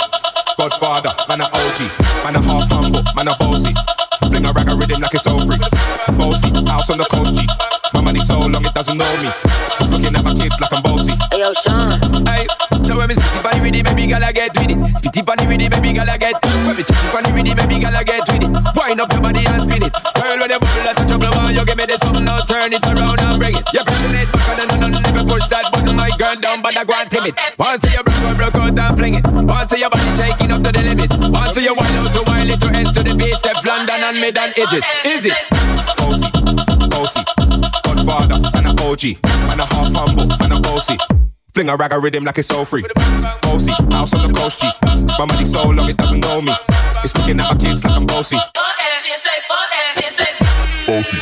Godfather, 0.58 1.14
man 1.30 1.42
a 1.42 1.46
OG, 1.46 1.80
man 2.26 2.36
a 2.36 2.42
half 2.42 2.68
humble, 2.70 3.04
man 3.14 3.28
a 3.28 3.38
bossy. 3.38 3.74
Fling 4.28 4.46
a 4.46 4.52
rag 4.54 4.70
a 4.70 4.76
rhythm 4.76 5.02
like 5.02 5.14
it's 5.14 5.28
all 5.28 5.46
free. 5.46 5.60
Bossy, 6.18 6.50
house 6.66 6.90
on 6.90 6.98
the 6.98 7.06
coast, 7.06 7.38
G. 7.38 7.47
My 8.08 8.14
money 8.14 8.24
so 8.24 8.40
long 8.40 8.64
it 8.64 8.74
doesn't 8.74 8.98
know 8.98 9.18
me. 9.20 9.28
It's 9.84 9.90
looking 9.92 10.16
at 10.16 10.24
my 10.24 10.34
kids 10.34 10.56
like 10.64 10.72
I'm 10.72 10.82
bossy. 10.82 11.12
Hey 11.28 11.44
yo, 11.44 11.52
Sean. 11.52 12.00
Hey, 12.24 12.48
so 12.88 12.96
when 12.96 13.12
me 13.12 13.16
spitty 13.20 13.44
bunny 13.44 13.60
with 13.60 13.76
it, 13.76 13.84
maybe 13.84 14.08
gala 14.08 14.32
get 14.32 14.56
with 14.56 14.72
it. 14.72 14.80
Spitty 14.96 15.26
bunny 15.28 15.44
with 15.44 15.60
it, 15.60 15.70
maybe 15.76 15.92
gala 15.92 16.16
get. 16.18 16.40
When 16.64 16.78
me 16.80 16.88
chitty 16.88 17.08
bunny 17.12 17.36
with 17.36 17.52
it, 17.52 17.58
maybe 17.60 17.84
gala 17.84 18.08
get 18.08 18.24
with 18.32 18.48
it. 18.48 18.52
Wind 18.80 19.02
up 19.04 19.12
your 19.12 19.20
body 19.20 19.44
and 19.44 19.64
spin 19.68 19.84
it. 19.84 19.92
Girl, 19.92 20.40
when 20.40 20.48
you 20.48 20.56
bubble 20.56 20.88
at 20.88 20.96
the 20.96 21.04
trouble, 21.04 21.36
why 21.36 21.52
you 21.52 21.66
give 21.68 21.76
me 21.76 21.84
this 21.84 22.00
something 22.00 22.24
now? 22.24 22.40
Turn 22.48 22.72
it 22.72 22.86
around 22.88 23.20
and 23.20 23.40
bring 23.44 23.60
it. 23.60 23.68
You're 23.76 23.84
pressing 23.84 24.16
it 24.16 24.32
back 24.32 24.48
on 24.56 24.60
and 24.62 24.70
then 24.72 24.80
none 24.80 25.04
never 25.04 25.24
push 25.28 25.48
that 25.52 25.68
button. 25.76 25.96
My 26.00 26.08
girl 26.16 26.40
down, 26.40 26.64
but 26.64 26.78
I 26.80 26.88
go 26.88 26.96
and 26.96 27.12
timid. 27.12 27.36
Once 27.60 27.84
you 27.92 28.04
broke 28.08 28.24
out, 28.24 28.38
broke 28.40 28.56
out 28.56 28.80
and 28.80 28.96
fling 28.96 29.16
it. 29.20 29.28
Once 29.28 29.76
your 29.76 29.92
body 29.92 30.16
shaking 30.16 30.56
up 30.56 30.64
to 30.64 30.72
the 30.72 30.80
limit. 30.80 31.12
Once 31.12 31.60
you 31.60 31.76
wind 31.76 32.00
out 32.00 32.16
to 32.16 32.24
wild 32.24 32.56
it 32.56 32.60
to 32.64 32.72
S 32.72 32.88
to 32.96 33.04
the 33.04 33.12
base, 33.20 33.36
step 33.36 33.60
London 33.68 34.00
and 34.00 34.16
mid 34.24 34.38
and 34.40 34.56
edges. 34.56 34.84
Is 35.04 35.28
it? 35.28 35.36
Bossy, 36.00 36.32
bossy, 36.32 36.67
Man 38.42 38.66
a 38.66 38.72
OG, 38.84 39.04
man 39.24 39.60
a 39.60 39.66
half 39.66 39.94
humble, 39.94 40.28
man 40.28 40.52
a 40.52 40.60
bossy. 40.60 40.98
Fling 41.54 41.70
a 41.70 41.76
rag 41.76 41.92
a 41.94 42.00
rhythm 42.00 42.24
like 42.24 42.38
it's 42.38 42.52
all 42.52 42.66
free. 42.66 42.86
Bossy, 43.42 43.72
house 43.92 44.14
on 44.14 44.32
the 44.32 44.34
coast 44.34 44.62
G. 44.62 44.70
My 45.18 45.26
money 45.26 45.46
so 45.46 45.70
long 45.70 45.90
it 45.90 45.98
doesn't 45.98 46.20
know 46.20 46.42
me. 46.42 46.54
It's 47.04 47.16
looking 47.18 47.40
at 47.40 47.52
my 47.52 47.58
kids 47.58 47.84
like 47.84 47.94
I'm 47.94 48.06
bossy. 48.06 48.38
Bossy, 50.86 51.18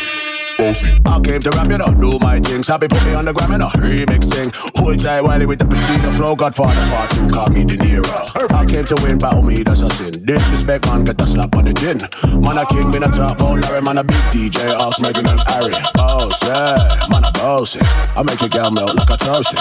bossy. 0.66 0.90
I 1.06 1.20
came 1.20 1.42
to 1.42 1.50
rap, 1.52 1.70
you 1.70 1.78
know, 1.78 1.94
do 1.94 2.18
my 2.20 2.40
thing. 2.40 2.64
Sabi 2.64 2.88
put 2.88 3.04
me 3.04 3.14
on 3.14 3.26
the 3.26 3.34
gram, 3.34 3.52
you 3.52 3.58
know, 3.58 3.70
remix 3.78 4.32
thing. 4.32 4.52
Hold 4.76 5.00
tight 5.00 5.22
Wiley 5.22 5.46
with 5.46 5.60
the 5.60 5.66
Pacino 5.66 6.12
flow. 6.14 6.36
Godfather 6.36 6.86
part 6.90 7.12
two, 7.12 7.28
call 7.30 7.50
me 7.50 7.64
De 7.66 7.78
Niro. 7.78 8.54
I 8.54 8.66
came 8.66 8.86
to 8.86 8.96
win, 9.04 9.18
battle 9.18 9.44
me, 9.44 9.64
that's 9.64 9.82
a 9.82 9.90
sin. 9.90 10.26
Disrespect, 10.26 10.86
man, 10.88 11.04
get 11.04 11.22
a 11.22 11.28
slap 11.28 11.56
on 11.56 11.66
the 11.66 11.74
chin. 11.74 12.00
Man, 12.42 12.58
a 12.58 12.66
king, 12.66 12.92
been 12.92 13.04
a 13.04 13.12
top, 13.12 13.42
oh, 13.42 13.54
Larry, 13.54 13.82
man, 13.82 13.98
a 13.98 14.04
big 14.04 14.24
DJ, 14.34 14.74
Ox, 14.78 15.00
Megan 15.00 15.28
and 15.28 15.42
Harry. 15.50 15.74
Boss, 15.94 16.42
yeah, 16.44 17.08
man, 17.10 17.24
a 17.24 17.32
bossy. 17.32 17.80
I 17.82 18.24
make 18.24 18.42
a 18.42 18.50
girl 18.50 18.72
melt 18.72 18.96
like 18.96 19.10
a 19.10 19.18
toasty. 19.18 19.58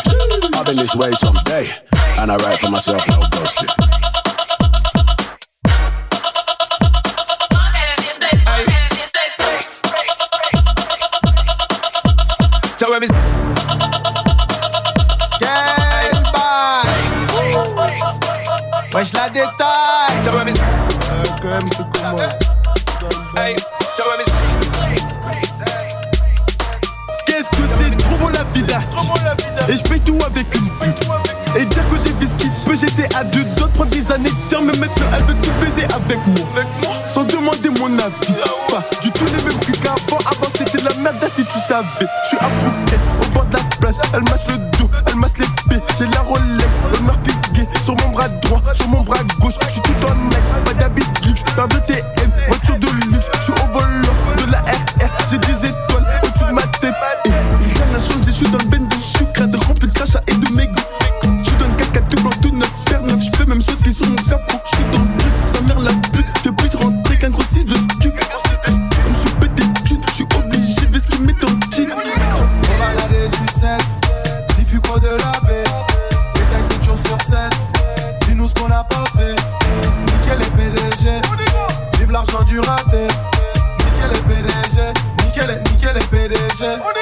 I've 0.55 0.67
been 0.67 0.77
this 0.77 0.95
way 0.95 1.13
someday, 1.13 1.69
and 2.19 2.31
I 2.31 2.37
write 2.37 2.61
for 2.61 2.71
myself, 2.71 3.07
no 3.09 3.21
bullshit. 3.31 4.14
So 12.85 12.91
when 12.91 13.01
me 13.01 13.09
Wesh 18.93 19.13
la 19.15 19.31
détaille 19.31 20.23
So 20.23 20.37
when 20.37 20.47
me 20.49 20.53
Quand 21.41 21.49
même 21.49 21.61
c'est 21.71 21.89
comment 21.91 22.19
Hey, 23.39 23.57
so 23.97 24.03
when 24.07 24.19
me 24.19 24.25
Qu'est-ce 27.25 27.49
que 27.49 27.63
c'est? 27.79 27.97
Trop 27.97 28.17
beau 28.17 28.29
la 28.29 28.45
vie 28.53 28.63
d'artiste. 28.65 29.17
Et 29.71 29.77
je 29.79 29.83
paye 29.85 30.01
tout 30.01 30.19
avec 30.27 30.55
une 30.55 30.69
pute. 30.79 31.09
Et 31.57 31.65
dire 31.65 31.89
que 31.89 31.97
j'ai 32.05 32.13
vu 32.13 32.27
ce 32.27 32.35
qu'il 32.35 32.51
peut 32.67 32.77
J'étais 32.77 33.09
à 33.17 33.25
deux 33.25 33.45
de 33.45 33.65
prendre 33.73 33.91
des 33.93 34.13
années 34.13 34.29
Tiens 34.51 34.61
mais 34.61 34.77
maintenant 34.79 35.07
elle 35.17 35.25
veut 35.25 35.41
tout 35.43 35.53
baiser 35.59 35.87
avec 35.87 36.19
moi. 36.27 36.47
Sans 37.09 37.25
demander 37.25 37.71
mon 37.71 37.99
avis. 37.99 38.35
Pas 38.71 38.83
du 39.01 39.11
tout 39.11 39.25
les 39.25 39.43
mêmes 39.43 39.59
merde 41.05 41.29
si 41.29 41.45
tu 41.45 41.59
savais 41.59 41.87
Je 42.01 42.29
suis 42.29 42.39
à 42.39 42.49
Phuket 42.49 43.01
au 43.21 43.35
bord 43.35 43.45
de 43.45 43.57
la 43.57 43.63
plage. 43.79 43.95
Elle 44.13 44.23
masse 44.25 44.47
le 44.49 44.57
dos, 44.79 44.91
elle 45.07 45.17
masse 45.17 45.37
les 45.39 45.47
pieds. 45.69 45.83
J'ai 45.99 46.07
la 46.07 46.21
Rolex, 46.21 46.81
le 46.91 47.53
gay 47.53 47.69
Sur 47.85 47.95
mon 47.97 48.11
bras 48.11 48.29
droit, 48.29 48.63
sur 48.73 48.89
mon 48.89 49.03
bras 49.03 49.19
gauche. 49.41 49.55
Je 49.63 49.73
suis 49.73 49.81
tout 49.83 49.93
en 50.07 50.15
Nike, 50.15 50.65
pas 50.65 50.75
d'habit 50.75 51.05
geeks 51.23 51.45
Paire 51.55 51.69
de 51.69 51.79
TM, 51.79 52.31
voiture 52.49 52.79
de 52.79 52.89
luxe. 53.11 53.29
Je 53.39 53.43
suis 53.43 53.53
au 53.53 53.73
volant 53.73 54.17
de 54.39 54.51
la 54.51 54.59
RR 54.61 55.11
J'ai 55.31 55.39
des 55.39 55.67
étoiles 55.67 56.07
au-dessus 56.23 56.47
de 56.49 56.53
ma 56.53 56.63
tête. 56.81 56.95
Et 57.27 57.31
rien 57.31 57.87
n'a 57.93 57.99
changé, 57.99 58.27
je 58.27 58.31
suis 58.31 58.49
dans 58.49 58.59
le 58.59 58.74
Hilfe! 86.65 86.94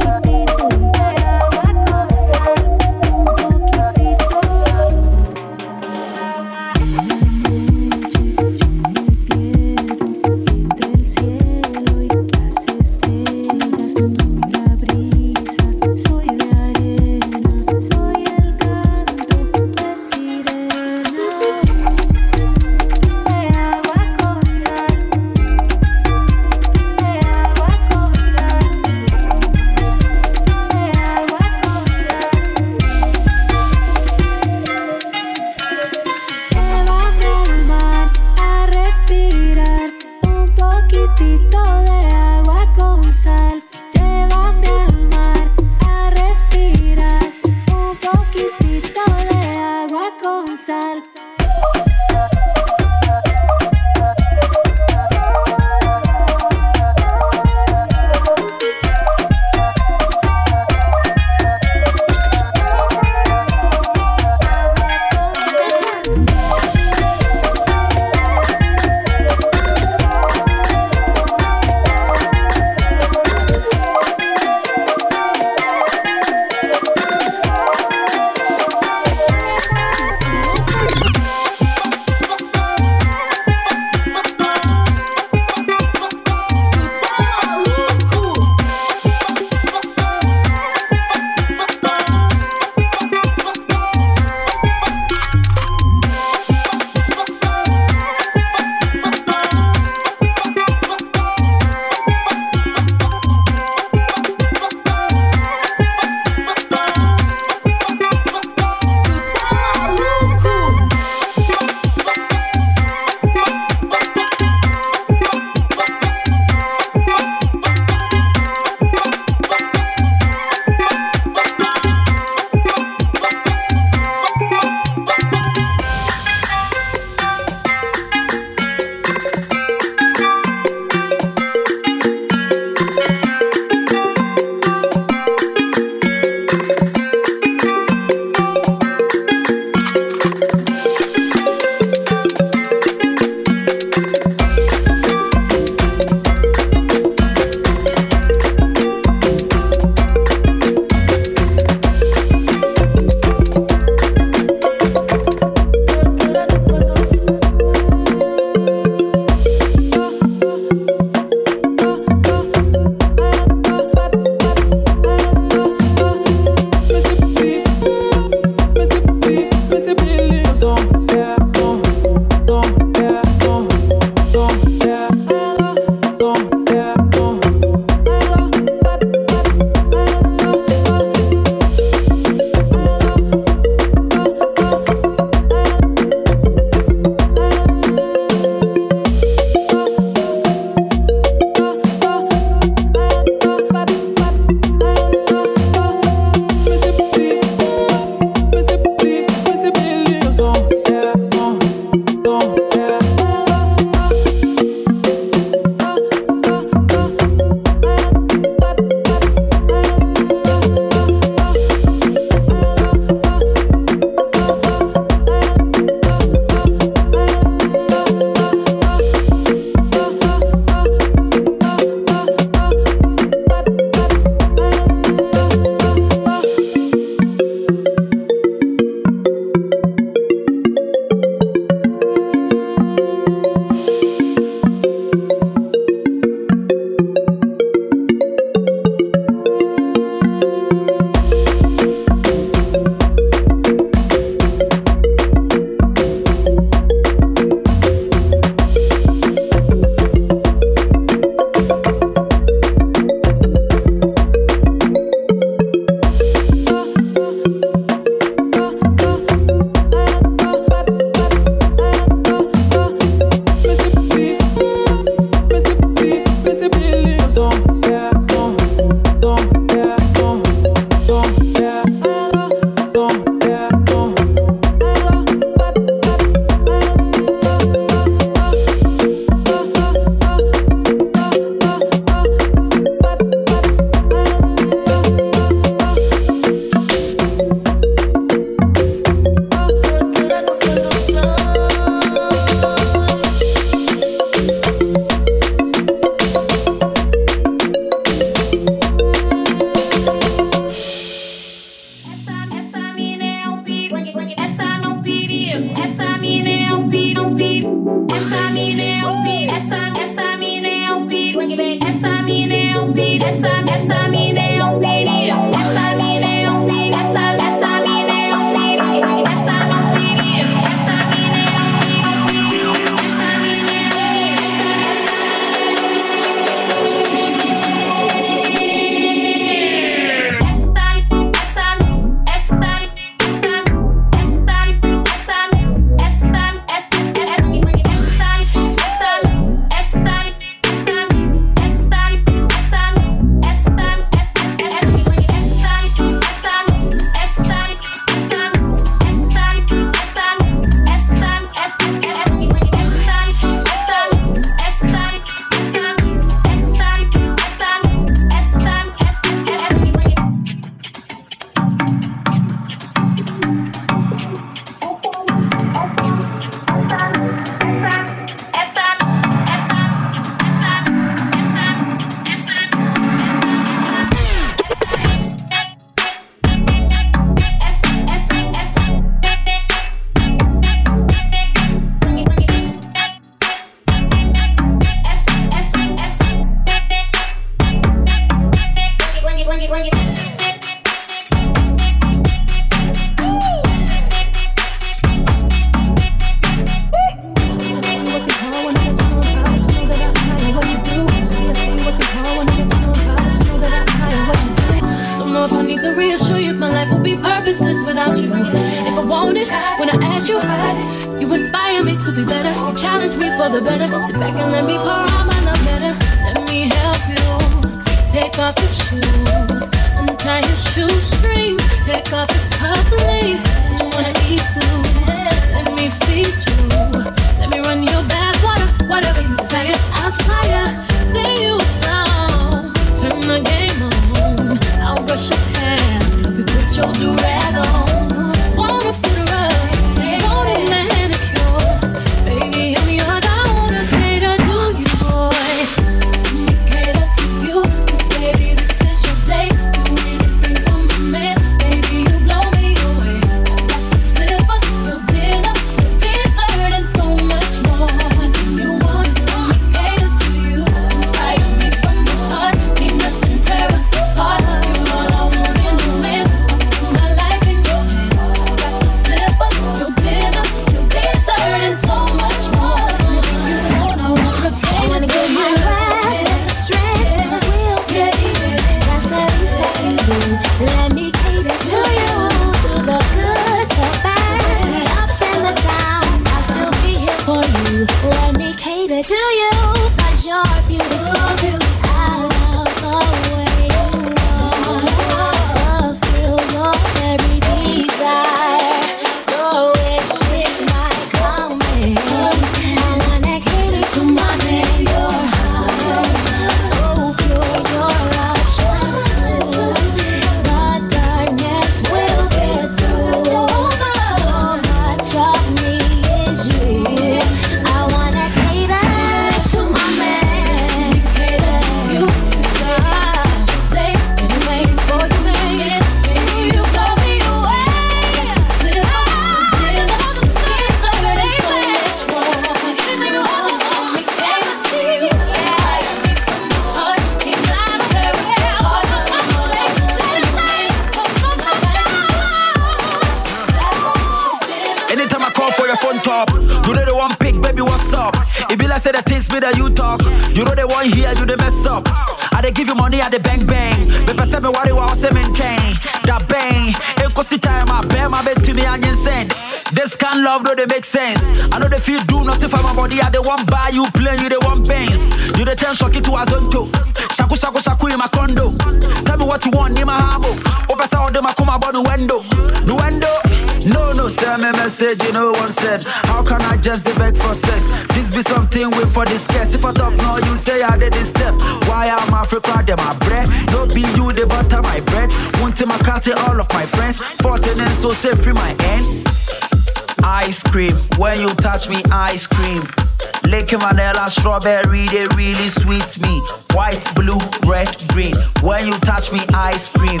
Strawberry, 594.40 594.86
they 594.86 595.06
really 595.16 595.48
sweet 595.48 596.00
me. 596.00 596.20
White, 596.52 596.84
blue, 596.94 597.18
red, 597.46 597.74
green. 597.88 598.14
When 598.42 598.66
you 598.66 598.72
touch 598.80 599.12
me, 599.12 599.20
ice 599.34 599.68
cream. 599.68 600.00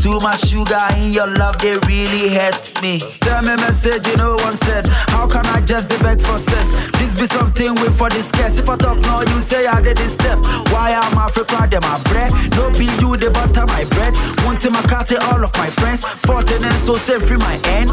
Too 0.00 0.20
much 0.20 0.48
sugar 0.48 0.86
in 0.96 1.12
your 1.12 1.26
love, 1.26 1.58
they 1.58 1.76
really 1.86 2.28
hurt 2.28 2.82
me. 2.82 3.00
Tell 3.20 3.42
me 3.42 3.56
message, 3.56 4.06
you 4.06 4.16
know 4.16 4.36
one 4.36 4.52
said. 4.52 4.86
How 5.08 5.26
can 5.26 5.46
I 5.46 5.60
just 5.60 5.88
beg 5.88 6.20
for 6.20 6.36
sex? 6.36 6.68
This 6.98 7.14
be 7.14 7.26
something 7.26 7.74
with 7.76 7.96
for 7.96 8.10
this 8.10 8.30
case. 8.30 8.58
If 8.58 8.68
I 8.68 8.76
talk 8.76 8.98
now, 9.00 9.22
you 9.22 9.40
say 9.40 9.66
I 9.66 9.80
did 9.80 9.96
this 9.96 10.12
step. 10.12 10.38
Why 10.70 10.90
am 10.90 11.18
I 11.18 11.24
Africa, 11.24 11.66
them 11.70 11.82
my 11.82 12.00
bread? 12.04 12.32
No 12.56 12.70
be 12.70 12.84
you, 13.00 13.16
the 13.16 13.30
butter 13.32 13.66
my 13.66 13.84
bread. 13.84 14.14
Want 14.44 14.60
to 14.62 14.70
my 14.70 14.82
cat, 14.82 15.12
all 15.32 15.42
of 15.42 15.56
my 15.56 15.68
friends. 15.68 16.04
Fourteen 16.26 16.64
and 16.64 16.78
so 16.78 16.94
say 16.94 17.18
free 17.18 17.38
my 17.38 17.58
end. 17.64 17.90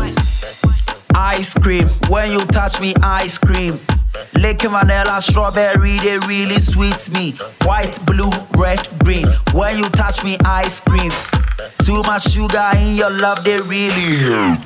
Ice 1.13 1.53
cream, 1.53 1.87
when 2.09 2.31
you 2.31 2.39
touch 2.47 2.79
me, 2.81 2.93
ice 3.03 3.37
cream. 3.37 3.40
Vanilla, 4.81 5.21
strawberry, 5.21 5.99
they 5.99 6.17
really 6.25 6.59
sweet 6.59 7.07
me. 7.11 7.33
White, 7.65 8.03
blue, 8.07 8.31
red, 8.57 8.81
green. 9.03 9.27
When 9.53 9.77
you 9.77 9.83
touch 9.89 10.23
me, 10.23 10.37
ice 10.43 10.79
cream. 10.79 11.11
Too 11.83 12.01
much 12.01 12.31
sugar 12.31 12.71
in 12.77 12.95
your 12.95 13.11
love, 13.11 13.43
they 13.43 13.57
really. 13.61 14.57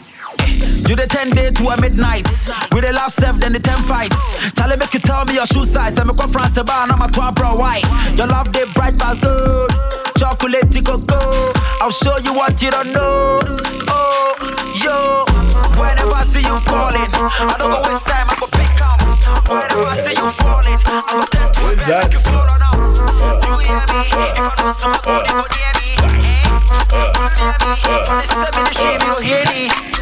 You 0.88 0.95
the 0.95 1.06
10 1.10 1.31
day 1.31 1.52
to 1.52 1.68
a 1.68 1.81
midnight. 1.81 2.30
We 2.72 2.80
the 2.80 2.94
love 2.94 3.11
seven, 3.11 3.41
then 3.41 3.52
the 3.52 3.60
10 3.60 3.84
fights. 3.84 4.53
Charlie, 4.53 4.77
make 4.77 4.94
you 4.94 5.02
tell 5.02 5.26
me 5.26 5.34
your 5.34 5.45
shoe 5.48 5.65
size. 5.65 5.99
I'm 5.99 6.10
a 6.10 6.14
France, 6.14 6.57
I'm 6.57 7.02
a 7.02 7.11
twin 7.11 7.34
bro 7.34 7.57
white. 7.57 7.84
Your 8.18 8.27
love, 8.27 8.53
they 8.53 8.64
bright 8.72 8.95
as 9.03 9.19
gold. 9.19 9.72
Chocolate, 10.18 10.85
cocoa. 10.85 11.52
I'll 11.81 11.91
show 11.91 12.18
you 12.19 12.34
what 12.34 12.61
you 12.61 12.72
don't 12.72 12.94
know. 12.94 13.41
Oh, 13.90 14.72
yo. 14.81 15.26
Whenever 15.77 16.14
I 16.14 16.23
see 16.23 16.40
you 16.40 16.57
calling, 16.64 17.11
I 17.11 17.56
don't 17.60 17.69
go 17.69 17.81
waste 17.84 18.07
time, 18.07 18.30
I 18.30 18.38
go. 18.40 18.55
Whenever 19.47 19.85
I 19.85 19.93
see 19.93 20.15
you 20.17 20.30
falling, 20.31 20.80
I 20.85 21.05
go 21.05 21.26
tend 21.30 21.53
to 21.53 21.61
it, 21.69 21.77
make 21.77 22.13
you 22.13 22.19
fall 22.19 22.49
on 22.49 22.61
out. 22.65 22.81
You 23.45 23.53
hear 23.61 23.77
me? 23.85 24.01
If 24.34 24.41
I 24.41 24.55
don't 24.57 24.73
my 24.89 24.97
body, 25.05 25.30
go 25.30 25.45
near 25.53 25.72
me. 25.77 25.89
Eh? 26.01 27.13
Near 27.38 27.53
me? 27.61 27.77
From 28.05 28.17
the 28.17 28.26
seven, 28.26 28.63
the 28.65 28.73
stream, 28.73 28.99
you'll 29.05 29.22
hear 29.22 29.45
me. 29.45 29.94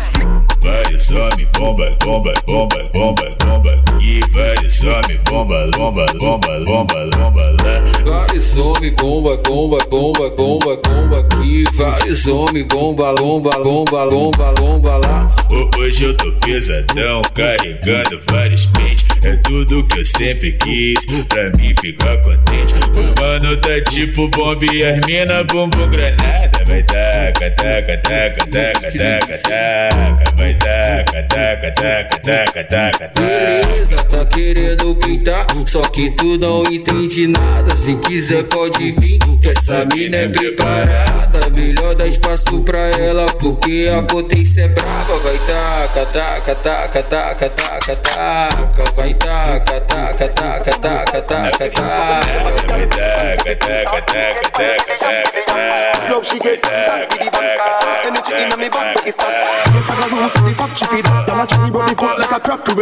Vários 0.64 1.10
homens, 1.12 1.48
bomba, 1.58 1.96
bomba, 2.04 2.34
bomba, 2.46 2.90
bomba, 2.94 3.36
bomba. 3.46 3.84
E 4.02 4.20
vários 4.32 4.82
homens, 4.84 5.20
bomba, 5.30 5.70
bomba, 5.76 6.06
bomba, 6.18 6.60
bomba, 6.66 7.06
bomba 7.18 7.44
lá. 7.64 7.84
Vários 8.06 8.58
homens, 8.58 8.96
bomba, 8.96 9.38
bomba, 9.38 9.78
bomba, 9.90 10.30
bomba, 10.30 10.78
bomba 10.78 11.20
aqui. 11.20 11.64
Vários 11.74 12.28
homens, 12.28 12.68
bomba, 12.68 13.14
bomba, 13.16 13.50
bomba, 13.62 14.10
bomba, 14.10 14.54
bomba 14.54 14.98
lá. 14.98 15.36
Ho- 15.50 15.70
Hoje 15.80 16.06
eu 16.06 16.16
tô 16.16 16.32
pesadão, 16.46 17.22
carregando 17.34 18.22
vários 18.32 18.66
pentes. 18.68 19.04
É 19.24 19.36
tudo 19.38 19.84
que 19.86 20.00
eu 20.00 20.06
sempre 20.06 20.52
quis, 20.54 21.06
pra 21.28 21.50
mim 21.58 21.74
ficar 21.82 22.18
contente. 22.20 22.74
O 22.96 23.22
mano 23.22 23.58
tá 23.58 23.82
tipo 23.90 24.28
bomba 24.30 24.66
e 24.74 24.84
as 24.84 25.00
mina 25.06 25.44
bumbum 25.44 25.90
granada. 25.90 26.53
Vai 26.66 26.84
taca, 26.84 27.52
taca, 27.52 27.98
taca, 27.98 28.46
taca, 28.48 28.92
taca, 28.92 29.38
taca, 29.38 30.36
vai 30.36 30.54
taca, 30.56 31.24
taca, 31.24 31.72
taca, 31.72 32.20
taca, 32.20 32.64
taca, 32.64 33.08
taca. 33.10 33.22
Beleza, 33.22 33.96
tá 33.96 34.26
querendo 34.26 34.96
pintar, 34.96 35.46
só 35.66 35.82
que 35.82 36.12
tu 36.12 36.38
não 36.38 36.64
entende 36.64 37.28
nada. 37.28 37.76
Se 37.76 37.96
quiser 37.98 38.44
pode 38.46 38.92
vir, 38.92 39.20
que 39.42 39.50
essa 39.50 39.86
mina 39.94 40.18
é 40.18 40.28
preparada. 40.28 41.50
Melhor 41.54 41.96
dar 41.96 42.08
espaço 42.08 42.64
pra 42.64 42.90
ela, 42.92 43.26
porque 43.40 43.90
a 43.96 44.02
potência 44.04 44.64
é 44.64 44.68
brava. 44.68 45.20
Vai 45.20 45.38
taca, 45.40 46.06
taca, 46.06 46.56
taca, 46.56 47.04
taca, 47.04 47.50
taca, 47.50 47.96
taca. 47.96 48.92
Vai 48.96 49.14
taca, 49.14 49.82
taca, 49.82 50.28
taca, 50.30 50.72
taca, 50.78 51.22
taca, 51.22 51.70
taca. 51.70 52.22
Vai 52.68 52.88
taca, 52.88 53.56
taca, 53.56 54.02
taca, 54.02 54.50
taca, 54.52 54.98
taca, 55.00 55.42
taca. 55.46 56.53
Love 56.62 57.10
the 57.10 58.58
me 58.58 58.70
I 58.70 60.08
rules 60.12 60.34
the 60.34 60.54
fuck 60.54 60.78
she 60.78 60.86
feed 60.86 61.06
Girl 61.06 61.42
a 61.42 61.48
try 61.48 61.70
body 61.70 61.96
foot 61.96 62.20
like 62.20 62.32
a 62.32 62.40
crack 62.40 62.64
to 62.66 62.76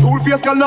Full 0.00 0.18
face 0.20 0.40
girl 0.40 0.54
no 0.54 0.66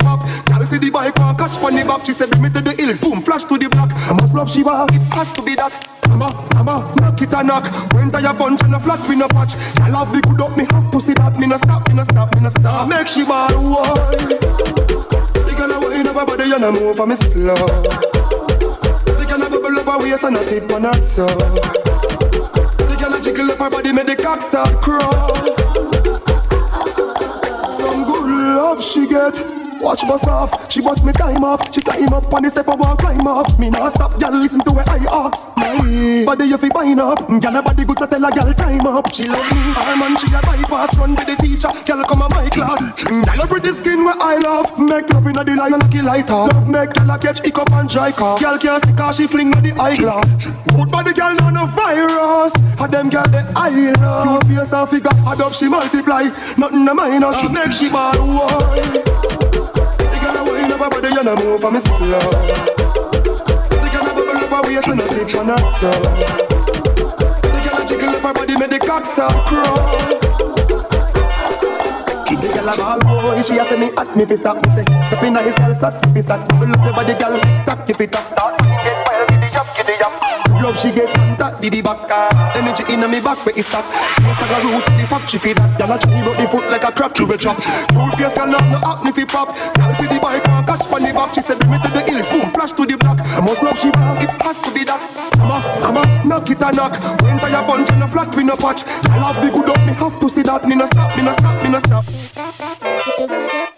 pop 0.00 0.20
Girl 0.46 0.64
see 0.64 0.78
the 0.78 0.90
one 0.90 1.36
catch 1.36 1.58
the 1.58 1.84
back 1.86 2.06
She 2.06 2.12
said 2.12 2.30
bring 2.30 2.42
me 2.42 2.50
to 2.50 2.60
the 2.60 2.72
hills 2.72 3.00
boom 3.00 3.20
flash 3.20 3.44
to 3.44 3.58
the 3.58 3.68
block 3.68 3.92
I 3.92 4.12
must 4.14 4.34
love 4.34 4.48
want 4.64 4.92
it 4.92 5.02
has 5.12 5.32
to 5.34 5.42
be 5.42 5.54
that 5.56 5.72
Mama, 6.08 6.30
mama, 6.54 6.94
knock 6.96 7.20
it 7.20 7.32
a 7.34 7.42
knock 7.42 7.66
When 7.92 8.10
tie 8.10 8.32
bunch 8.32 8.62
and 8.62 8.74
a 8.74 8.80
flat 8.80 9.06
we 9.08 9.16
no 9.16 9.28
patch 9.28 9.56
Girl 9.76 10.00
have 10.00 10.12
the 10.12 10.20
good 10.22 10.40
up 10.40 10.56
me 10.56 10.64
have 10.70 10.90
to 10.90 11.00
see 11.00 11.14
that 11.14 11.36
Me 11.36 11.46
no 11.46 11.58
stop, 11.58 11.86
me 11.88 11.94
no 11.94 12.04
stop, 12.04 12.34
me 12.34 12.40
no 12.40 12.48
stop 12.48 12.88
Make 12.88 13.08
ball 13.26 13.52
why 13.52 14.16
The 15.44 15.54
girl 15.56 15.72
a 15.72 15.80
wine 15.80 16.06
up 16.06 16.16
her 16.16 16.24
body 16.24 16.52
and 16.52 16.64
a 16.64 16.72
move 16.72 16.96
for 16.96 17.06
me 17.06 17.16
slow. 17.16 17.54
the 17.54 18.15
bubble 19.60 19.78
up 19.78 19.86
her 19.86 19.98
waist 19.98 20.24
and 20.24 20.36
a 20.36 20.44
tip 20.44 20.70
on 20.72 20.84
her 20.84 20.92
toe. 20.92 21.26
The 22.86 22.96
girl 22.98 23.14
a 23.14 23.20
jiggle 23.22 23.50
up 23.50 23.58
her 23.58 23.70
body, 23.70 23.92
make 23.92 24.06
the 24.06 24.16
cock 24.16 24.42
start 24.42 24.80
crawl. 24.82 25.34
Some 27.70 28.04
good 28.04 28.30
love 28.30 28.82
she 28.82 29.06
get. 29.06 29.55
Watch 29.80 30.02
bust 30.08 30.26
off, 30.26 30.72
she 30.72 30.80
bust 30.80 31.04
me 31.04 31.12
time 31.12 31.44
off. 31.44 31.60
She 31.72 31.80
climb 31.80 32.12
up 32.12 32.32
on 32.32 32.42
the 32.42 32.50
step, 32.50 32.68
I 32.68 32.74
want 32.74 32.98
climb 32.98 33.26
off. 33.26 33.58
Me 33.58 33.70
nah 33.70 33.88
stop, 33.88 34.18
girl, 34.18 34.32
listen 34.32 34.60
to 34.60 34.72
her 34.72 34.84
I 34.86 35.04
ox. 35.06 35.46
My 35.56 36.24
body 36.24 36.46
you 36.46 36.58
fi 36.58 36.68
bind 36.68 37.00
up, 37.00 37.18
mm, 37.28 37.40
girl 37.40 37.56
a 37.56 37.62
body 37.62 37.84
good, 37.84 37.98
so 37.98 38.06
tell 38.06 38.24
a 38.24 38.30
girl 38.30 38.52
time 38.54 38.86
up. 38.86 39.12
She 39.12 39.28
love 39.28 39.44
me, 39.52 39.60
her 39.76 39.96
man 39.96 40.16
she 40.16 40.26
a 40.34 40.40
bypass, 40.40 40.96
run 40.96 41.14
with 41.14 41.26
the 41.26 41.36
teacher. 41.36 41.68
Girl 41.86 42.04
come 42.04 42.22
a 42.22 42.28
my 42.30 42.48
class, 42.48 43.02
girl 43.04 43.22
mm, 43.22 43.44
a 43.44 43.46
pretty 43.46 43.72
skin 43.72 44.04
where 44.04 44.16
I 44.18 44.38
love. 44.38 44.78
Make 44.78 45.08
love 45.10 45.26
inna 45.26 45.44
the 45.44 45.54
line, 45.54 45.72
lucky 45.72 46.02
light 46.02 46.30
up. 46.30 46.52
Love 46.52 46.68
make 46.68 46.90
girl 46.94 47.10
a 47.10 47.18
catch 47.18 47.44
hiccup 47.44 47.70
and 47.72 47.88
dry 47.88 48.12
cough. 48.12 48.40
Girl 48.40 48.58
can't 48.58 48.82
see 48.82 48.92
'cause 48.92 49.16
she 49.16 49.26
fling 49.26 49.50
with 49.50 49.62
the 49.62 49.72
eyeglass. 49.80 50.46
Good 50.72 50.90
body 50.90 51.12
girl 51.12 51.34
no 51.34 51.50
no 51.50 51.66
virus, 51.66 52.52
had 52.78 52.90
them 52.90 53.10
girl 53.10 53.28
the 53.28 53.46
eye 53.54 53.92
love. 54.00 54.40
Cute 54.46 54.58
face 54.58 54.72
and 54.72 54.88
figure, 54.88 55.16
up 55.26 55.54
she 55.54 55.68
multiply. 55.68 56.24
Nothing 56.56 56.88
a 56.88 56.94
minus, 56.94 57.42
make 57.52 57.72
she 57.72 57.90
ball 57.90 58.16
her 60.78 60.88
body 60.88 61.08
and 61.08 61.28
a 61.28 61.34
move 61.36 61.60
for 61.60 61.70
me 61.70 61.80
slow. 61.80 62.18
The 63.68 63.88
girl 63.92 64.06
a 64.06 64.12
bubble 64.14 64.38
up 64.38 64.50
her 64.50 64.60
waist 64.68 64.88
and 64.88 65.00
tip 65.00 65.34
on 65.38 65.46
her 65.46 65.56
toe. 65.56 66.00
The 67.42 67.58
girl 67.64 67.78
a 67.80 67.86
jiggle 67.86 68.10
up 68.10 68.22
her 68.22 68.32
body, 68.32 68.54
make 68.58 68.70
the 68.70 68.78
cock 68.78 69.04
start 69.04 69.32
crawl. 69.46 69.76
The 72.26 72.48
girl 72.52 72.68
a 72.68 72.76
ball 72.76 73.00
boy, 73.00 73.42
she 73.42 73.58
a 73.58 73.64
say 73.64 73.78
me 73.78 73.90
hot, 73.94 74.16
me 74.16 74.24
fi 74.24 74.36
stop 74.36 74.62
me 74.64 74.70
say. 74.70 74.84
Up 74.84 75.22
inna 75.22 75.42
his 75.42 75.56
girl 75.56 75.74
sat, 75.74 75.94
fi 76.12 76.20
sat. 76.20 76.48
Bubble 76.48 76.72
up 76.72 76.84
your 76.84 76.94
body, 76.94 77.14
girl, 77.14 77.40
tap 77.64 77.86
tip 77.86 78.00
it 78.00 78.14
up. 78.16 78.26
Start 78.26 78.65
Love 80.62 80.78
she 80.78 80.90
get 80.90 81.12
contact, 81.14 81.62
diddy 81.62 81.82
back. 81.82 81.98
Energy 82.56 82.84
inna 82.92 83.06
me 83.08 83.20
back, 83.20 83.38
where 83.44 83.56
it 83.56 83.64
stop. 83.64 83.84
Yes, 84.20 84.40
I 84.40 84.48
got 84.48 84.64
rules, 84.64 84.84
the 84.84 85.26
she 85.28 85.38
feed 85.38 85.56
that. 85.56 85.78
Girl 85.78 85.92
a 85.92 85.98
try 85.98 86.22
broke 86.24 86.36
the 86.38 86.46
foot 86.48 86.70
like 86.70 86.84
a 86.84 86.92
crack 86.92 87.14
to 87.14 87.24
a 87.24 87.36
chop. 87.36 87.56
Full 87.92 88.10
face, 88.16 88.34
girl, 88.34 88.46
not 88.46 88.64
no 88.72 88.78
acne 88.82 89.12
fi 89.12 89.24
pop. 89.24 89.48
Girl 89.76 89.94
see 89.94 90.06
the 90.06 90.18
bike, 90.20 90.44
one 90.48 90.64
catch 90.64 90.88
pon 90.88 91.02
the 91.02 91.12
back. 91.12 91.34
She 91.34 91.42
said 91.42 91.58
bring 91.58 91.70
me 91.70 91.78
to 91.78 91.88
the 91.92 92.00
hills, 92.02 92.28
boom, 92.28 92.50
flash 92.50 92.72
to 92.72 92.86
the 92.86 92.96
block. 92.96 93.20
I 93.20 93.40
must 93.40 93.62
love 93.62 93.78
she 93.78 93.90
want, 93.90 94.22
it 94.22 94.30
has 94.42 94.58
to 94.64 94.70
be 94.72 94.84
that. 94.84 95.00
Mama, 95.38 95.62
mama, 95.80 96.02
knock 96.24 96.50
it 96.50 96.62
a 96.62 96.72
knock. 96.72 96.96
When 97.22 97.38
tie 97.38 97.52
a 97.52 97.62
bunch 97.66 97.90
and 97.90 98.02
a 98.02 98.08
flat, 98.08 98.34
we 98.34 98.42
no 98.44 98.56
patch. 98.56 98.84
I 99.12 99.18
love 99.20 99.36
the 99.42 99.50
good 99.50 99.68
up, 99.68 99.80
me 99.86 99.92
have 99.94 100.18
to 100.18 100.28
see 100.28 100.42
that. 100.42 100.64
Me 100.64 100.74
no 100.74 100.86
stop, 100.86 101.16
me 101.16 101.22
no 101.22 101.32
stop, 101.32 101.62
me 101.62 101.68
no 101.68 101.78
stop. 101.78 103.75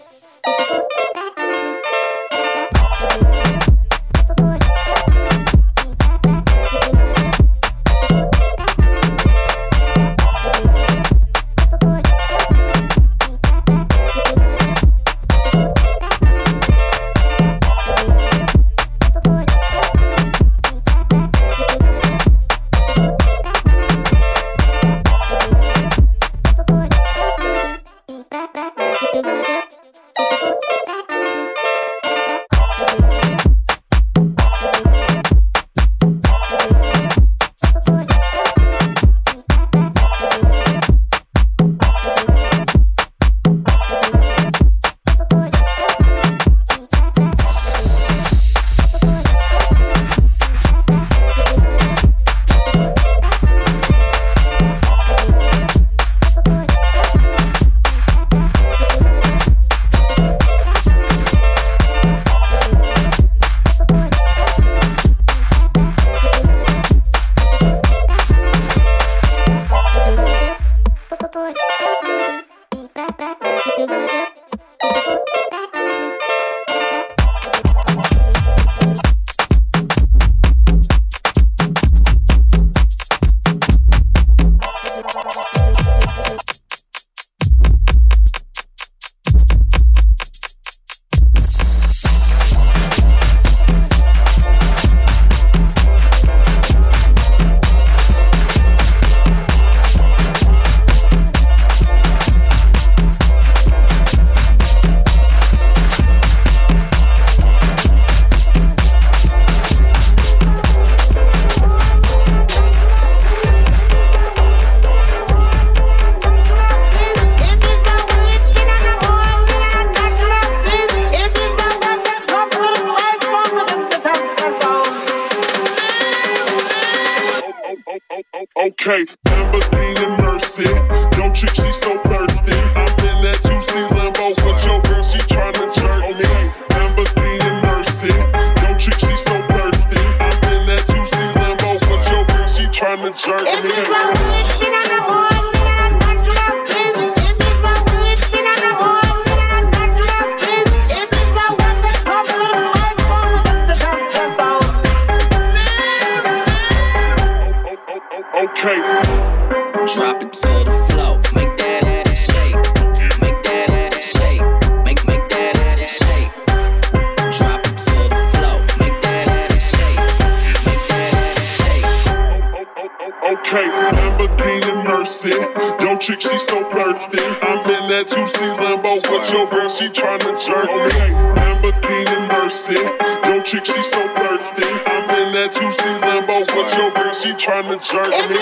She 179.99 180.05
tryna 180.05 180.31
jerk 180.39 180.69
me. 180.69 180.95
Lamborghini 181.35 182.17
Mercy. 182.29 182.73
Yo, 182.73 183.41
chick, 183.41 183.65
she 183.65 183.83
so 183.83 184.07
thirsty. 184.15 184.63
I'm 184.63 185.09
in 185.09 185.33
that 185.33 185.51
2C 185.51 185.99
Lambo 185.99 186.39
with 186.55 186.77
your 186.77 186.91
girl, 186.91 187.13
she 187.13 187.31
tryna 187.33 187.77
jerk 187.83 188.11
me. 188.29 188.37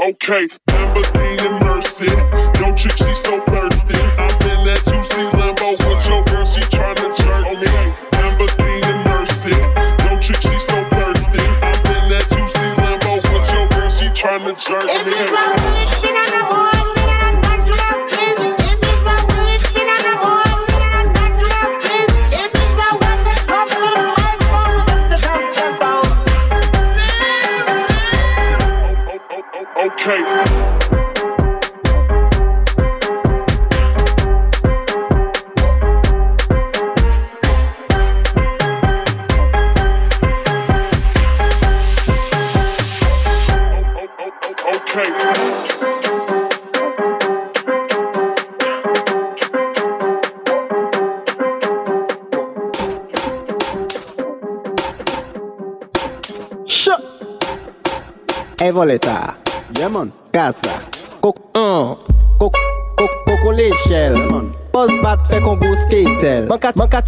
Okay, 0.00 0.48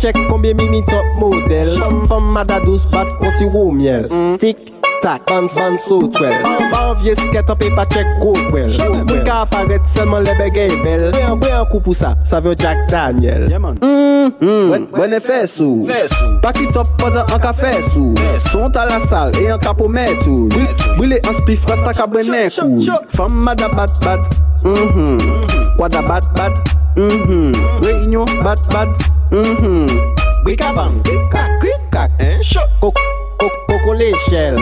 Check 0.00 0.16
combien 0.30 0.54
mimi 0.54 0.82
top 0.84 1.04
model. 1.18 1.78
Femme 2.08 2.32
mada 2.32 2.58
douce, 2.60 2.86
madadouz 2.88 3.18
pat 3.20 3.32
si 3.32 3.44
sirop 3.44 3.74
miel. 3.74 4.08
Tic 4.40 4.56
tac, 5.02 5.26
ban 5.26 5.46
ban 5.54 5.76
so 5.76 6.08
twel 6.08 6.40
Ba 6.72 6.78
an 6.90 6.94
vie 7.02 7.12
sket 7.14 7.50
an 7.50 7.58
pe 7.60 7.68
pa 7.76 7.84
check 7.84 8.06
gros 8.20 8.40
kwel 8.48 8.72
Mwen 9.04 9.20
ka 9.26 9.42
aparet 9.44 9.84
selman 9.84 10.24
le 10.24 10.32
begay 10.38 10.72
bel 10.80 11.10
Mwen 11.12 11.52
an 11.52 11.68
kou 11.68 11.84
pou 11.84 11.92
sa, 11.92 12.14
sa 12.24 12.40
vyo 12.40 12.54
Jack 12.56 12.88
Daniel. 12.88 13.44
Mwen 14.40 15.12
e 15.12 15.20
fes 15.20 15.58
sou. 15.60 15.84
Pa 16.40 16.54
ki 16.56 16.64
top 16.72 16.96
podan 16.96 17.28
an 17.28 17.44
ka 17.44 17.52
fes 17.52 17.92
ou. 18.00 18.16
Sont 18.48 18.80
a 18.80 18.88
la 18.88 19.04
sal 19.04 19.36
e 19.36 19.50
an 19.52 19.60
ka 19.60 19.76
pou 19.76 19.92
met 19.92 20.24
ou 20.24 20.48
Bwile 20.96 21.20
an 21.28 21.36
spif 21.42 21.68
rasta 21.68 21.92
ka 21.92 22.08
brenen 22.08 22.48
kou 22.56 22.80
Femme 23.12 23.44
madabat 23.52 24.00
bad 24.00 24.24
Kwa 25.76 25.92
da 25.92 26.00
bat 26.08 26.24
bat. 26.36 26.52
Mm-hmm. 26.96 27.52
Bad 27.52 27.54
mm-hmm. 27.54 27.84
Réunion 27.84 28.38
bat 28.40 28.68
bat. 28.72 29.19
Mm-hmm. 29.30 29.86
Brikabang, 30.42 30.90
brikak, 31.06 31.46
brikak 31.62 32.10
Koko 33.70 33.94
le 33.94 34.10
chel 34.26 34.58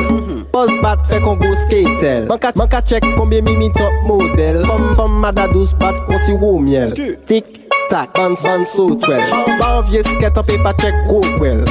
Boz 0.53 0.69
bat 0.83 1.01
fe 1.09 1.17
kongo 1.25 1.57
skatel. 1.57 2.29
Man 2.29 2.69
ka 2.69 2.81
chek 2.85 3.01
konbyen 3.17 3.45
mimi 3.45 3.73
top 3.73 3.93
model. 4.05 4.61
Fom 4.93 5.21
mada 5.25 5.49
douz 5.49 5.73
bat 5.81 5.97
konsi 6.05 6.37
wou 6.37 6.61
miel. 6.61 6.93
Tik 7.25 7.65
tak, 7.89 8.13
ban 8.13 8.37
ban 8.45 8.67
so 8.69 8.93
twel. 8.93 9.25
Ban 9.57 9.81
vye 9.89 10.05
sket 10.05 10.37
an 10.37 10.45
pe 10.45 10.61
pa 10.61 10.77
chek 10.77 10.93
kokwel 11.09 11.65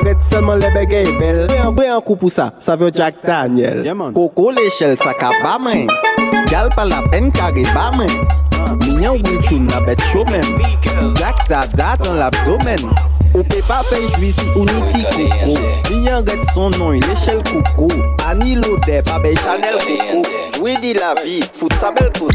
Red 0.00 0.16
selman 0.30 0.56
lebe 0.64 0.88
gey 0.88 1.04
e 1.04 1.14
bel. 1.20 1.44
Bre 1.76 1.92
an 1.92 2.00
kou 2.00 2.16
pou 2.16 2.32
sa, 2.32 2.48
sa 2.64 2.80
vyo 2.80 2.88
Jack 2.88 3.20
Daniel. 3.28 3.84
Koko 4.16 4.50
le 4.56 4.70
chel 4.78 4.96
sa 4.96 5.12
ka 5.12 5.36
ba 5.44 5.58
men. 5.60 5.84
Gal 6.48 6.72
pa 6.72 6.88
la 6.88 7.04
pen 7.12 7.28
kage 7.28 7.68
ba 7.76 7.92
men. 7.92 8.45
Minyan 8.84 9.20
wil 9.22 9.42
choun 9.42 9.68
la 9.72 9.80
bet 9.80 10.00
show 10.12 10.24
men 10.30 10.44
Jack 11.16 11.48
Dada 11.48 11.96
dans 12.02 12.14
l'abdomen 12.14 12.82
Ou 13.34 13.42
pe 13.44 13.60
pa 13.66 13.82
fe 13.90 14.00
jwi 14.16 14.32
si 14.32 14.46
ou 14.54 14.64
ni 14.64 14.78
ti 14.92 15.02
koko 15.04 15.54
Minyan 15.90 16.24
ret 16.26 16.42
son 16.54 16.70
non 16.78 16.90
l'échelle 16.90 17.42
coco 17.52 17.88
Ani 18.28 18.56
lode 18.56 19.02
pa 19.06 19.18
be 19.18 19.34
Chanel 19.42 19.78
coco 19.78 20.22
Oui 20.62 20.76
di 20.80 20.94
la 20.94 21.14
vie, 21.24 21.40
fout 21.52 21.72
sa 21.80 21.92
belle 21.92 22.12
coco 22.18 22.32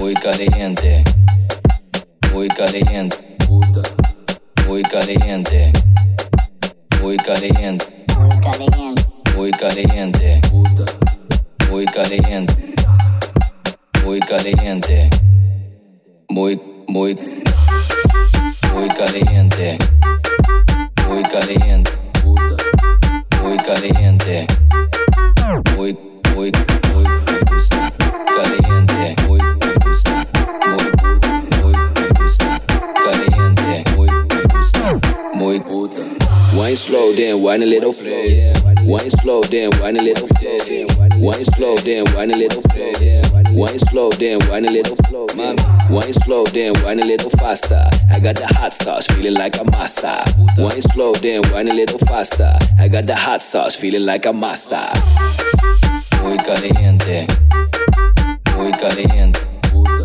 Muy 0.00 0.14
caliente. 0.14 1.04
Muy 2.32 2.48
caliente. 2.48 3.36
Puta. 3.46 3.82
Muy 4.66 4.80
caliente. 4.80 5.70
Muy 7.02 7.18
caliente. 7.18 7.84
Muy 9.36 9.50
caliente. 9.50 10.40
Puta. 10.50 10.84
Muy 11.68 11.84
caliente. 11.84 12.74
Muy 14.04 14.20
caliente. 14.20 15.10
Muy, 16.28 16.60
muy. 16.88 17.18
Muy 18.74 18.88
caliente. 18.88 19.78
Muy 21.08 21.22
caliente. 21.22 21.90
Muy 23.42 23.56
caliente. 23.58 24.46
Muy, 25.76 25.96
muy, 26.34 26.52
muy. 26.94 27.04
Me 27.04 27.38
gusta. 27.52 27.92
Caliente. 28.36 29.16
Muy, 29.26 29.40
me 29.40 29.74
gusta. 29.84 30.26
Muy, 30.66 30.84
muy, 31.62 31.72
me 31.72 32.22
gusta. 32.22 32.60
Caliente. 33.04 33.84
Muy, 33.96 34.08
me 34.08 34.42
gusta. 34.54 35.00
Muy 35.34 35.60
puta. 35.60 36.02
Wine 36.56 36.76
slow, 36.76 37.12
then 37.14 37.42
wine 37.42 37.62
a 37.62 37.66
little 37.66 37.92
place. 37.92 38.52
Wine 38.84 39.10
slow, 39.10 39.40
then 39.42 39.70
wine 39.80 39.96
a 39.96 40.02
little 40.02 40.28
place. 40.28 40.86
Wine 41.16 41.44
slow, 41.44 41.76
then 41.76 42.04
wine 42.14 42.32
a 42.32 42.36
little 42.36 42.62
place. 42.62 42.89
Wine 43.52 43.78
slow, 43.78 44.10
then 44.10 44.38
wine 44.48 44.64
a 44.64 44.70
little 44.70 44.96
Mami. 45.40 45.90
Wine 45.90 46.12
slow, 46.12 46.44
then 46.44 46.72
wine 46.82 47.00
a 47.00 47.06
little 47.06 47.30
faster. 47.30 47.88
I 48.10 48.20
got 48.20 48.36
the 48.36 48.46
hot 48.46 48.74
sauce, 48.74 49.06
feeling 49.06 49.34
like 49.34 49.58
a 49.58 49.64
master. 49.64 50.22
Wine 50.58 50.82
slow, 50.82 51.12
then 51.14 51.42
wine 51.52 51.68
a 51.68 51.74
little 51.74 51.98
faster. 51.98 52.54
I 52.78 52.88
got 52.88 53.06
the 53.06 53.16
hot 53.16 53.42
sauce, 53.42 53.74
feeling 53.74 54.04
like 54.04 54.26
a 54.26 54.32
master. 54.32 54.88
Muy 56.22 56.36
caliente. 56.38 57.26
Muy 58.56 58.70
caliente. 58.72 59.40
Puta. 59.72 60.04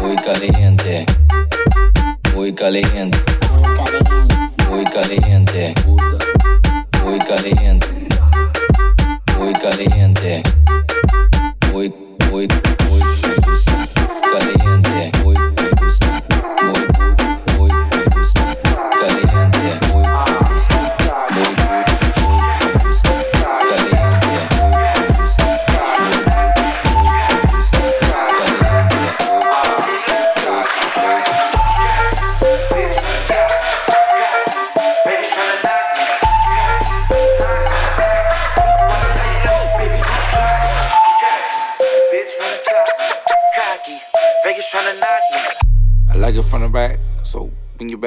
Muy 0.00 0.16
caliente. 0.16 1.06
Muy 2.34 2.52
caliente. 2.52 3.18
Muy 4.68 4.84
caliente. 4.84 5.74
Puta. 5.84 6.18
Muy 7.04 7.18
caliente. 7.18 8.04
Muy 9.38 9.52
caliente. 9.54 10.42
Muy, 10.42 10.42
muy, 10.42 10.69
muy 12.30 12.46
me 12.46 13.19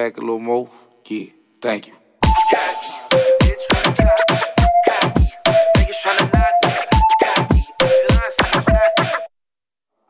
back 0.03 0.17
a 0.17 0.19
little 0.19 0.37
more. 0.37 0.67
Yeah, 1.05 1.27
thank 1.61 1.87
you. 1.87 1.93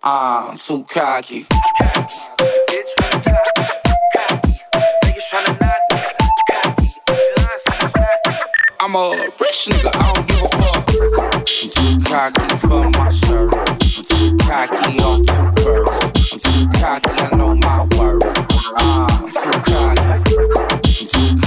I'm 0.04 0.58
too 0.58 0.84
cocky. 0.90 1.46
I'm 8.80 8.96
a 8.96 9.30
rich 9.40 9.68
nigga, 9.70 9.92
I 9.94 9.98
don't 10.10 10.28
give 10.28 10.44
a 10.44 10.50
fuck. 10.58 10.86
I'm 11.30 11.70
too 11.70 11.94
cocky 12.10 12.50
for 12.66 12.84
my 12.90 13.12
shirt. 13.12 13.54
I'm 13.54 14.04
too 14.10 14.38
cocky 14.38 15.00
on 15.04 15.24
two 15.24 15.64
birds. 15.64 16.34
I'm 16.34 16.40
too 16.40 16.80
cocky, 16.80 17.12
I 17.12 17.36
know 17.36 17.54
my 17.56 17.93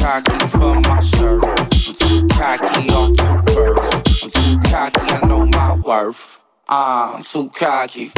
cocky 0.06 0.46
for 0.50 0.80
my 0.82 1.00
shirt. 1.00 1.42
I'm 1.44 1.68
too 1.68 2.28
cocky 2.28 2.90
on 2.90 3.12
two 3.16 3.54
birds. 3.54 4.22
I'm 4.22 4.30
too 4.30 4.70
cocky, 4.70 5.00
I 5.00 5.26
know 5.26 5.46
my 5.46 5.74
worth. 5.74 6.38
I'm 6.68 7.24
too 7.24 7.50
cocky. 7.50 8.12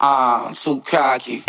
I'm 0.00 0.54
too 0.54 0.80
cocky. 0.80 1.44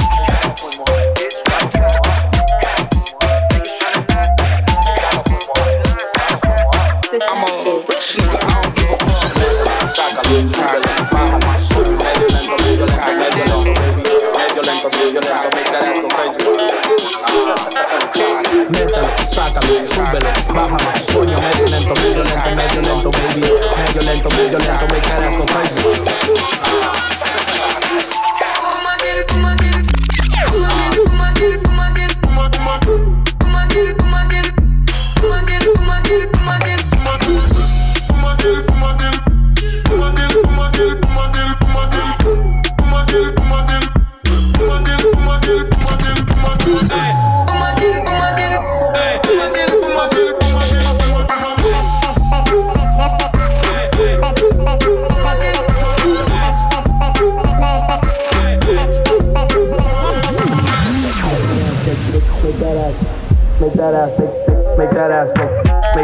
I'm 7.13 7.43
a 7.43 7.60
sácalo, 19.85 19.85
súbelo, 19.85 20.29
bájalo. 20.53 20.91
Coño, 21.13 21.37
medio 21.41 21.67
lento, 21.67 21.93
medio 21.95 22.23
lento, 22.23 22.49
medio 22.55 22.81
lento, 22.81 23.11
baby. 23.11 23.41
Medio 23.77 24.01
lento, 24.01 24.29
medio 24.31 24.59
lento, 24.59 24.85
that 24.87 25.23
ass 25.23 25.35
go 25.35 25.45
crazy. 25.45 26.61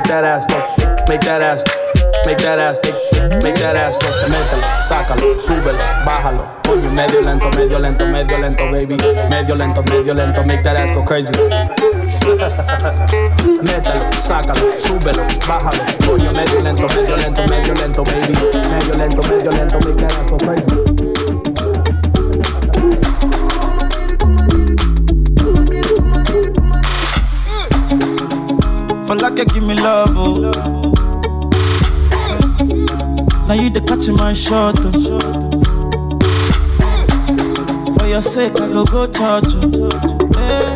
That 0.07 0.23
ass 0.23 0.45
go, 0.47 0.57
make 1.07 1.21
that 1.21 1.41
ass, 1.41 1.63
make 2.25 2.37
that 2.39 2.59
ass, 2.59 2.79
make, 2.83 2.95
make 3.43 3.55
that 3.55 3.75
ass 3.75 3.97
go. 3.97 4.07
Mételo, 4.27 4.63
sácalo, 4.87 5.37
súbelo, 5.39 5.79
bájalo. 6.05 6.47
Coño, 6.63 6.89
medio 6.91 7.21
lento, 7.21 7.49
medio 7.51 7.79
lento, 7.79 8.05
medio 8.07 8.37
lento, 8.37 8.71
baby. 8.71 8.97
Medio 9.29 9.55
lento, 9.55 9.83
medio 9.83 10.13
lento, 10.13 10.43
make 10.43 10.63
that 10.63 10.77
ass 10.77 10.91
go 10.91 11.03
crazy. 11.03 11.33
Mételo, 13.61 14.11
sácalo, 14.17 14.77
súbelo, 14.77 15.23
bájalo. 15.47 15.83
Coño, 16.05 16.31
medio 16.31 16.61
lento, 16.61 16.87
medio 16.95 17.17
lento, 17.17 17.43
medio 17.47 17.73
lento, 17.73 18.03
baby. 18.03 18.33
Medio 18.69 18.95
lento, 18.95 19.21
medio 19.23 19.51
lento, 19.51 19.79
make 19.79 19.97
that 19.97 20.13
ass 20.13 20.29
go 20.29 20.37
crazy. 20.37 21.06
For 29.07 29.15
like 29.15 29.37
you 29.39 29.45
give 29.45 29.63
me 29.63 29.73
love, 29.75 30.11
oh. 30.15 30.39
Now 33.47 33.53
you 33.53 33.69
the 33.69 33.81
catch 33.87 34.09
my 34.09 34.33
shot, 34.33 34.75
oh. 34.83 34.91
For 37.97 38.05
your 38.07 38.21
sake, 38.21 38.59
I 38.59 38.67
go 38.67 38.83
go 38.85 39.07
touch, 39.07 39.47
oh. 39.55 39.89
Hey. 40.35 40.75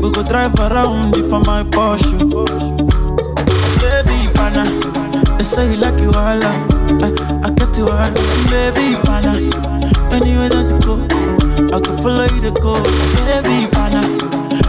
We 0.00 0.10
go 0.10 0.22
drive 0.26 0.54
around 0.58 1.16
for 1.28 1.40
my 1.40 1.62
Porsche. 1.64 2.16
Oh. 2.32 2.46
Baby, 3.80 4.32
pana, 4.34 4.64
they 5.36 5.44
say 5.44 5.70
you 5.72 5.76
like 5.76 6.00
you 6.00 6.08
all, 6.10 6.42
I, 6.42 7.12
I 7.44 7.50
get 7.50 7.76
you 7.76 7.88
all, 7.90 8.10
baby, 8.48 8.96
pana. 9.04 9.36
Anywhere 10.10 10.48
that 10.48 10.70
you 10.72 10.80
go, 10.80 11.04
I 11.76 11.80
can 11.80 11.96
follow 11.98 12.24
you 12.24 12.40
to 12.40 12.50
go, 12.60 12.82
baby, 13.26 13.70
pana. 13.70 14.25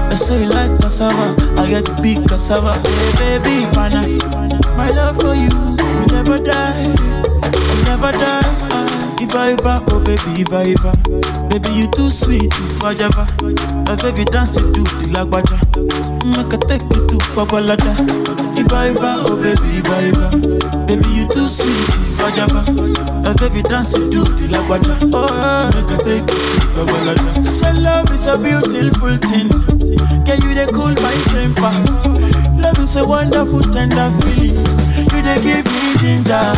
They 0.09 0.15
say 0.15 0.43
you 0.43 0.49
like 0.49 0.71
cassava, 0.79 1.35
I 1.59 1.69
get 1.69 2.01
big 2.01 2.27
cassava. 2.27 2.73
Hey, 3.17 3.39
baby, 3.39 3.65
pana. 3.73 4.07
My 4.77 4.89
love 4.91 5.19
for 5.21 5.33
you 5.35 5.49
will 5.77 6.07
never 6.11 6.37
die, 6.39 6.87
will 6.87 7.83
never 7.85 8.11
die. 8.11 8.43
If 9.19 9.35
I 9.35 9.51
ever, 9.53 9.83
oh 9.89 9.99
baby, 9.99 10.41
if 10.41 10.53
I 10.53 10.73
ever, 10.77 10.93
baby 11.49 11.69
you 11.73 11.87
too 11.91 12.09
sweet, 12.11 12.53
if 12.53 12.83
I 12.83 12.93
ever, 12.93 13.25
my 13.85 13.95
baby 13.95 14.23
dance 14.25 14.57
it 14.57 14.73
to 14.73 14.81
the 14.83 15.07
lagbaja, 15.11 15.57
make 16.23 16.53
I 16.53 16.57
take 16.69 16.83
you 16.83 17.07
to 17.07 17.17
Babalada. 17.35 17.93
If 18.57 18.71
I 18.71 18.89
ever, 18.89 19.15
oh 19.27 19.35
baby, 19.35 19.79
if 19.79 19.89
I 19.89 20.03
ever, 20.13 20.85
baby 20.85 21.09
you 21.09 21.27
too 21.33 21.47
sweet, 21.47 21.89
if 22.07 22.21
I 22.21 22.29
ever, 22.45 23.33
baby 23.41 23.63
dance 23.63 23.95
it 23.95 24.11
to 24.11 24.21
the 24.23 24.47
lagbaja, 24.53 25.09
oh 25.11 25.71
make 25.73 25.91
I 25.91 26.03
take 26.03 26.21
you 26.21 26.59
to 26.61 26.67
Babalada. 26.77 27.43
So 27.43 27.71
love 27.81 28.11
is 28.11 28.27
a 28.27 28.37
beautiful 28.37 29.17
thing. 29.17 29.76
Can 30.25 30.41
you 30.43 30.53
they 30.55 30.67
cool 30.71 30.93
my 31.03 31.15
temper? 31.31 31.71
Love 32.59 32.79
is 32.79 32.95
a 32.95 33.05
wonderful, 33.05 33.61
tender 33.61 34.09
feeling. 34.21 34.65
You 35.13 35.21
they 35.21 35.39
give 35.41 35.65
me 35.65 35.95
ginger. 35.99 36.53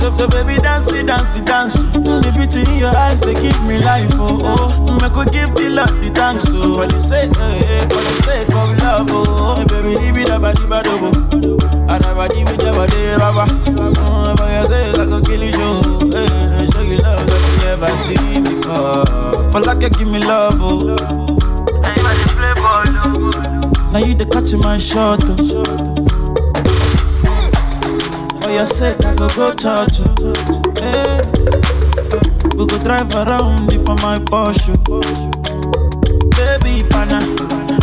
So, 0.00 0.10
so 0.10 0.28
baby, 0.28 0.60
dance 0.60 0.92
it, 0.92 1.06
dance 1.06 1.36
it, 1.36 1.44
dance. 1.46 1.74
The 1.92 2.32
beauty 2.34 2.70
in 2.72 2.78
your 2.78 2.96
eyes, 2.96 3.20
they 3.20 3.34
give 3.34 3.60
me 3.64 3.78
life. 3.78 4.10
Oh, 4.14 4.40
oh. 4.42 4.98
I 5.02 5.08
could 5.10 5.32
give 5.32 5.54
the 5.54 5.70
Lord 5.70 5.90
the 6.02 6.10
thanks. 6.14 6.46
Oh, 6.48 6.78
for 6.80 6.86
the 6.86 6.98
sake, 6.98 7.30
eh, 7.38 7.82
for 7.88 8.02
the 8.02 8.14
sake 8.24 8.48
of 8.48 8.76
love. 8.78 9.06
Oh, 9.10 9.56
hey, 9.56 9.64
baby, 9.64 9.96
di 10.00 10.12
bi 10.12 10.24
da 10.24 10.38
ba 10.38 10.52
di 10.54 10.66
ba 10.66 10.82
do 10.82 10.98
bo. 10.98 11.10
Adaba 11.86 12.28
di 12.28 12.42
bi 12.44 12.56
da 12.56 12.72
ba 12.72 12.86
di 12.86 13.16
ba 13.18 13.30
ba. 13.32 13.44
Oh, 14.00 14.34
for 14.36 14.48
your 14.50 14.66
sake, 14.66 14.98
I 14.98 15.04
could 15.06 15.24
kill 15.26 15.42
you, 15.42 15.52
show. 15.52 15.80
Eh, 16.14 16.66
show 16.72 16.82
you 16.82 16.98
love 16.98 17.26
that 17.26 17.42
you 17.48 17.56
never 17.68 17.96
seen 17.96 18.44
before. 18.44 19.04
For 19.50 19.60
like 19.60 19.82
you 19.82 19.90
give 19.90 20.08
me 20.10 20.20
love. 20.20 20.56
Oh. 20.58 21.33
Now 23.94 24.00
you 24.00 24.12
the 24.12 24.26
catch 24.26 24.52
my 24.54 24.76
shot. 24.76 25.22
Oh. 25.22 25.38
For 28.42 28.50
your 28.50 28.66
sake, 28.66 28.98
I 29.06 29.14
go 29.14 29.28
go 29.36 29.54
touch 29.54 30.00
you. 30.00 30.10
Oh. 30.18 30.34
Hey. 30.82 31.22
We 32.58 32.66
go 32.66 32.76
drive 32.82 33.14
around 33.14 33.72
it 33.72 33.78
for 33.86 33.94
my 34.02 34.18
Porsche. 34.18 34.74
Oh. 34.90 34.98
Baby, 36.34 36.82
pana. 36.90 37.22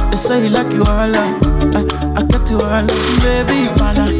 They 0.09 0.17
say 0.17 0.43
you 0.43 0.49
like 0.49 0.73
you 0.73 0.83
all. 0.83 1.15
I, 1.15 1.31
I 2.19 2.23
get 2.27 2.49
you 2.51 2.59
all. 2.59 2.87
Baby, 3.23 3.71
pana. 3.79 4.11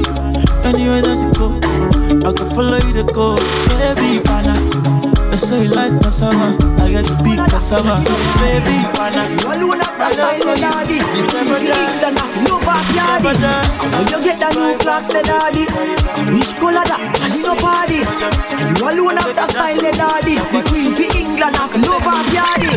Anywhere 0.64 1.02
that 1.02 1.20
you 1.20 1.34
go, 1.36 1.60
I 2.24 2.32
can 2.34 2.50
follow 2.54 2.78
you 2.78 2.94
to 2.94 3.04
go. 3.14 3.36
Baby, 3.82 4.22
pana. 4.24 4.54
They 5.32 5.38
say 5.38 5.64
you 5.64 5.72
like 5.72 5.96
cassava, 6.02 6.58
I 6.78 6.92
get 6.92 7.06
to 7.08 7.16
big 7.24 7.40
cassava. 7.50 8.04
Baby, 8.38 8.78
pana. 8.94 9.26
You 9.32 9.48
alone 9.50 9.80
have 9.82 9.98
that 9.98 10.14
style, 10.14 10.56
daddy. 10.60 11.02
You 11.02 11.26
never 11.34 11.60
die. 11.66 12.02
No 12.46 12.60
backyard. 12.62 13.26
How 13.26 14.02
you 14.06 14.20
get 14.24 14.38
that 14.40 14.54
new 14.54 14.78
Clarks, 14.78 15.08
the 15.08 15.22
daddy? 15.24 15.66
Which 16.36 16.54
color 16.60 16.86
that? 16.86 17.02
And 17.26 17.34
no 17.42 17.56
party. 17.58 18.04
You 18.04 18.86
alone 18.86 19.18
have 19.18 19.36
that 19.36 19.50
style, 19.50 19.82
the 19.82 19.92
daddy. 19.92 20.36
The 20.36 20.62
queen 20.70 20.94
for 20.94 21.10
England, 21.18 21.56
have 21.56 21.74
no 21.80 21.98
backyard. 22.06 22.70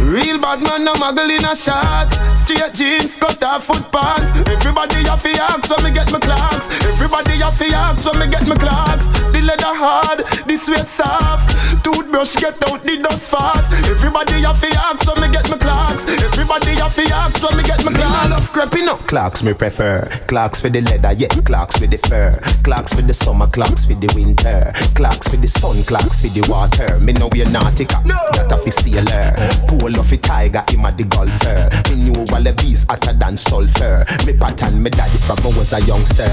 Real 0.00 0.38
bad 0.40 0.62
man, 0.62 0.84
no 0.84 0.94
muggle 0.94 1.28
in 1.28 1.44
a 1.44 1.54
shorts. 1.54 2.37
Straight 2.38 2.74
jeans, 2.74 3.16
cut 3.16 3.42
off 3.44 3.64
foot 3.64 3.90
pants. 3.92 4.32
Everybody 4.48 5.04
have 5.04 5.22
to 5.22 5.30
ask 5.42 5.68
when 5.68 5.84
me 5.84 5.90
get 5.90 6.10
my 6.12 6.18
Clarks. 6.18 6.70
Everybody 6.86 7.38
have 7.42 7.58
to 7.58 7.66
ask 7.66 8.06
when 8.06 8.18
me 8.20 8.26
get 8.28 8.46
my 8.46 8.56
Clarks. 8.56 9.10
The 9.32 9.40
leather 9.42 9.74
hard, 9.74 10.20
the 10.46 10.56
sweat 10.56 10.88
soft. 10.88 11.52
Toothbrush 11.84 12.36
get 12.36 12.56
out 12.70 12.82
the 12.84 12.98
dust 12.98 13.30
fast. 13.30 13.72
Everybody 13.88 14.40
have 14.42 14.60
to 14.60 14.68
ask 14.80 15.06
when 15.06 15.20
me 15.20 15.28
get 15.32 15.50
my 15.50 15.58
Clarks. 15.58 16.06
Everybody 16.06 16.70
have 16.80 16.94
to 16.94 17.04
ask 17.12 17.42
when 17.42 17.56
me 17.56 17.62
get 17.64 17.84
my 17.84 17.92
Clarks. 17.92 18.26
enough 18.26 18.52
creeping 18.52 18.88
up. 18.88 19.00
Clarks 19.06 19.42
me 19.42 19.52
prefer. 19.52 20.08
Clarks 20.26 20.60
for 20.60 20.68
the 20.70 20.80
leather, 20.80 21.12
yeah. 21.12 21.28
Clarks 21.44 21.76
for 21.76 21.86
the 21.86 21.98
fur. 22.08 22.38
Clarks 22.64 22.94
for 22.94 23.02
the 23.02 23.14
summer, 23.14 23.46
Clarks 23.48 23.84
for 23.84 23.94
the 23.94 24.10
winter. 24.14 24.72
Clarks 24.94 25.28
for 25.28 25.36
the 25.36 25.48
sun, 25.48 25.82
Clarks 25.84 26.20
for 26.20 26.28
the 26.28 26.46
water. 26.48 26.98
Me 27.00 27.12
know 27.12 27.28
we're 27.32 27.44
nautica, 27.46 28.04
no. 28.04 28.16
that 28.32 28.52
a 28.52 28.58
fi 28.58 28.70
sailor. 28.70 29.34
Pool 29.68 29.98
of 29.98 30.12
a 30.12 30.16
tiger, 30.16 30.64
him 30.68 30.84
a 30.84 30.92
the 30.92 31.04
golfer. 31.04 31.68
Me 31.94 32.37
knew 32.38 32.44
wallabies 32.44 32.84
hotter 32.88 33.12
than 33.12 33.36
sulfur. 33.36 34.04
Me 34.26 34.32
pattern 34.32 34.82
me 34.82 34.90
daddy 34.90 35.18
from 35.18 35.38
I 35.38 35.56
was 35.56 35.72
a 35.72 35.80
youngster. 35.82 36.28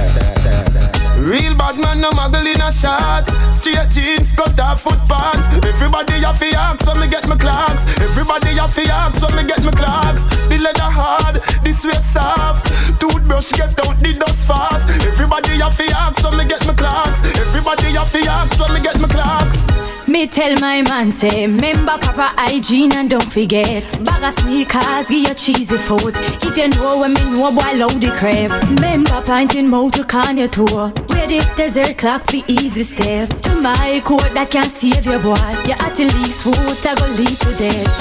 Real 1.17 1.55
bad 1.55 1.77
man, 1.79 2.01
no 2.01 2.11
muggle 2.11 2.45
in 2.45 2.61
a 2.61 2.71
shots. 2.71 3.33
Straight 3.55 3.89
jeans, 3.89 4.33
cut 4.33 4.59
off 4.59 4.81
foot 4.81 4.99
pants. 5.07 5.47
Everybody 5.65 6.13
have 6.23 6.37
fi 6.37 6.51
ask 6.55 6.85
when 6.87 6.99
me 6.99 7.07
get 7.07 7.27
my 7.27 7.35
Clarks. 7.35 7.85
Everybody 7.99 8.55
have 8.55 8.73
fi 8.73 8.83
ask 8.89 9.21
when 9.21 9.35
me 9.35 9.43
get 9.43 9.63
my 9.63 9.71
Clarks. 9.71 10.25
The 10.47 10.57
leather 10.57 10.91
hard, 10.91 11.41
the 11.63 11.71
sweat 11.71 12.05
soft. 12.05 12.67
Toothbrush 12.99 13.51
get 13.53 13.73
out 13.85 13.97
the 13.99 14.13
dust 14.19 14.47
fast. 14.47 14.89
Everybody 15.07 15.57
have 15.59 15.75
fi 15.75 15.85
ask 15.91 16.23
when 16.23 16.37
me 16.37 16.45
get 16.45 16.65
my 16.67 16.73
Clarks. 16.73 17.23
Everybody 17.23 17.93
have 17.93 18.09
fi 18.09 18.27
ask 18.27 18.59
when 18.59 18.73
me 18.73 18.81
get 18.81 18.99
my 18.99 19.07
Clarks. 19.07 19.65
Me 20.07 20.27
tell 20.27 20.53
my 20.61 20.83
man 20.83 21.11
say, 21.11 21.47
remember 21.47 21.97
proper 21.97 22.29
hygiene 22.37 22.93
and 22.93 23.09
don't 23.09 23.33
forget. 23.33 23.83
Bag 24.05 24.23
of 24.23 24.33
sneakers, 24.33 25.07
give 25.09 25.27
you 25.27 25.33
cheesy 25.33 25.77
If 25.87 26.57
you 26.57 26.67
know 26.69 26.97
what 26.97 27.09
me 27.09 27.21
know, 27.29 27.53
boy, 27.53 27.77
load 27.77 28.01
the 28.01 28.09
crap. 28.09 28.49
Remember 28.73 29.21
pinting 29.21 29.69
motor 29.69 30.03
can 30.03 30.37
you 30.37 30.47
tour. 30.47 30.89
Where 31.13 31.27
the 31.29 31.45
desert 31.55 31.99
clock, 31.99 32.25
the 32.25 32.43
easy 32.47 32.81
step. 32.81 33.29
To 33.45 33.53
my 33.61 34.01
coat 34.03 34.33
that 34.33 34.49
can 34.49 34.65
save 34.65 35.05
your 35.05 35.21
boy. 35.21 35.37
You 35.69 35.77
at 35.77 35.93
the 35.93 36.09
least 36.17 36.41
food, 36.41 36.57
I 36.57 36.97
go 36.97 37.05
lead 37.13 37.37
to 37.37 37.51
death. 37.61 37.93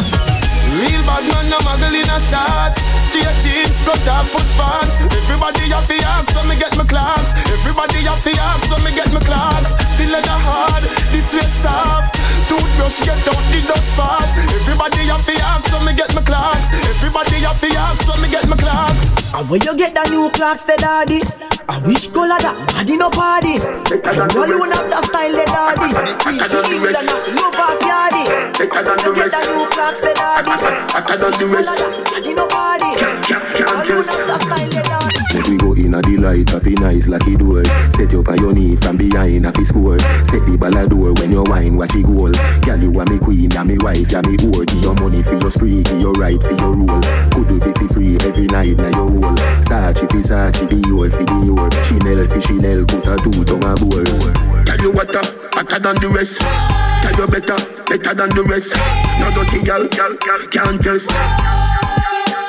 Real 0.81 1.05
bad 1.05 1.28
man, 1.28 1.44
no 1.52 1.61
muggle 1.61 1.93
in 1.93 2.09
a 2.09 2.16
shots. 2.16 2.81
Straight 3.12 3.28
jeans, 3.44 3.77
cut 3.85 4.01
off 4.09 4.32
foot 4.32 4.48
pants. 4.56 4.97
Everybody 5.05 5.69
have 5.69 5.85
the 5.85 6.01
axe 6.09 6.32
when 6.32 6.48
me 6.48 6.56
get 6.56 6.73
my 6.81 6.89
Clarks. 6.89 7.36
Everybody 7.36 8.01
have 8.09 8.24
the 8.24 8.32
axe 8.32 8.65
when 8.73 8.81
me 8.81 8.97
get 8.97 9.12
my 9.12 9.20
Clarks. 9.20 9.77
The 10.01 10.09
leather 10.09 10.40
hard, 10.40 10.89
the 11.12 11.20
sweat 11.20 11.52
soft. 11.52 12.16
Toothbrush 12.55 13.03
get 13.03 13.19
out 13.27 13.43
the 13.51 13.61
dust 13.67 13.91
fast. 13.99 14.31
Everybody 14.39 15.11
have 15.11 15.27
the 15.27 15.35
axe 15.43 15.73
when 15.75 15.85
me 15.87 15.93
get 15.97 16.15
my 16.15 16.23
Clarks. 16.23 16.71
Everybody 16.71 17.43
have 17.43 17.61
the 17.61 17.75
axe 17.75 18.07
when 18.07 18.23
me 18.23 18.31
get 18.31 18.47
my 18.47 18.57
Clarks. 18.57 19.35
And 19.35 19.51
where 19.51 19.59
you 19.59 19.75
get 19.77 19.95
the 19.95 20.09
new 20.11 20.31
Clarks, 20.31 20.63
the 20.63 20.77
daddy? 20.79 21.19
I 21.67 21.81
wish 21.83 22.07
color 22.15 22.39
that 22.39 22.55
body 22.71 22.95
no 22.95 23.11
party. 23.11 23.59
You 23.59 24.39
alone 24.39 24.71
have 24.71 24.87
the 24.87 25.01
style, 25.03 25.35
the 25.35 25.47
daddy. 25.51 25.89
Better 25.91 26.47
than 26.47 26.65
the 26.71 26.79
rest. 26.79 27.03
Love 27.35 27.59
off 27.59 27.81
yardy. 27.83 28.23
Better 28.55 28.83
than 28.87 28.99
the 29.03 29.11
You 29.11 29.15
get 29.19 29.33
rest. 29.33 29.43
the 29.43 29.51
new 29.51 29.67
clocks, 29.75 30.01
the 30.05 30.13
daddy. 30.15 30.55
Better 30.55 31.17
than 31.19 31.33
the 31.41 31.47
rest. 31.51 31.75
Body 32.07 32.33
no 32.39 32.47
party. 32.47 32.91
Can't 33.27 33.83
test. 33.83 34.23
Make 35.35 35.49
we 35.49 35.57
go 35.57 35.73
in 35.73 35.95
a 35.95 36.03
delight, 36.03 36.51
happy 36.51 36.75
nice 36.79 37.09
lucky 37.09 37.35
door. 37.37 37.65
Set 37.91 38.13
you 38.13 38.21
up 38.21 38.29
on 38.29 38.39
your 38.39 38.53
knee 38.53 38.77
from 38.77 38.97
behind 38.97 39.47
a 39.47 39.51
fi 39.51 39.65
score. 39.65 39.99
Set 40.23 40.47
the 40.47 40.57
ball 40.61 40.77
a 40.77 40.87
door 40.87 41.13
when 41.19 41.33
you 41.33 41.43
wine, 41.49 41.77
watch 41.77 41.97
it 41.97 42.07
goal. 42.07 42.31
Girl, 42.65 42.81
you 42.81 42.93
are 43.01 43.07
me 43.07 43.19
queen, 43.19 43.51
ya 43.51 43.65
me 43.65 43.77
wife, 43.79 44.11
ya 44.11 44.21
me 44.27 44.37
whore. 44.39 44.65
Give 44.66 44.83
your 44.83 44.95
money 44.97 45.23
for 45.23 45.37
your 45.37 45.51
spree, 45.51 45.83
give 45.83 46.01
your 46.01 46.12
right 46.15 46.41
for 46.43 46.55
your 46.57 46.73
rule. 46.75 47.01
Could 47.33 47.49
do 47.49 47.57
it 47.61 47.77
for 47.79 47.89
free 47.95 48.16
every 48.25 48.47
night, 48.47 48.77
now 48.77 48.91
your 48.95 49.11
whole. 49.11 49.37
Sachi 49.61 50.09
fi 50.11 50.21
Sachi, 50.25 50.65
Dior 50.69 51.11
fi 51.11 51.25
Dior. 51.25 51.71
Chanel 51.85 52.25
fi 52.25 52.41
Chanel, 52.41 52.85
put 52.87 53.07
a 53.07 53.16
two 53.23 53.45
tongue 53.45 53.65
a 53.65 53.75
bowl. 53.77 54.05
Tell 54.65 54.81
you 54.81 54.93
what, 54.93 55.15
uh, 55.15 55.23
hotter 55.53 55.79
than 55.79 55.97
the 56.01 56.09
rest. 56.15 56.41
Tell 56.41 57.15
you 57.21 57.27
better, 57.29 57.59
better 57.87 58.15
than 58.15 58.31
the 58.35 58.45
rest. 58.49 58.77
No 59.21 59.31
dirty 59.37 59.62
girl, 59.65 59.85
girl, 59.89 60.16
girl, 60.25 60.43
can't 60.49 60.83
test. 60.83 61.12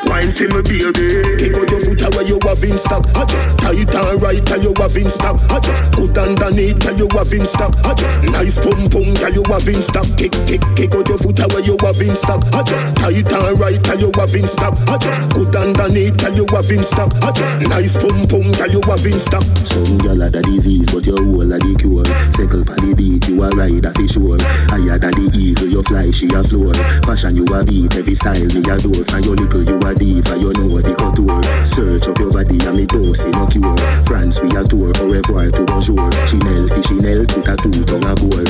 Wine 0.06 0.32
for 0.32 0.48
me 0.49 0.61
baby 0.61 1.38
Kick 1.40 1.57
out 1.57 1.69
your 1.72 1.82
foot 1.82 2.02
away 2.06 2.26
you 2.30 2.40
have 2.44 2.64
in 2.64 2.77
stock 2.77 3.03
I 3.15 3.26
just 3.26 3.48
tight 3.60 3.95
and 3.95 4.22
right 4.22 4.44
tell 4.45 4.61
you 4.61 4.73
have 4.77 4.98
in 4.98 5.10
stock 5.10 5.41
I 5.49 5.60
just 5.60 5.82
good 5.95 6.18
underneath 6.18 6.80
tell 6.80 6.98
you 6.98 7.10
have 7.14 7.34
in 7.34 7.45
stock 7.45 7.73
I 7.84 7.94
just 7.94 8.15
nice 8.32 8.57
pum 8.60 8.90
pum 8.90 9.10
tell 9.18 9.34
you 9.34 9.44
have 9.49 9.68
in 9.68 9.82
stock 9.82 10.07
Kick 10.18 10.34
kick 10.45 10.61
kick 10.76 10.94
out 10.95 11.07
your 11.10 11.18
foot 11.18 11.40
away 11.40 11.65
you 11.65 11.77
have 11.82 12.02
in 12.02 12.15
stock 12.15 12.41
I 12.53 12.64
just 12.64 12.86
tight 12.98 13.32
and 13.34 13.60
right 13.60 13.82
tell 13.84 13.99
you 13.99 14.11
have 14.15 14.36
in 14.36 14.48
stock 14.48 14.76
I 14.88 14.98
just 14.98 15.19
good 15.34 15.56
underneath 15.56 16.18
tell 16.18 16.34
you 16.34 16.45
have 16.53 16.72
in 16.72 16.84
stock 16.84 17.11
I 17.22 17.32
just 17.32 17.69
nice 17.69 17.98
pum 17.98 18.27
pum 18.30 18.45
tell 18.53 18.69
you 18.69 18.82
have 18.86 19.06
in 19.06 19.19
stock 19.19 19.44
Some 19.65 19.98
girl 19.99 20.22
a 20.22 20.30
the 20.30 20.41
disease, 20.44 20.91
but 20.91 21.06
your 21.07 21.18
whole 21.18 21.52
a 21.52 21.57
the 21.57 21.73
cure. 21.80 22.06
Circle 22.32 22.64
for 22.68 22.77
the 22.84 22.91
beat, 22.94 23.27
you 23.27 23.41
a 23.41 23.49
ride 23.56 23.86
a 23.86 23.91
fish 23.95 24.14
sure. 24.14 24.38
Higher 24.68 24.99
than 24.99 25.15
the 25.15 25.26
eagle, 25.34 25.68
you 25.68 25.84
fly, 25.84 26.11
she 26.11 26.27
a 26.36 26.44
floor. 26.44 26.76
Fashion 27.07 27.36
you 27.40 27.45
a 27.49 27.64
beat, 27.64 27.95
every 27.95 28.15
style 28.15 28.45
me 28.52 28.61
adore. 28.68 29.03
From 29.07 29.23
your 29.23 29.36
little 29.40 29.64
you 29.64 29.77
a 29.80 29.94
diva, 29.95 30.38
you 30.38 30.51
know 30.53 30.80
the 30.80 30.93
couture. 30.95 31.41
Search 31.65 32.07
up 32.07 32.19
your 32.19 32.31
body 32.31 32.59
and 32.65 32.77
me 32.77 32.85
don't 32.85 33.15
see 33.15 33.31
no 33.31 33.47
cure. 33.47 33.77
France 34.05 34.41
we 34.41 34.49
a 34.55 34.63
tour, 34.63 34.91
au 35.01 35.09
revoir 35.09 35.51
to 35.51 35.63
bonjour. 35.65 36.11
Chanel, 36.27 36.67
Chanel, 36.84 37.26
put 37.26 37.47
a 37.47 37.55
two 37.57 37.84
tongue 37.84 38.05
a 38.05 38.13
board. 38.15 38.47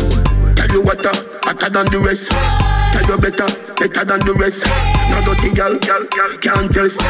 Tell 0.56 0.70
you 0.70 0.82
what, 0.82 1.06
uh, 1.06 1.14
hotter 1.44 1.70
than 1.70 1.88
the 1.92 2.00
rest. 2.04 2.32
Tell 2.94 3.06
you 3.06 3.18
better, 3.18 3.48
better 3.78 4.04
than 4.06 4.22
the 4.26 4.34
rest. 4.40 4.66
No 5.10 5.18
dirty 5.26 5.54
girl, 5.54 5.76
girl, 5.80 6.04
girl, 6.12 6.34
can't 6.42 6.68
test. 6.74 7.02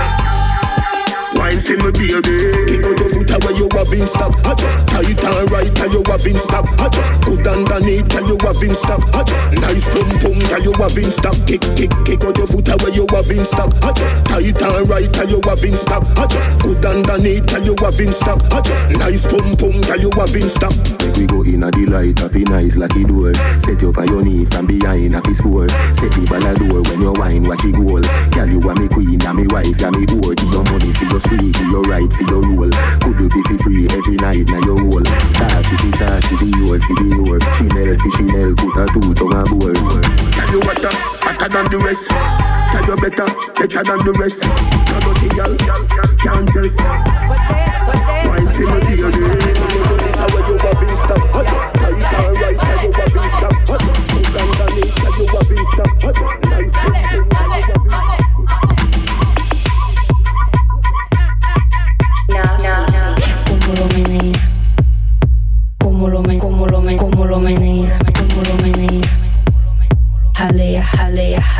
Wine 1.36 1.60
for 1.60 1.78
me 1.78 1.91
baby 1.91 2.36
Kick 2.68 2.86
out 2.86 2.99
your 2.99 3.10
foot 3.10 3.32
away 3.32 3.53
you 3.60 3.68
have 3.76 3.94
in 3.94 4.07
stock 4.07 4.34
I 4.45 4.53
just 4.56 4.78
tight 4.88 5.24
and 5.24 5.52
right 5.52 5.72
tell 5.76 5.91
you 5.91 6.03
have 6.07 6.26
in 6.26 6.40
stock 6.40 6.66
I 6.80 6.90
just 6.90 7.12
good 7.26 7.48
underneath 7.48 8.07
tell 8.10 8.26
you 8.28 8.38
have 8.41 8.64
in 8.64 8.76
stock 8.76 9.02
I 9.14 9.24
just 9.24 9.45
nice 9.62 9.86
pum 9.91 10.10
pum 10.20 10.40
tell 10.48 10.64
you 10.64 10.74
have 10.80 10.98
in 10.98 11.12
stock 11.12 11.36
Kick 11.45 11.62
kick 11.76 11.91
kick 12.06 12.24
out 12.24 12.38
your 12.38 12.48
foot 12.48 12.70
away 12.70 12.91
you 12.95 13.06
have 13.12 13.30
in 13.32 13.45
stock 13.45 13.72
I 13.84 13.91
just 13.94 14.16
tight 14.26 14.62
and 14.62 14.90
right 14.90 15.12
tell 15.14 15.30
you 15.30 15.41
have 15.45 15.64
in 15.64 15.78
stock 15.78 16.03
I 16.18 16.28
just 16.28 16.49
good 16.60 16.86
underneath 16.86 17.45
tell 17.45 17.64
you 17.64 17.76
have 17.80 17.99
in 17.99 18.14
stock 18.14 18.40
I 18.52 18.62
just 18.62 18.84
nice 18.99 19.24
pum 19.28 19.56
pum 19.57 19.76
tell 19.84 19.99
you 19.99 20.12
have 20.16 20.36
in 20.36 20.49
stock 20.49 20.74
Make 21.03 21.16
we 21.18 21.26
go 21.28 21.41
in 21.44 21.64
a 21.64 21.72
delight, 21.72 22.20
happy 22.20 22.44
nice 22.44 22.78
lucky 22.78 23.03
door. 23.03 23.34
Set 23.60 23.82
you 23.82 23.90
up 23.90 23.98
on 23.98 24.07
your 24.07 24.24
knee 24.24 24.45
from 24.45 24.66
behind 24.66 25.16
a 25.16 25.22
fi 25.22 25.34
score. 25.34 25.70
Set 25.94 26.12
the 26.12 26.26
ball 26.28 26.44
a 26.44 26.53
door 26.57 26.82
when 26.82 27.02
you 27.02 27.14
wine, 27.14 27.44
watch 27.48 27.64
it 27.64 27.76
goal. 27.76 28.02
Girl, 28.34 28.49
you 28.49 28.60
are 28.68 28.76
me 28.76 28.88
queen, 28.90 29.20
ya 29.20 29.32
me 29.34 29.45
wife, 29.48 29.80
ya 29.80 29.91
me 29.91 30.06
whore. 30.10 30.36
Give 30.36 30.52
your 30.52 30.64
money 30.66 30.91
for 30.94 31.06
your 31.06 31.20
spree, 31.26 31.52
give 31.52 31.69
your 31.69 31.81
right 31.89 32.11
for 32.14 32.26
your 32.30 32.41
rule. 32.41 32.72
Could 33.02 33.18
you 33.19 33.30
be 33.30 33.41
fi 33.49 33.57
free 33.57 33.88
every 33.89 34.15
night, 34.22 34.45
now 34.47 34.61
your 34.65 34.80
whole. 34.80 35.07
Sachi 35.34 35.76
fi 35.81 35.89
Sachi, 35.97 36.35
Dior 36.38 36.80
fi 36.80 36.93
Dior. 37.02 37.39
Chanel 37.57 37.95
fi 37.97 38.10
Chanel, 38.15 38.53
put 38.56 38.77
a 38.77 38.85
two 38.93 39.14
tongue 39.14 39.34
a 39.34 39.43
bowl. 39.49 39.73
Tell 39.73 40.52
you 40.52 40.60
what, 40.61 40.85
uh, 40.85 40.91
hotter 41.26 41.49
than 41.49 41.65
the 41.72 41.77
rest. 41.81 42.10
Tell 42.10 42.85
you 42.85 42.95
better, 42.97 43.27
better 43.57 43.84
than 43.84 43.99
the 44.06 44.14
rest. 44.19 44.41
No 44.89 44.97
dirty 45.03 45.27
girl, 45.35 45.53
girl, 45.57 45.84
can't 46.22 46.47
test. 46.53 46.77
Wine 48.26 48.47
for 48.53 48.68
me 48.68 48.95
baby 48.95 49.26
How 50.18 50.27
you 50.27 50.57
have 50.57 50.84
in 50.84 50.97
stock 50.97 51.23
I 51.34 51.43
just 51.43 51.65
tight 51.76 52.02
and 52.15 52.35
right 52.41 52.57
How 52.57 52.81
you 52.81 52.89
in 52.89 53.31
stock 53.38 53.56
I 53.65 53.77
just 53.77 54.10
good 54.11 54.35
underneath 54.41 54.97
How 54.97 55.11
you 55.18 55.26
have 55.27 55.52
in 55.52 55.65
stock 55.73 57.15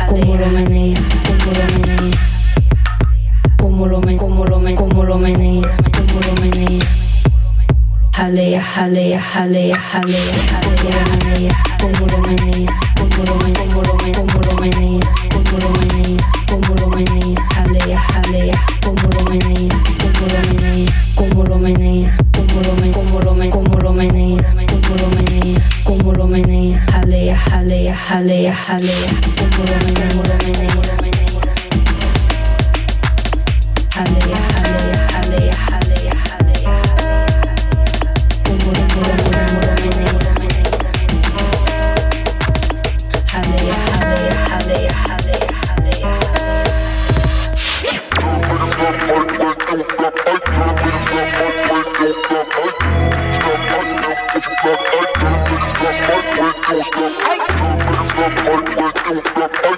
cómo 0.06 0.36
lo 0.36 0.46
menea, 0.46 0.94
cómo 1.26 1.52
lo 1.52 1.64
menea, 1.72 2.18
cómo 3.58 3.86
lo 3.86 4.00
menea, 4.00 4.18
cómo 4.18 4.44
lo 4.44 4.58
menea, 4.60 4.76
cómo 4.76 5.02
lo 5.02 5.18
menea, 5.18 5.76
cómo 5.92 6.20
lo 6.26 6.40
menea. 6.40 6.86
Jalea, 8.12 8.62
jalea, 8.62 9.20
jalea, 9.20 9.76
jalea, 9.76 10.32
cómo 10.62 10.82
lo 10.86 11.08
menea, 11.18 11.56
lo 12.06 12.18
menea, 12.26 12.66
cómo 12.96 13.24
lo 13.24 13.34
menea, 13.36 13.58
cómo 13.58 13.82
lo 13.82 13.94
menea, 13.96 14.14
cómo 14.14 14.40
lo 14.42 14.52
menea, 14.56 15.00
cómo 15.30 15.58
lo 15.58 15.68
menea, 15.70 16.16
cómo 16.48 16.74
lo 16.74 16.86
menea, 16.88 17.40
jalea, 17.54 17.98
jalea, 17.98 18.54
cómo 18.82 19.02
lo 19.10 19.22
menea, 19.30 19.74
cómo 20.00 20.24
lo 20.32 20.38
menea, 20.48 20.92
cómo 21.14 21.44
lo 21.44 21.56
menea, 21.58 22.16
cómo 22.32 22.62
lo 22.62 22.74
menea, 22.74 22.92
cómo 22.92 23.20
lo 23.20 23.34
menea, 23.34 23.50
cómo 23.50 23.78
lo 23.80 23.92
menea, 23.92 24.54
cómo 24.66 24.96
lo 24.96 25.08
menea 25.16 25.60
culo 26.26 26.38
menea, 26.38 26.84
jalea, 26.92 27.36
jalea, 27.36 27.96
jalea, 27.96 28.54
jalea. 28.54 29.06
Ese 29.26 29.44
culo 29.54 29.72
menea, 29.86 30.08
culo 30.08 30.34
menea, 30.42 30.74
menea. 31.02 31.54
Jalea, 33.94 34.36
jalea. 34.36 34.55
Yeah. 59.16 59.75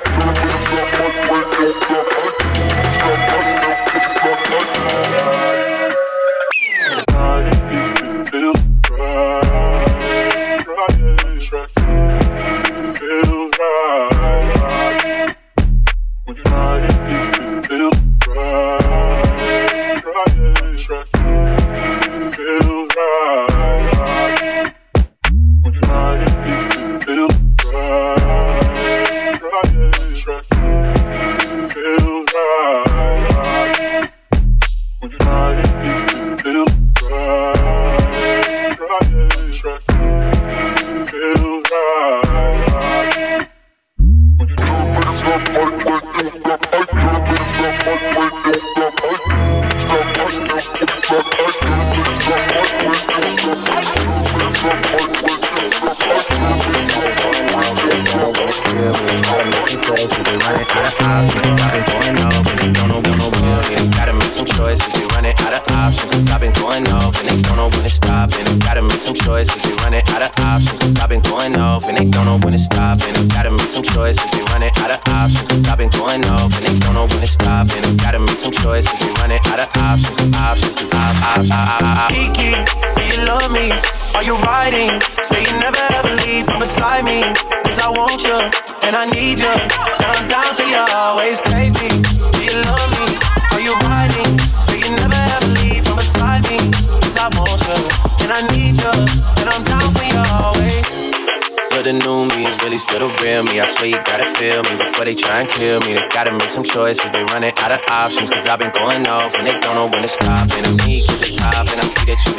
some 106.58 106.64
choices, 106.64 107.10
they 107.12 107.22
running 107.30 107.52
out 107.58 107.70
of 107.70 107.80
options. 107.88 108.30
Cause 108.30 108.46
I've 108.46 108.58
been 108.58 108.72
going 108.72 109.06
off 109.06 109.36
and 109.36 109.46
they 109.46 109.54
don't 109.60 109.76
know 109.76 109.86
when 109.86 110.02
to 110.02 110.08
stop. 110.08 110.50
And 110.58 110.66
I'm 110.66 110.76
to 110.78 111.16
the 111.22 111.30
top, 111.38 111.70
and 111.70 111.78
I 111.78 111.86
see 111.86 112.06
that 112.10 112.18
you 112.26 112.32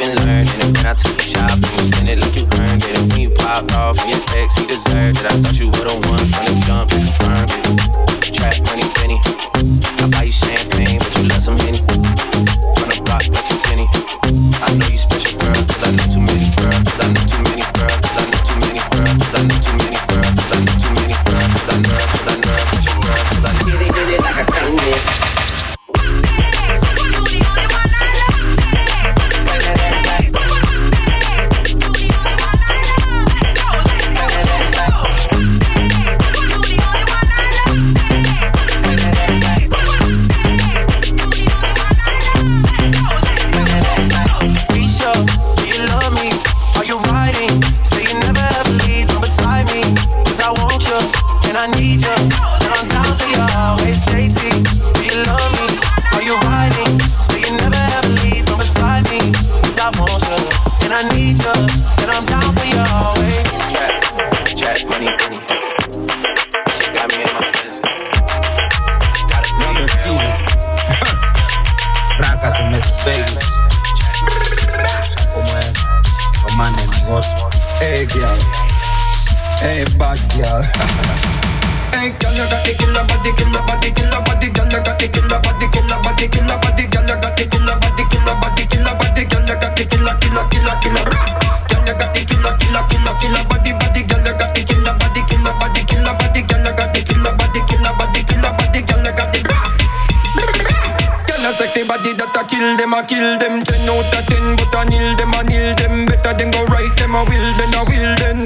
kill 102.60 102.76
them, 102.76 102.92
I 102.92 103.00
kill 103.08 103.38
them. 103.40 103.64
Ten 103.64 103.88
out 103.88 104.04
of 104.04 104.24
ten, 104.28 104.44
but 104.60 104.74
I 104.76 104.84
kneel 104.84 105.16
them, 105.16 105.32
I 105.32 105.40
kneel 105.48 105.72
them. 105.80 106.04
Better 106.04 106.36
than 106.36 106.52
go 106.52 106.60
right 106.68 106.92
them, 107.00 107.16
I 107.16 107.24
will 107.24 107.48
then, 107.56 107.72
I 107.72 107.82
will 107.88 108.12
then. 108.20 108.38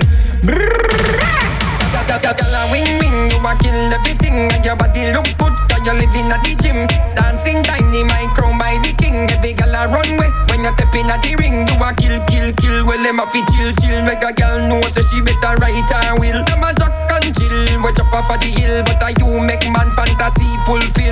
Girl, 2.14 2.56
I 2.56 2.64
win, 2.70 2.86
win. 3.02 3.16
you 3.28 3.42
a 3.42 3.52
kill 3.58 3.90
everything, 3.90 4.48
and 4.54 4.64
your 4.64 4.78
body 4.78 5.10
look 5.10 5.26
good. 5.36 5.54
Cause 5.66 5.82
you 5.82 5.94
living 5.98 6.30
at 6.30 6.40
the 6.46 6.54
gym, 6.62 6.86
dancing 7.18 7.60
dynamite, 7.66 8.32
crown 8.38 8.56
by 8.56 8.78
the 8.86 8.94
king. 8.96 9.26
Every 9.34 9.52
girl 9.52 9.74
a 9.74 9.90
run 9.90 10.08
with 10.16 10.32
when 10.48 10.62
you 10.62 10.72
step 10.78 10.94
in 10.94 11.10
at 11.10 11.20
the 11.20 11.34
ring. 11.36 11.66
You 11.66 11.76
a 11.82 11.90
kill, 11.98 12.16
kill, 12.30 12.48
kill. 12.54 12.86
Well, 12.86 13.02
them 13.02 13.18
a 13.18 13.26
fi 13.28 13.42
chill, 13.50 13.70
chill. 13.82 13.98
Make 14.06 14.24
a 14.24 14.32
girl 14.32 14.62
know 14.70 14.80
so 14.88 15.02
she 15.02 15.20
better 15.20 15.58
right 15.58 15.90
her 15.90 16.16
will. 16.16 16.40
Them 16.46 16.64
a 16.64 16.70
jock 16.78 16.94
and 17.18 17.34
chill, 17.34 17.82
we 17.82 17.90
chop 17.92 18.14
off 18.14 18.30
of 18.30 18.38
the 18.38 18.48
hill, 18.48 18.78
but 18.86 19.02
I 19.02 19.12
you 19.18 19.28
make 19.42 19.66
man 19.68 19.90
fantasy 19.92 20.48
fulfill. 20.64 21.03